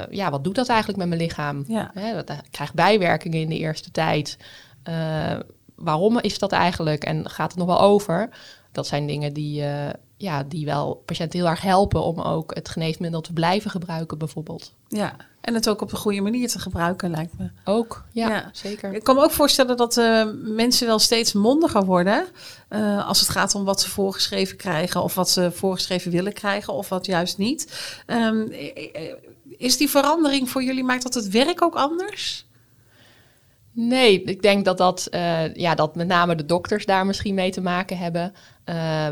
ja, 0.09 0.29
wat 0.29 0.43
doet 0.43 0.55
dat 0.55 0.67
eigenlijk 0.67 0.99
met 0.99 1.07
mijn 1.07 1.21
lichaam? 1.21 1.63
Ja. 1.67 1.91
Hè, 1.93 2.13
dat, 2.13 2.29
ik 2.29 2.51
krijg 2.51 2.73
bijwerkingen 2.73 3.39
in 3.39 3.49
de 3.49 3.57
eerste 3.57 3.91
tijd. 3.91 4.37
Waarom 5.75 6.19
is 6.19 6.39
dat 6.39 6.51
eigenlijk 6.51 7.03
en 7.03 7.29
gaat 7.29 7.49
het 7.49 7.57
nog 7.59 7.67
wel 7.67 7.81
over? 7.81 8.29
Dat 8.71 8.87
zijn 8.87 9.07
dingen 9.07 9.33
die, 9.33 9.63
ja, 10.17 10.43
die 10.43 10.65
wel 10.65 10.95
patiënten 11.05 11.39
heel 11.39 11.49
erg 11.49 11.61
helpen 11.61 12.03
om 12.03 12.19
ook 12.19 12.55
het 12.55 12.69
geneesmiddel 12.69 13.21
te 13.21 13.33
blijven 13.33 13.71
gebruiken 13.71 14.17
bijvoorbeeld. 14.17 14.73
Ja, 14.87 15.15
en 15.41 15.53
het 15.53 15.69
ook 15.69 15.81
op 15.81 15.91
een 15.91 15.97
goede 15.97 16.21
manier 16.21 16.47
te 16.47 16.59
gebruiken 16.59 17.09
lijkt 17.11 17.37
me. 17.37 17.49
Ook, 17.65 18.03
ja, 18.11 18.29
Ja. 18.29 18.49
zeker. 18.53 18.93
Ik 18.93 19.03
kan 19.03 19.15
me 19.15 19.23
ook 19.23 19.31
voorstellen 19.31 19.77
dat 19.77 19.97
eh, 19.97 20.25
mensen 20.33 20.87
wel 20.87 20.99
steeds 20.99 21.33
mondiger 21.33 21.85
worden. 21.85 22.25
eh, 22.67 23.07
als 23.07 23.19
het 23.19 23.29
gaat 23.29 23.55
om 23.55 23.63
wat 23.63 23.81
ze 23.81 23.89
voorgeschreven 23.89 24.57
krijgen. 24.57 25.03
Of 25.03 25.15
wat 25.15 25.29
ze 25.29 25.51
voorgeschreven 25.51 26.11
willen 26.11 26.33
krijgen. 26.33 26.73
Of 26.73 26.89
wat 26.89 27.05
juist 27.05 27.37
niet. 27.37 27.91
Ehm, 28.05 28.41
eh, 28.51 29.13
is 29.57 29.77
die 29.77 29.89
verandering 29.89 30.49
voor 30.49 30.63
jullie, 30.63 30.83
maakt 30.83 31.03
dat 31.03 31.13
het 31.13 31.29
werk 31.29 31.61
ook 31.61 31.75
anders? 31.75 32.45
Nee, 33.73 34.23
ik 34.23 34.41
denk 34.41 34.65
dat 34.65 34.77
dat, 34.77 35.07
eh, 35.11 35.53
ja, 35.55 35.75
dat 35.75 35.95
met 35.95 36.07
name 36.07 36.35
de 36.35 36.45
dokters 36.45 36.85
daar 36.85 37.05
misschien 37.05 37.33
mee 37.33 37.51
te 37.51 37.61
maken 37.61 37.97
hebben. 37.97 38.33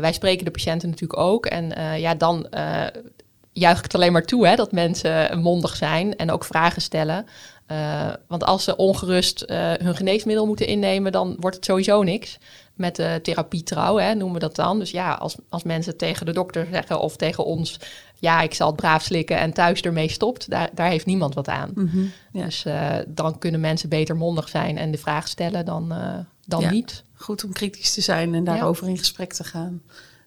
Wij 0.00 0.12
spreken 0.12 0.44
de 0.44 0.50
patiënten 0.50 0.88
natuurlijk 0.90 1.20
ook. 1.20 1.46
En 1.46 1.98
ja, 2.00 2.14
dan 2.14 2.46
juich 3.60 3.76
ik 3.78 3.84
het 3.84 3.94
alleen 3.94 4.12
maar 4.12 4.24
toe 4.24 4.46
hè, 4.46 4.56
dat 4.56 4.72
mensen 4.72 5.40
mondig 5.40 5.76
zijn 5.76 6.16
en 6.16 6.30
ook 6.30 6.44
vragen 6.44 6.82
stellen. 6.82 7.26
Eh, 7.66 8.08
want 8.28 8.44
als 8.44 8.64
ze 8.64 8.76
ongerust 8.76 9.40
eh, 9.40 9.72
hun 9.72 9.96
geneesmiddel 9.96 10.46
moeten 10.46 10.66
innemen, 10.66 11.12
dan 11.12 11.36
wordt 11.38 11.56
het 11.56 11.64
sowieso 11.64 12.02
niks. 12.02 12.38
Met 12.74 12.96
de 12.96 13.18
therapie 13.22 13.62
trouw, 13.62 13.96
hè, 13.96 14.14
noemen 14.14 14.34
we 14.34 14.46
dat 14.46 14.56
dan. 14.56 14.78
Dus 14.78 14.90
ja, 14.90 15.12
als, 15.12 15.36
als 15.48 15.62
mensen 15.62 15.96
tegen 15.96 16.26
de 16.26 16.32
dokter 16.32 16.66
zeggen 16.70 17.00
of 17.00 17.16
tegen 17.16 17.44
ons... 17.44 17.80
ja, 18.14 18.40
ik 18.40 18.54
zal 18.54 18.66
het 18.66 18.76
braaf 18.76 19.02
slikken 19.02 19.38
en 19.38 19.52
thuis 19.52 19.80
ermee 19.80 20.08
stopt... 20.08 20.50
daar, 20.50 20.70
daar 20.74 20.88
heeft 20.88 21.06
niemand 21.06 21.34
wat 21.34 21.48
aan. 21.48 21.72
Ja. 22.32 22.44
Dus 22.44 22.64
eh, 22.64 22.96
dan 23.08 23.38
kunnen 23.38 23.60
mensen 23.60 23.88
beter 23.88 24.16
mondig 24.16 24.48
zijn 24.48 24.78
en 24.78 24.90
de 24.90 24.98
vraag 24.98 25.28
stellen 25.28 25.64
dan, 25.64 25.92
eh, 25.92 26.18
dan 26.46 26.60
Ja. 26.60 26.70
niet. 26.70 27.04
Goed 27.14 27.44
om 27.44 27.52
kritisch 27.52 27.94
te 27.94 28.00
zijn 28.00 28.34
en 28.34 28.44
daarover 28.44 28.88
in 28.88 28.98
gesprek 28.98 29.32
te 29.32 29.44
gaan. 29.44 29.82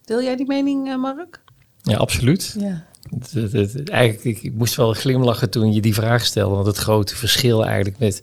Deel 0.05 0.23
jij 0.23 0.35
die 0.35 0.47
mening, 0.47 0.89
eh, 0.89 0.95
Mark? 0.95 1.41
Ja, 1.81 1.97
absoluut. 1.97 2.55
Ja. 2.59 2.85
Eigenlijk, 3.85 4.43
ik, 4.43 4.53
moest 4.53 4.75
wel 4.75 4.93
glimlachen 4.93 5.49
toen 5.49 5.73
je 5.73 5.81
die 5.81 5.93
vraag 5.93 6.25
stelde. 6.25 6.55
Want 6.55 6.67
het 6.67 6.77
grote 6.77 7.15
verschil 7.15 7.65
eigenlijk 7.65 7.99
met 7.99 8.21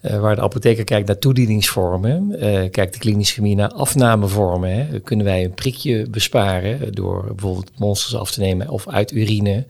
eh, 0.00 0.20
waar 0.20 0.34
de 0.34 0.42
apotheker 0.42 0.84
kijkt 0.84 1.06
naar 1.06 1.18
toedieningsvormen, 1.18 2.40
eh, 2.40 2.70
kijkt 2.70 2.92
de 2.92 2.98
klinische 2.98 3.34
chemie 3.34 3.56
naar 3.56 3.72
afnamevormen. 3.72 4.70
Hè. 4.70 5.00
Kunnen 5.00 5.26
wij 5.26 5.44
een 5.44 5.54
prikje 5.54 6.06
besparen 6.10 6.94
door 6.94 7.24
bijvoorbeeld 7.26 7.70
monsters 7.78 8.16
af 8.16 8.30
te 8.30 8.40
nemen 8.40 8.68
of 8.68 8.88
uit 8.88 9.12
urine 9.12 9.64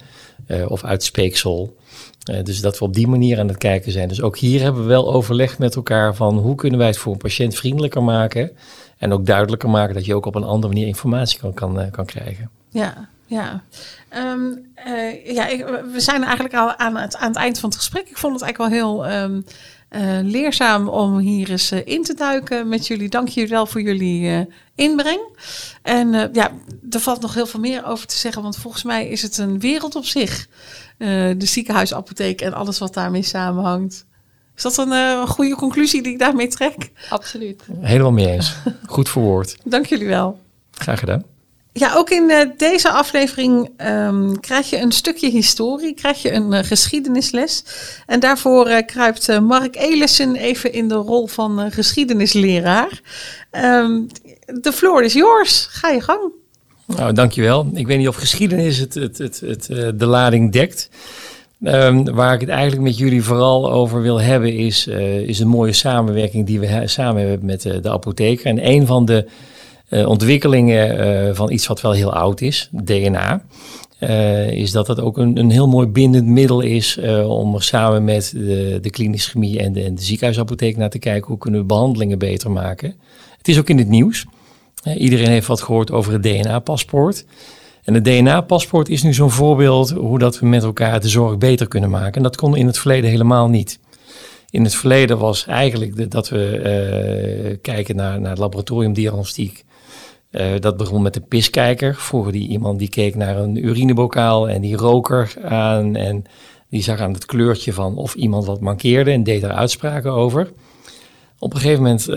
eh, 0.47 0.70
of 0.70 0.84
uit 0.84 1.03
speeksel. 1.03 1.78
Dus 2.43 2.61
dat 2.61 2.78
we 2.78 2.84
op 2.84 2.95
die 2.95 3.09
manier 3.09 3.38
aan 3.38 3.49
het 3.49 3.59
kijken 3.59 3.93
zijn. 3.93 4.09
Dus 4.09 4.22
ook 4.22 4.38
hier 4.38 4.61
hebben 4.61 4.82
we 4.82 4.88
wel 4.88 5.12
overlegd 5.12 5.59
met 5.59 5.76
elkaar 5.76 6.14
van 6.14 6.38
hoe 6.38 6.55
kunnen 6.55 6.78
wij 6.78 6.88
het 6.88 6.99
voor 6.99 7.12
een 7.12 7.18
patiënt 7.18 7.55
vriendelijker 7.55 8.03
maken. 8.03 8.51
En 8.99 9.12
ook 9.12 9.26
duidelijker 9.26 9.70
maken 9.70 9.95
dat 9.95 10.05
je 10.05 10.14
ook 10.14 10.26
op 10.26 10.34
een 10.34 10.45
andere 10.45 10.72
manier 10.72 10.86
informatie 10.86 11.38
kan, 11.38 11.55
kan, 11.55 11.91
kan 11.91 12.05
krijgen. 12.05 12.51
Ja, 12.68 13.09
ja. 13.31 13.62
Ehm, 14.09 14.57
eh, 14.74 15.33
ja, 15.35 15.47
ik, 15.47 15.66
we 15.93 16.01
zijn 16.01 16.22
eigenlijk 16.22 16.55
al 16.55 16.76
aan 16.76 16.97
het, 16.97 17.16
aan 17.16 17.28
het 17.28 17.37
eind 17.37 17.59
van 17.59 17.68
het 17.68 17.78
gesprek. 17.78 18.09
Ik 18.09 18.16
vond 18.16 18.33
het 18.33 18.43
eigenlijk 18.43 18.72
wel 18.72 18.83
heel 18.83 19.22
um, 19.22 19.45
leerzaam 20.31 20.89
om 20.89 21.18
hier 21.18 21.51
eens 21.51 21.72
uh, 21.72 21.81
in 21.85 22.03
te 22.03 22.14
duiken 22.14 22.68
met 22.68 22.87
jullie. 22.87 23.09
Dank 23.09 23.28
jullie 23.28 23.51
wel 23.51 23.66
voor 23.66 23.81
jullie 23.83 24.49
inbreng. 24.74 25.20
En 25.83 26.31
ja, 26.33 26.51
er 26.91 27.01
valt 27.01 27.20
nog 27.20 27.35
heel 27.35 27.47
veel 27.47 27.61
meer 27.61 27.87
over 27.87 28.07
te 28.07 28.16
zeggen, 28.16 28.43
want 28.43 28.57
volgens 28.57 28.83
mij 28.83 29.09
is 29.09 29.22
het 29.22 29.39
een 29.39 29.61
wereld 29.61 29.95
op 29.95 30.05
zich. 30.05 30.49
de 30.99 31.37
ziekenhuisapotheek 31.39 32.41
en 32.41 32.53
alles 32.53 32.78
wat 32.78 32.95
daarmee 32.95 33.22
samenhangt. 33.22 34.07
Is 34.57 34.62
dat 34.62 34.78
een 34.78 35.26
goede 35.26 35.55
conclusie 35.55 36.03
die 36.03 36.12
ik 36.12 36.18
daarmee 36.18 36.49
trek? 36.49 36.91
Absoluut. 37.09 37.62
Helemaal 37.81 38.12
mee 38.12 38.31
eens. 38.31 38.57
Goed 38.87 39.09
verwoord. 39.09 39.57
Dank 39.64 39.87
jullie 39.87 40.09
wel. 40.09 40.41
Graag 40.70 40.99
gedaan. 40.99 41.30
Ja, 41.73 41.95
ook 41.95 42.11
in 42.11 42.31
uh, 42.31 42.41
deze 42.57 42.91
aflevering 42.91 43.71
um, 43.87 44.41
krijg 44.41 44.71
je 44.71 44.79
een 44.79 44.93
stukje 44.93 45.31
historie, 45.31 45.95
krijg 45.95 46.23
je 46.23 46.33
een 46.33 46.53
uh, 46.53 46.59
geschiedenisles. 46.62 47.64
En 48.07 48.21
daarvoor 48.21 48.68
uh, 48.68 48.77
kruipt 48.87 49.41
Mark 49.41 49.77
Elissen 49.77 50.37
even 50.37 50.73
in 50.73 50.89
de 50.89 50.95
rol 50.95 51.27
van 51.27 51.71
geschiedenisleraar. 51.71 53.01
Um, 53.51 54.07
the 54.61 54.73
floor 54.73 55.03
is 55.03 55.12
yours. 55.12 55.66
Ga 55.71 55.89
je 55.89 56.01
gang. 56.01 56.33
Nou, 56.87 57.12
dankjewel. 57.12 57.71
Ik 57.75 57.87
weet 57.87 57.99
niet 57.99 58.09
of 58.09 58.16
geschiedenis 58.16 58.79
het, 58.79 58.95
het, 58.95 59.18
het, 59.18 59.41
het 59.41 59.66
de 59.99 60.07
lading 60.07 60.53
dekt. 60.53 60.91
Um, 61.62 62.14
waar 62.14 62.35
ik 62.35 62.41
het 62.41 62.49
eigenlijk 62.49 62.83
met 62.83 62.99
jullie 62.99 63.23
vooral 63.23 63.73
over 63.73 64.03
wil 64.03 64.21
hebben 64.21 64.57
is, 64.57 64.87
is 65.27 65.39
een 65.39 65.49
mooie 65.49 65.73
samenwerking 65.73 66.47
die 66.47 66.61
we 66.61 66.83
samen 66.85 67.29
hebben 67.29 67.47
met 67.47 67.62
de 67.62 67.91
apotheker. 67.91 68.47
En 68.47 68.66
een 68.66 68.87
van 68.87 69.05
de 69.05 69.27
uh, 69.91 70.09
ontwikkelingen 70.09 70.99
uh, 71.28 71.34
van 71.34 71.51
iets 71.51 71.66
wat 71.66 71.80
wel 71.80 71.93
heel 71.93 72.12
oud 72.12 72.41
is, 72.41 72.68
DNA. 72.72 73.43
Uh, 74.01 74.51
is 74.51 74.70
dat 74.70 74.86
het 74.86 75.01
ook 75.01 75.18
een, 75.18 75.38
een 75.38 75.51
heel 75.51 75.68
mooi 75.68 75.86
bindend 75.86 76.26
middel 76.26 76.61
is 76.61 76.99
om 77.26 77.55
er 77.55 77.62
samen 77.62 78.05
met 78.05 78.32
de, 78.34 78.78
de 78.82 78.91
klinische 78.91 79.30
chemie 79.30 79.59
en 79.59 79.72
de, 79.72 79.82
en 79.82 79.95
de 79.95 80.03
ziekenhuisapotheek 80.03 80.76
naar 80.76 80.91
te 80.91 80.99
kijken 80.99 81.28
hoe 81.28 81.38
kunnen 81.38 81.61
we 81.61 81.66
behandelingen 81.66 82.18
beter 82.18 82.51
maken. 82.51 82.95
Het 83.38 83.49
is 83.49 83.59
ook 83.59 83.68
in 83.68 83.78
het 83.78 83.88
nieuws. 83.88 84.26
iedereen 84.97 85.28
heeft 85.28 85.47
wat 85.47 85.62
gehoord 85.62 85.91
over 85.91 86.12
het 86.12 86.22
DNA-paspoort. 86.22 87.24
En 87.84 87.95
het 87.95 88.05
DNA-paspoort 88.05 88.88
is 88.88 89.03
nu 89.03 89.14
zo'n 89.14 89.30
voorbeeld 89.30 89.91
hoe 89.91 90.18
dat 90.18 90.38
we 90.38 90.47
met 90.47 90.62
elkaar 90.62 91.01
de 91.01 91.09
zorg 91.09 91.38
beter 91.38 91.68
kunnen 91.68 91.91
maken. 91.91 92.14
En 92.14 92.22
dat 92.22 92.36
kon 92.36 92.57
in 92.57 92.66
het 92.66 92.78
verleden 92.78 93.11
helemaal 93.11 93.49
niet. 93.49 93.78
In 94.51 94.64
het 94.64 94.74
verleden 94.74 95.18
was 95.18 95.47
eigenlijk 95.47 96.11
dat 96.11 96.28
we 96.28 97.59
kijken 97.62 97.97
naar, 97.97 98.20
naar 98.20 98.36
laboratoriumdiagnostiek 98.36 99.64
uh, 100.31 100.47
dat 100.59 100.76
begon 100.76 101.03
met 101.03 101.14
de 101.14 101.20
piskijker. 101.20 101.95
Vroeger 101.95 102.33
die 102.33 102.49
iemand 102.49 102.78
die 102.78 102.89
keek 102.89 103.14
naar 103.14 103.37
een 103.39 103.66
urinebokaal 103.66 104.49
en 104.49 104.61
die 104.61 104.76
roker 104.76 105.35
aan 105.45 105.97
en 105.97 106.24
die 106.68 106.83
zag 106.83 107.01
aan 107.01 107.12
het 107.12 107.26
kleurtje 107.26 107.72
van 107.72 107.97
of 107.97 108.14
iemand 108.14 108.47
wat 108.47 108.61
mankeerde 108.61 109.11
en 109.11 109.22
deed 109.22 109.41
daar 109.41 109.53
uitspraken 109.53 110.12
over. 110.12 110.53
Op 111.39 111.55
een 111.55 111.61
gegeven 111.61 111.83
moment 111.83 112.09
uh, 112.09 112.16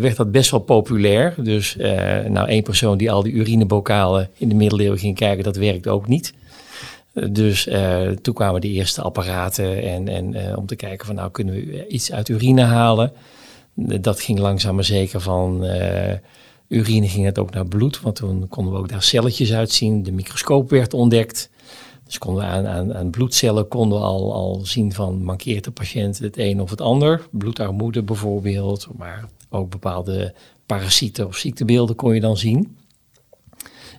werd 0.00 0.16
dat 0.16 0.32
best 0.32 0.50
wel 0.50 0.60
populair. 0.60 1.34
Dus 1.36 1.76
uh, 1.76 2.18
nou, 2.24 2.48
één 2.48 2.62
persoon 2.62 2.98
die 2.98 3.10
al 3.10 3.22
die 3.22 3.32
urinebokalen 3.32 4.30
in 4.36 4.48
de 4.48 4.54
middeleeuwen 4.54 4.98
ging 4.98 5.16
kijken, 5.16 5.44
dat 5.44 5.56
werkte 5.56 5.90
ook 5.90 6.08
niet. 6.08 6.34
Dus 7.30 7.68
toen 8.22 8.34
kwamen 8.34 8.60
de 8.60 8.68
eerste 8.68 9.02
apparaten 9.02 9.82
en, 9.82 10.08
en 10.08 10.56
om 10.56 10.66
te 10.66 10.76
kijken 10.76 11.06
van 11.06 11.14
nou 11.14 11.30
kunnen 11.30 11.54
we 11.54 11.86
iets 11.86 12.12
uit 12.12 12.28
urine 12.28 12.62
halen. 12.62 13.12
Dat 13.74 14.20
ging 14.20 14.38
langzaam 14.38 14.74
maar 14.74 14.84
zeker 14.84 15.20
van 15.20 15.64
urine 16.72 17.08
ging 17.08 17.24
het 17.24 17.38
ook 17.38 17.50
naar 17.50 17.66
bloed, 17.66 18.00
want 18.00 18.16
toen 18.16 18.48
konden 18.48 18.72
we 18.72 18.78
ook 18.78 18.88
daar 18.88 19.02
celletjes 19.02 19.52
uitzien. 19.52 20.02
De 20.02 20.12
microscoop 20.12 20.70
werd 20.70 20.94
ontdekt. 20.94 21.50
Dus 22.04 22.18
konden 22.18 22.44
we 22.44 22.50
aan, 22.50 22.66
aan, 22.66 22.94
aan 22.94 23.10
bloedcellen 23.10 23.68
konden 23.68 23.98
we 23.98 24.04
al, 24.04 24.32
al 24.32 24.60
zien 24.64 24.92
van 24.92 25.22
mankeert 25.22 25.64
de 25.64 25.70
patiënt 25.70 26.18
het 26.18 26.38
een 26.38 26.60
of 26.60 26.70
het 26.70 26.80
ander. 26.80 27.26
Bloedarmoede 27.30 28.02
bijvoorbeeld, 28.02 28.88
maar 28.96 29.28
ook 29.50 29.70
bepaalde 29.70 30.34
parasieten 30.66 31.26
of 31.26 31.36
ziektebeelden 31.36 31.96
kon 31.96 32.14
je 32.14 32.20
dan 32.20 32.36
zien. 32.36 32.76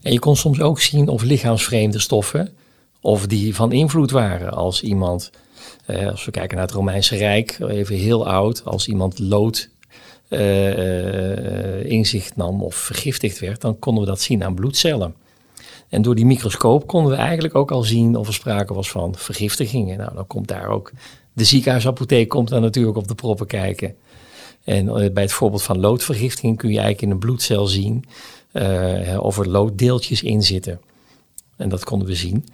En 0.01 0.11
je 0.11 0.19
kon 0.19 0.35
soms 0.35 0.61
ook 0.61 0.79
zien 0.79 1.07
of 1.07 1.23
lichaamsvreemde 1.23 1.99
stoffen, 1.99 2.53
of 3.01 3.27
die 3.27 3.55
van 3.55 3.71
invloed 3.71 4.11
waren 4.11 4.53
als 4.53 4.81
iemand, 4.81 5.31
eh, 5.85 6.07
als 6.07 6.25
we 6.25 6.31
kijken 6.31 6.57
naar 6.57 6.65
het 6.65 6.75
Romeinse 6.75 7.15
Rijk, 7.15 7.59
even 7.59 7.95
heel 7.95 8.27
oud, 8.27 8.65
als 8.65 8.87
iemand 8.87 9.19
lood 9.19 9.69
uh, 10.29 11.85
inzicht 11.85 12.35
nam 12.35 12.63
of 12.63 12.75
vergiftigd 12.75 13.39
werd, 13.39 13.61
dan 13.61 13.79
konden 13.79 14.03
we 14.03 14.09
dat 14.09 14.21
zien 14.21 14.43
aan 14.43 14.55
bloedcellen. 14.55 15.15
En 15.89 16.01
door 16.01 16.15
die 16.15 16.25
microscoop 16.25 16.87
konden 16.87 17.11
we 17.11 17.17
eigenlijk 17.17 17.55
ook 17.55 17.71
al 17.71 17.83
zien 17.83 18.15
of 18.15 18.27
er 18.27 18.33
sprake 18.33 18.73
was 18.73 18.89
van 18.91 19.15
vergiftigingen. 19.15 19.97
Nou, 19.97 20.15
dan 20.15 20.27
komt 20.27 20.47
daar 20.47 20.67
ook 20.67 20.91
de 21.33 21.43
ziekenhuisapotheek 21.43 22.29
komt 22.29 22.49
daar 22.49 22.61
natuurlijk 22.61 22.97
op 22.97 23.07
de 23.07 23.15
proppen 23.15 23.47
kijken. 23.47 23.95
En 24.63 25.13
bij 25.13 25.23
het 25.23 25.31
voorbeeld 25.31 25.63
van 25.63 25.79
loodvergiftiging 25.79 26.57
kun 26.57 26.69
je 26.69 26.79
eigenlijk 26.79 27.05
in 27.05 27.11
een 27.11 27.19
bloedcel 27.19 27.67
zien 27.67 28.05
of 29.19 29.37
er 29.37 29.49
looddeeltjes 29.49 30.23
in 30.23 30.43
zitten. 30.43 30.81
En 31.57 31.69
dat 31.69 31.83
konden 31.83 32.07
we 32.07 32.15
zien. 32.15 32.45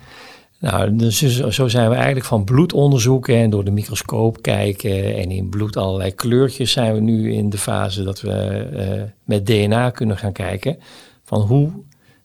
Nou, 0.60 0.96
dus 0.96 1.18
zo 1.50 1.68
zijn 1.68 1.90
we 1.90 1.96
eigenlijk 1.96 2.26
van 2.26 2.44
bloed 2.44 2.74
onderzoeken 2.74 3.36
en 3.36 3.50
door 3.50 3.64
de 3.64 3.72
microscoop 3.72 4.42
kijken 4.42 5.16
en 5.16 5.32
in 5.32 5.50
bloed 5.50 5.78
allerlei 5.78 6.16
kleurtjes 6.16 6.72
zijn 6.72 6.94
we 6.94 7.00
nu 7.00 7.34
in 7.34 7.50
de 7.50 7.58
fase 7.58 8.04
dat 8.04 8.22
we 8.22 8.68
uh, 8.74 9.04
met 9.24 9.46
DNA 9.46 9.90
kunnen 9.90 10.18
gaan 10.18 10.32
kijken 10.32 10.80
van 11.24 11.42
hoe 11.42 11.72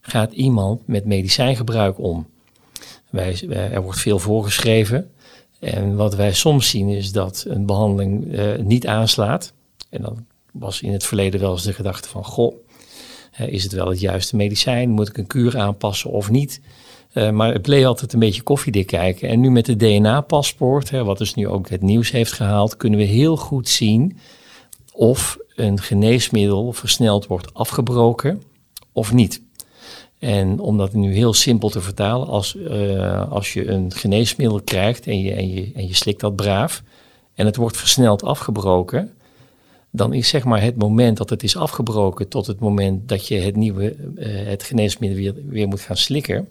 gaat 0.01 0.31
iemand 0.31 0.87
met 0.87 1.05
medicijngebruik 1.05 1.99
om. 1.99 2.27
Wij, 3.09 3.47
er 3.49 3.81
wordt 3.81 3.99
veel 3.99 4.19
voorgeschreven 4.19 5.11
en 5.59 5.95
wat 5.95 6.15
wij 6.15 6.33
soms 6.33 6.69
zien 6.69 6.89
is 6.89 7.11
dat 7.11 7.45
een 7.47 7.65
behandeling 7.65 8.33
uh, 8.33 8.57
niet 8.57 8.87
aanslaat. 8.87 9.53
En 9.89 10.01
dan 10.01 10.25
was 10.51 10.81
in 10.81 10.91
het 10.91 11.03
verleden 11.03 11.39
wel 11.39 11.51
eens 11.51 11.63
de 11.63 11.73
gedachte 11.73 12.09
van, 12.09 12.25
goh, 12.25 12.55
is 13.37 13.63
het 13.63 13.71
wel 13.71 13.89
het 13.89 13.99
juiste 13.99 14.35
medicijn? 14.35 14.89
Moet 14.89 15.09
ik 15.09 15.17
een 15.17 15.27
kuur 15.27 15.57
aanpassen 15.57 16.11
of 16.11 16.29
niet? 16.29 16.61
Uh, 17.15 17.29
maar 17.29 17.53
het 17.53 17.61
bleef 17.61 17.85
altijd 17.85 18.13
een 18.13 18.19
beetje 18.19 18.41
koffiedik 18.41 18.87
kijken. 18.87 19.29
En 19.29 19.39
nu 19.39 19.51
met 19.51 19.65
de 19.65 19.75
DNA-paspoort, 19.75 20.89
wat 20.91 21.17
dus 21.17 21.33
nu 21.33 21.47
ook 21.47 21.69
het 21.69 21.81
nieuws 21.81 22.11
heeft 22.11 22.31
gehaald, 22.31 22.77
kunnen 22.77 22.99
we 22.99 23.05
heel 23.05 23.37
goed 23.37 23.69
zien 23.69 24.17
of 24.93 25.37
een 25.55 25.79
geneesmiddel 25.79 26.73
versneld 26.73 27.27
wordt 27.27 27.53
afgebroken 27.53 28.41
of 28.91 29.13
niet. 29.13 29.41
En 30.19 30.59
om 30.59 30.77
dat 30.77 30.93
nu 30.93 31.13
heel 31.13 31.33
simpel 31.33 31.69
te 31.69 31.81
vertalen, 31.81 32.27
als, 32.27 32.55
uh, 32.55 33.31
als 33.31 33.53
je 33.53 33.67
een 33.67 33.91
geneesmiddel 33.91 34.61
krijgt 34.61 35.07
en 35.07 35.21
je, 35.21 35.33
en, 35.33 35.53
je, 35.53 35.71
en 35.75 35.87
je 35.87 35.95
slikt 35.95 36.19
dat 36.19 36.35
braaf 36.35 36.83
en 37.33 37.45
het 37.45 37.55
wordt 37.55 37.77
versneld 37.77 38.23
afgebroken, 38.23 39.13
dan 39.91 40.13
is 40.13 40.29
zeg 40.29 40.43
maar 40.43 40.61
het 40.61 40.75
moment 40.75 41.17
dat 41.17 41.29
het 41.29 41.43
is 41.43 41.55
afgebroken 41.55 42.27
tot 42.27 42.47
het 42.47 42.59
moment 42.59 43.09
dat 43.09 43.27
je 43.27 43.35
het 43.35 43.55
nieuwe 43.55 43.95
uh, 44.15 44.47
het 44.47 44.63
geneesmiddel 44.63 45.19
weer, 45.19 45.33
weer 45.49 45.67
moet 45.67 45.81
gaan 45.81 45.97
slikken 45.97 46.47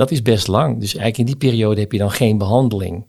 dat 0.00 0.10
is 0.10 0.22
best 0.22 0.46
lang. 0.46 0.80
Dus 0.80 0.94
eigenlijk 0.94 1.18
in 1.18 1.24
die 1.24 1.50
periode 1.50 1.80
heb 1.80 1.92
je 1.92 1.98
dan 1.98 2.10
geen 2.10 2.38
behandeling. 2.38 3.04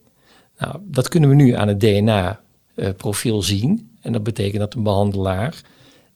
Nou, 0.57 0.77
dat 0.81 1.09
kunnen 1.09 1.29
we 1.29 1.35
nu 1.35 1.55
aan 1.55 1.67
het 1.67 1.79
DNA-profiel 1.79 3.37
eh, 3.37 3.43
zien. 3.43 3.89
En 4.01 4.11
dat 4.11 4.23
betekent 4.23 4.59
dat 4.59 4.73
een 4.73 4.83
behandelaar 4.83 5.61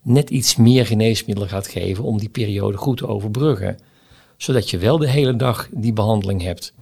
net 0.02 0.30
iets 0.30 0.56
meer 0.56 0.86
geneesmiddelen 0.86 1.50
gaat 1.50 1.68
geven 1.68 2.04
om 2.04 2.18
die 2.18 2.30
periode 2.30 2.78
goed 2.78 2.98
te 2.98 3.08
overbruggen. 3.08 3.80
Zodat 4.38 4.70
je 4.70 4.78
wel 4.78 4.98
de 4.98 5.10
hele 5.10 5.36
dag 5.36 5.70
die 5.72 5.94
behandeling 5.94 6.42
hebt. 6.42 6.74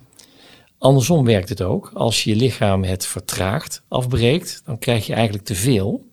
Andersom 0.77 1.25
werkt 1.25 1.49
het 1.49 1.61
ook. 1.61 1.91
Als 1.93 2.23
je 2.23 2.35
lichaam 2.35 2.83
het 2.83 3.05
vertraagt, 3.05 3.81
afbreekt, 3.87 4.61
dan 4.65 4.79
krijg 4.79 5.05
je 5.07 5.13
eigenlijk 5.13 5.45
te 5.45 5.55
veel. 5.55 6.05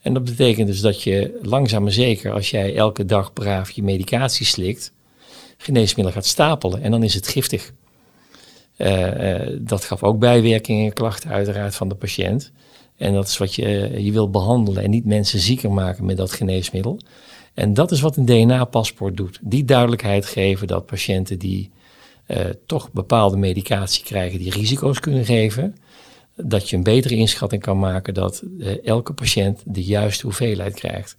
En 0.00 0.14
dat 0.14 0.24
betekent 0.24 0.66
dus 0.66 0.80
dat 0.80 1.02
je 1.02 1.38
langzaam 1.42 1.82
maar 1.82 1.92
zeker, 1.92 2.32
als 2.32 2.50
jij 2.50 2.76
elke 2.76 3.04
dag 3.04 3.32
braaf 3.32 3.70
je 3.70 3.82
medicatie 3.82 4.46
slikt, 4.46 4.93
geneesmiddel 5.64 6.14
gaat 6.14 6.26
stapelen 6.26 6.82
en 6.82 6.90
dan 6.90 7.02
is 7.02 7.14
het 7.14 7.28
giftig. 7.28 7.72
Uh, 8.76 9.34
uh, 9.34 9.56
dat 9.60 9.84
gaf 9.84 10.02
ook 10.02 10.18
bijwerkingen 10.18 10.84
en 10.84 10.92
klachten 10.92 11.30
uiteraard 11.30 11.74
van 11.74 11.88
de 11.88 11.94
patiënt. 11.94 12.52
En 12.96 13.12
dat 13.12 13.28
is 13.28 13.38
wat 13.38 13.54
je, 13.54 13.90
uh, 13.90 13.98
je 13.98 14.12
wil 14.12 14.30
behandelen 14.30 14.82
en 14.82 14.90
niet 14.90 15.04
mensen 15.04 15.38
zieker 15.38 15.72
maken 15.72 16.04
met 16.04 16.16
dat 16.16 16.32
geneesmiddel. 16.32 17.00
En 17.54 17.74
dat 17.74 17.90
is 17.90 18.00
wat 18.00 18.16
een 18.16 18.24
DNA-paspoort 18.24 19.16
doet. 19.16 19.38
Die 19.42 19.64
duidelijkheid 19.64 20.26
geven 20.26 20.66
dat 20.66 20.86
patiënten 20.86 21.38
die 21.38 21.72
toch 22.66 22.92
bepaalde 22.92 23.36
medicatie 23.36 24.04
krijgen 24.04 24.38
die 24.38 24.50
risico's 24.50 25.00
kunnen 25.00 25.24
geven, 25.24 25.76
dat 26.36 26.70
je 26.70 26.76
een 26.76 26.82
betere 26.82 27.14
inschatting 27.14 27.62
kan 27.62 27.78
maken 27.78 28.14
dat 28.14 28.42
elke 28.84 29.12
patiënt 29.12 29.62
de 29.64 29.82
juiste 29.82 30.26
hoeveelheid 30.26 30.74
krijgt. 30.74 31.16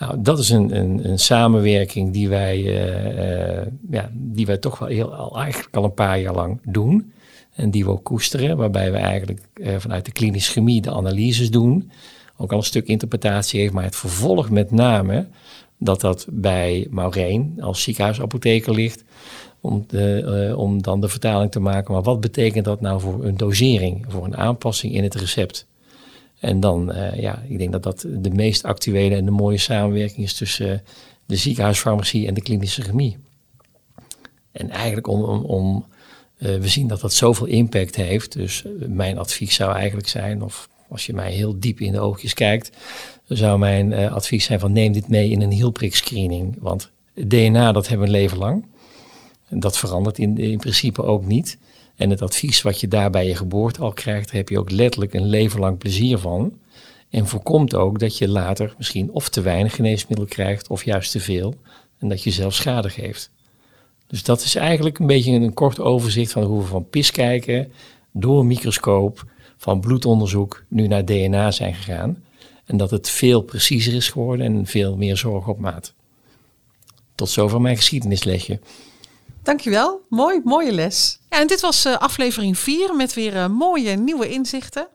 Nou, 0.00 0.22
dat 0.22 0.38
is 0.38 0.50
een, 0.50 0.76
een, 0.76 1.10
een 1.10 1.18
samenwerking 1.18 2.12
die 2.12 2.28
wij, 2.28 2.58
uh, 2.58 3.58
uh, 3.58 3.66
ja, 3.90 4.10
die 4.12 4.46
wij 4.46 4.58
toch 4.58 4.78
wel 4.78 4.88
heel, 4.88 5.14
al, 5.14 5.38
eigenlijk 5.38 5.76
al 5.76 5.84
een 5.84 5.94
paar 5.94 6.20
jaar 6.20 6.34
lang 6.34 6.60
doen. 6.64 7.12
En 7.54 7.70
die 7.70 7.84
we 7.84 7.90
ook 7.90 8.04
koesteren, 8.04 8.56
waarbij 8.56 8.92
we 8.92 8.98
eigenlijk 8.98 9.40
uh, 9.54 9.74
vanuit 9.78 10.04
de 10.04 10.12
klinische 10.12 10.52
chemie 10.52 10.80
de 10.80 10.90
analyses 10.90 11.50
doen. 11.50 11.90
ook 12.36 12.52
al 12.52 12.58
een 12.58 12.64
stuk 12.64 12.86
interpretatie 12.86 13.60
heeft, 13.60 13.72
maar 13.72 13.84
het 13.84 13.96
vervolg 13.96 14.50
met 14.50 14.70
name 14.70 15.26
dat 15.78 16.00
dat 16.00 16.26
bij 16.30 16.86
Maureen 16.90 17.58
als 17.60 17.82
ziekenhuisapotheker 17.82 18.74
ligt, 18.74 19.04
om, 19.60 19.84
de, 19.86 20.46
eh, 20.48 20.58
om 20.58 20.82
dan 20.82 21.00
de 21.00 21.08
vertaling 21.08 21.50
te 21.50 21.60
maken. 21.60 21.92
Maar 21.92 22.02
wat 22.02 22.20
betekent 22.20 22.64
dat 22.64 22.80
nou 22.80 23.00
voor 23.00 23.24
een 23.24 23.36
dosering, 23.36 24.04
voor 24.08 24.24
een 24.24 24.36
aanpassing 24.36 24.94
in 24.94 25.02
het 25.02 25.14
recept? 25.14 25.66
En 26.40 26.60
dan, 26.60 26.90
uh, 26.92 27.20
ja, 27.20 27.42
ik 27.48 27.58
denk 27.58 27.72
dat 27.72 27.82
dat 27.82 28.06
de 28.08 28.30
meest 28.30 28.64
actuele 28.64 29.14
en 29.14 29.24
de 29.24 29.30
mooie 29.30 29.58
samenwerking 29.58 30.26
is 30.26 30.34
tussen 30.34 30.82
de 31.26 31.36
ziekenhuisfarmacie 31.36 32.26
en 32.26 32.34
de 32.34 32.42
klinische 32.42 32.82
chemie. 32.82 33.16
En 34.52 34.70
eigenlijk 34.70 35.06
om, 35.06 35.22
om, 35.44 35.86
uh, 36.38 36.58
we 36.58 36.68
zien 36.68 36.86
dat 36.86 37.00
dat 37.00 37.12
zoveel 37.12 37.46
impact 37.46 37.96
heeft. 37.96 38.32
Dus 38.32 38.64
mijn 38.86 39.18
advies 39.18 39.54
zou 39.54 39.74
eigenlijk 39.74 40.08
zijn, 40.08 40.42
of 40.42 40.68
als 40.88 41.06
je 41.06 41.14
mij 41.14 41.32
heel 41.32 41.60
diep 41.60 41.80
in 41.80 41.92
de 41.92 42.00
oogjes 42.00 42.34
kijkt, 42.34 42.70
zou 43.26 43.58
mijn 43.58 43.92
advies 43.92 44.44
zijn 44.44 44.60
van 44.60 44.72
neem 44.72 44.92
dit 44.92 45.08
mee 45.08 45.30
in 45.30 45.40
een 45.40 45.50
hielprik 45.50 45.94
screening. 45.94 46.56
Want 46.58 46.90
DNA 47.14 47.72
dat 47.72 47.88
hebben 47.88 48.08
we 48.08 48.14
een 48.14 48.20
leven 48.20 48.38
lang. 48.38 48.64
En 49.48 49.60
dat 49.60 49.78
verandert 49.78 50.18
in, 50.18 50.38
in 50.38 50.58
principe 50.58 51.02
ook 51.02 51.26
niet. 51.26 51.58
En 52.00 52.10
het 52.10 52.22
advies 52.22 52.62
wat 52.62 52.80
je 52.80 52.88
daar 52.88 53.10
bij 53.10 53.26
je 53.26 53.34
geboorte 53.34 53.80
al 53.80 53.92
krijgt, 53.92 54.26
daar 54.26 54.36
heb 54.36 54.48
je 54.48 54.58
ook 54.58 54.70
letterlijk 54.70 55.14
een 55.14 55.28
leven 55.28 55.60
lang 55.60 55.78
plezier 55.78 56.18
van. 56.18 56.58
En 57.10 57.26
voorkomt 57.26 57.74
ook 57.74 57.98
dat 57.98 58.18
je 58.18 58.28
later 58.28 58.74
misschien 58.78 59.10
of 59.10 59.28
te 59.28 59.40
weinig 59.40 59.74
geneesmiddel 59.74 60.26
krijgt 60.26 60.68
of 60.68 60.84
juist 60.84 61.10
te 61.10 61.20
veel. 61.20 61.54
En 61.98 62.08
dat 62.08 62.22
je 62.22 62.30
zelf 62.30 62.54
schade 62.54 62.90
geeft. 62.90 63.30
Dus 64.06 64.22
dat 64.22 64.42
is 64.42 64.54
eigenlijk 64.54 64.98
een 64.98 65.06
beetje 65.06 65.32
een 65.32 65.54
kort 65.54 65.80
overzicht 65.80 66.32
van 66.32 66.42
hoe 66.42 66.60
we 66.60 66.66
van 66.66 66.88
pis 66.88 67.10
kijken 67.10 67.72
door 68.12 68.40
een 68.40 68.46
microscoop 68.46 69.24
van 69.56 69.80
bloedonderzoek 69.80 70.64
nu 70.68 70.86
naar 70.86 71.04
DNA 71.04 71.50
zijn 71.50 71.74
gegaan. 71.74 72.24
En 72.64 72.76
dat 72.76 72.90
het 72.90 73.10
veel 73.10 73.40
preciezer 73.40 73.94
is 73.94 74.08
geworden 74.08 74.46
en 74.46 74.66
veel 74.66 74.96
meer 74.96 75.16
zorg 75.16 75.48
op 75.48 75.58
maat. 75.58 75.94
Tot 77.14 77.28
zover 77.28 77.60
mijn 77.60 77.76
geschiedenislesje. 77.76 78.60
Dankjewel. 79.42 80.06
Mooi, 80.08 80.40
mooie 80.44 80.72
les. 80.72 81.18
Ja, 81.28 81.38
en 81.38 81.46
dit 81.46 81.60
was 81.60 81.86
uh, 81.86 81.96
aflevering 81.96 82.58
4 82.58 82.96
met 82.96 83.14
weer 83.14 83.34
uh, 83.34 83.46
mooie 83.46 83.96
nieuwe 83.96 84.28
inzichten. 84.28 84.88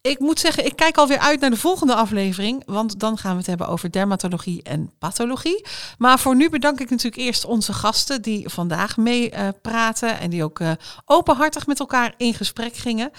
Ik 0.00 0.18
moet 0.18 0.40
zeggen, 0.40 0.64
ik 0.64 0.76
kijk 0.76 0.96
alweer 0.96 1.18
uit 1.18 1.40
naar 1.40 1.50
de 1.50 1.56
volgende 1.56 1.94
aflevering, 1.94 2.62
want 2.66 3.00
dan 3.00 3.18
gaan 3.18 3.32
we 3.32 3.38
het 3.38 3.46
hebben 3.46 3.68
over 3.68 3.92
dermatologie 3.92 4.62
en 4.62 4.92
pathologie. 4.98 5.66
Maar 5.98 6.18
voor 6.18 6.36
nu 6.36 6.50
bedank 6.50 6.80
ik 6.80 6.90
natuurlijk 6.90 7.22
eerst 7.22 7.44
onze 7.44 7.72
gasten 7.72 8.22
die 8.22 8.48
vandaag 8.48 8.96
mee 8.96 9.32
uh, 9.32 9.48
praten 9.62 10.18
en 10.20 10.30
die 10.30 10.44
ook 10.44 10.60
openhartig 11.04 11.66
met 11.66 11.80
elkaar 11.80 12.14
in 12.16 12.34
gesprek 12.34 12.76
gingen. 12.76 13.10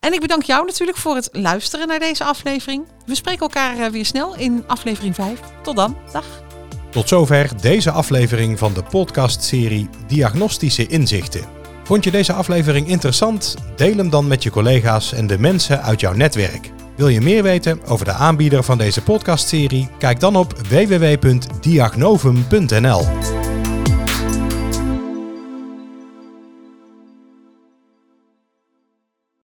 En 0.00 0.12
ik 0.12 0.20
bedank 0.20 0.42
jou 0.42 0.66
natuurlijk 0.66 0.98
voor 0.98 1.14
het 1.14 1.28
luisteren 1.32 1.88
naar 1.88 1.98
deze 1.98 2.24
aflevering. 2.24 2.86
We 3.06 3.14
spreken 3.14 3.40
elkaar 3.40 3.90
weer 3.90 4.06
snel 4.06 4.36
in 4.36 4.64
aflevering 4.66 5.14
5. 5.14 5.40
Tot 5.62 5.76
dan. 5.76 5.96
Dag. 6.12 6.43
Tot 6.94 7.08
zover 7.08 7.50
deze 7.60 7.90
aflevering 7.90 8.58
van 8.58 8.72
de 8.72 8.82
podcastserie 8.82 9.88
Diagnostische 10.06 10.86
Inzichten. 10.86 11.44
Vond 11.84 12.04
je 12.04 12.10
deze 12.10 12.32
aflevering 12.32 12.88
interessant? 12.88 13.56
Deel 13.76 13.96
hem 13.96 14.10
dan 14.10 14.26
met 14.26 14.42
je 14.42 14.50
collega's 14.50 15.12
en 15.12 15.26
de 15.26 15.38
mensen 15.38 15.82
uit 15.82 16.00
jouw 16.00 16.12
netwerk. 16.12 16.70
Wil 16.96 17.08
je 17.08 17.20
meer 17.20 17.42
weten 17.42 17.80
over 17.86 18.04
de 18.04 18.12
aanbieder 18.12 18.62
van 18.62 18.78
deze 18.78 19.02
podcastserie? 19.02 19.88
Kijk 19.98 20.20
dan 20.20 20.36
op 20.36 20.52
www.diagnovum.nl. 20.68 23.43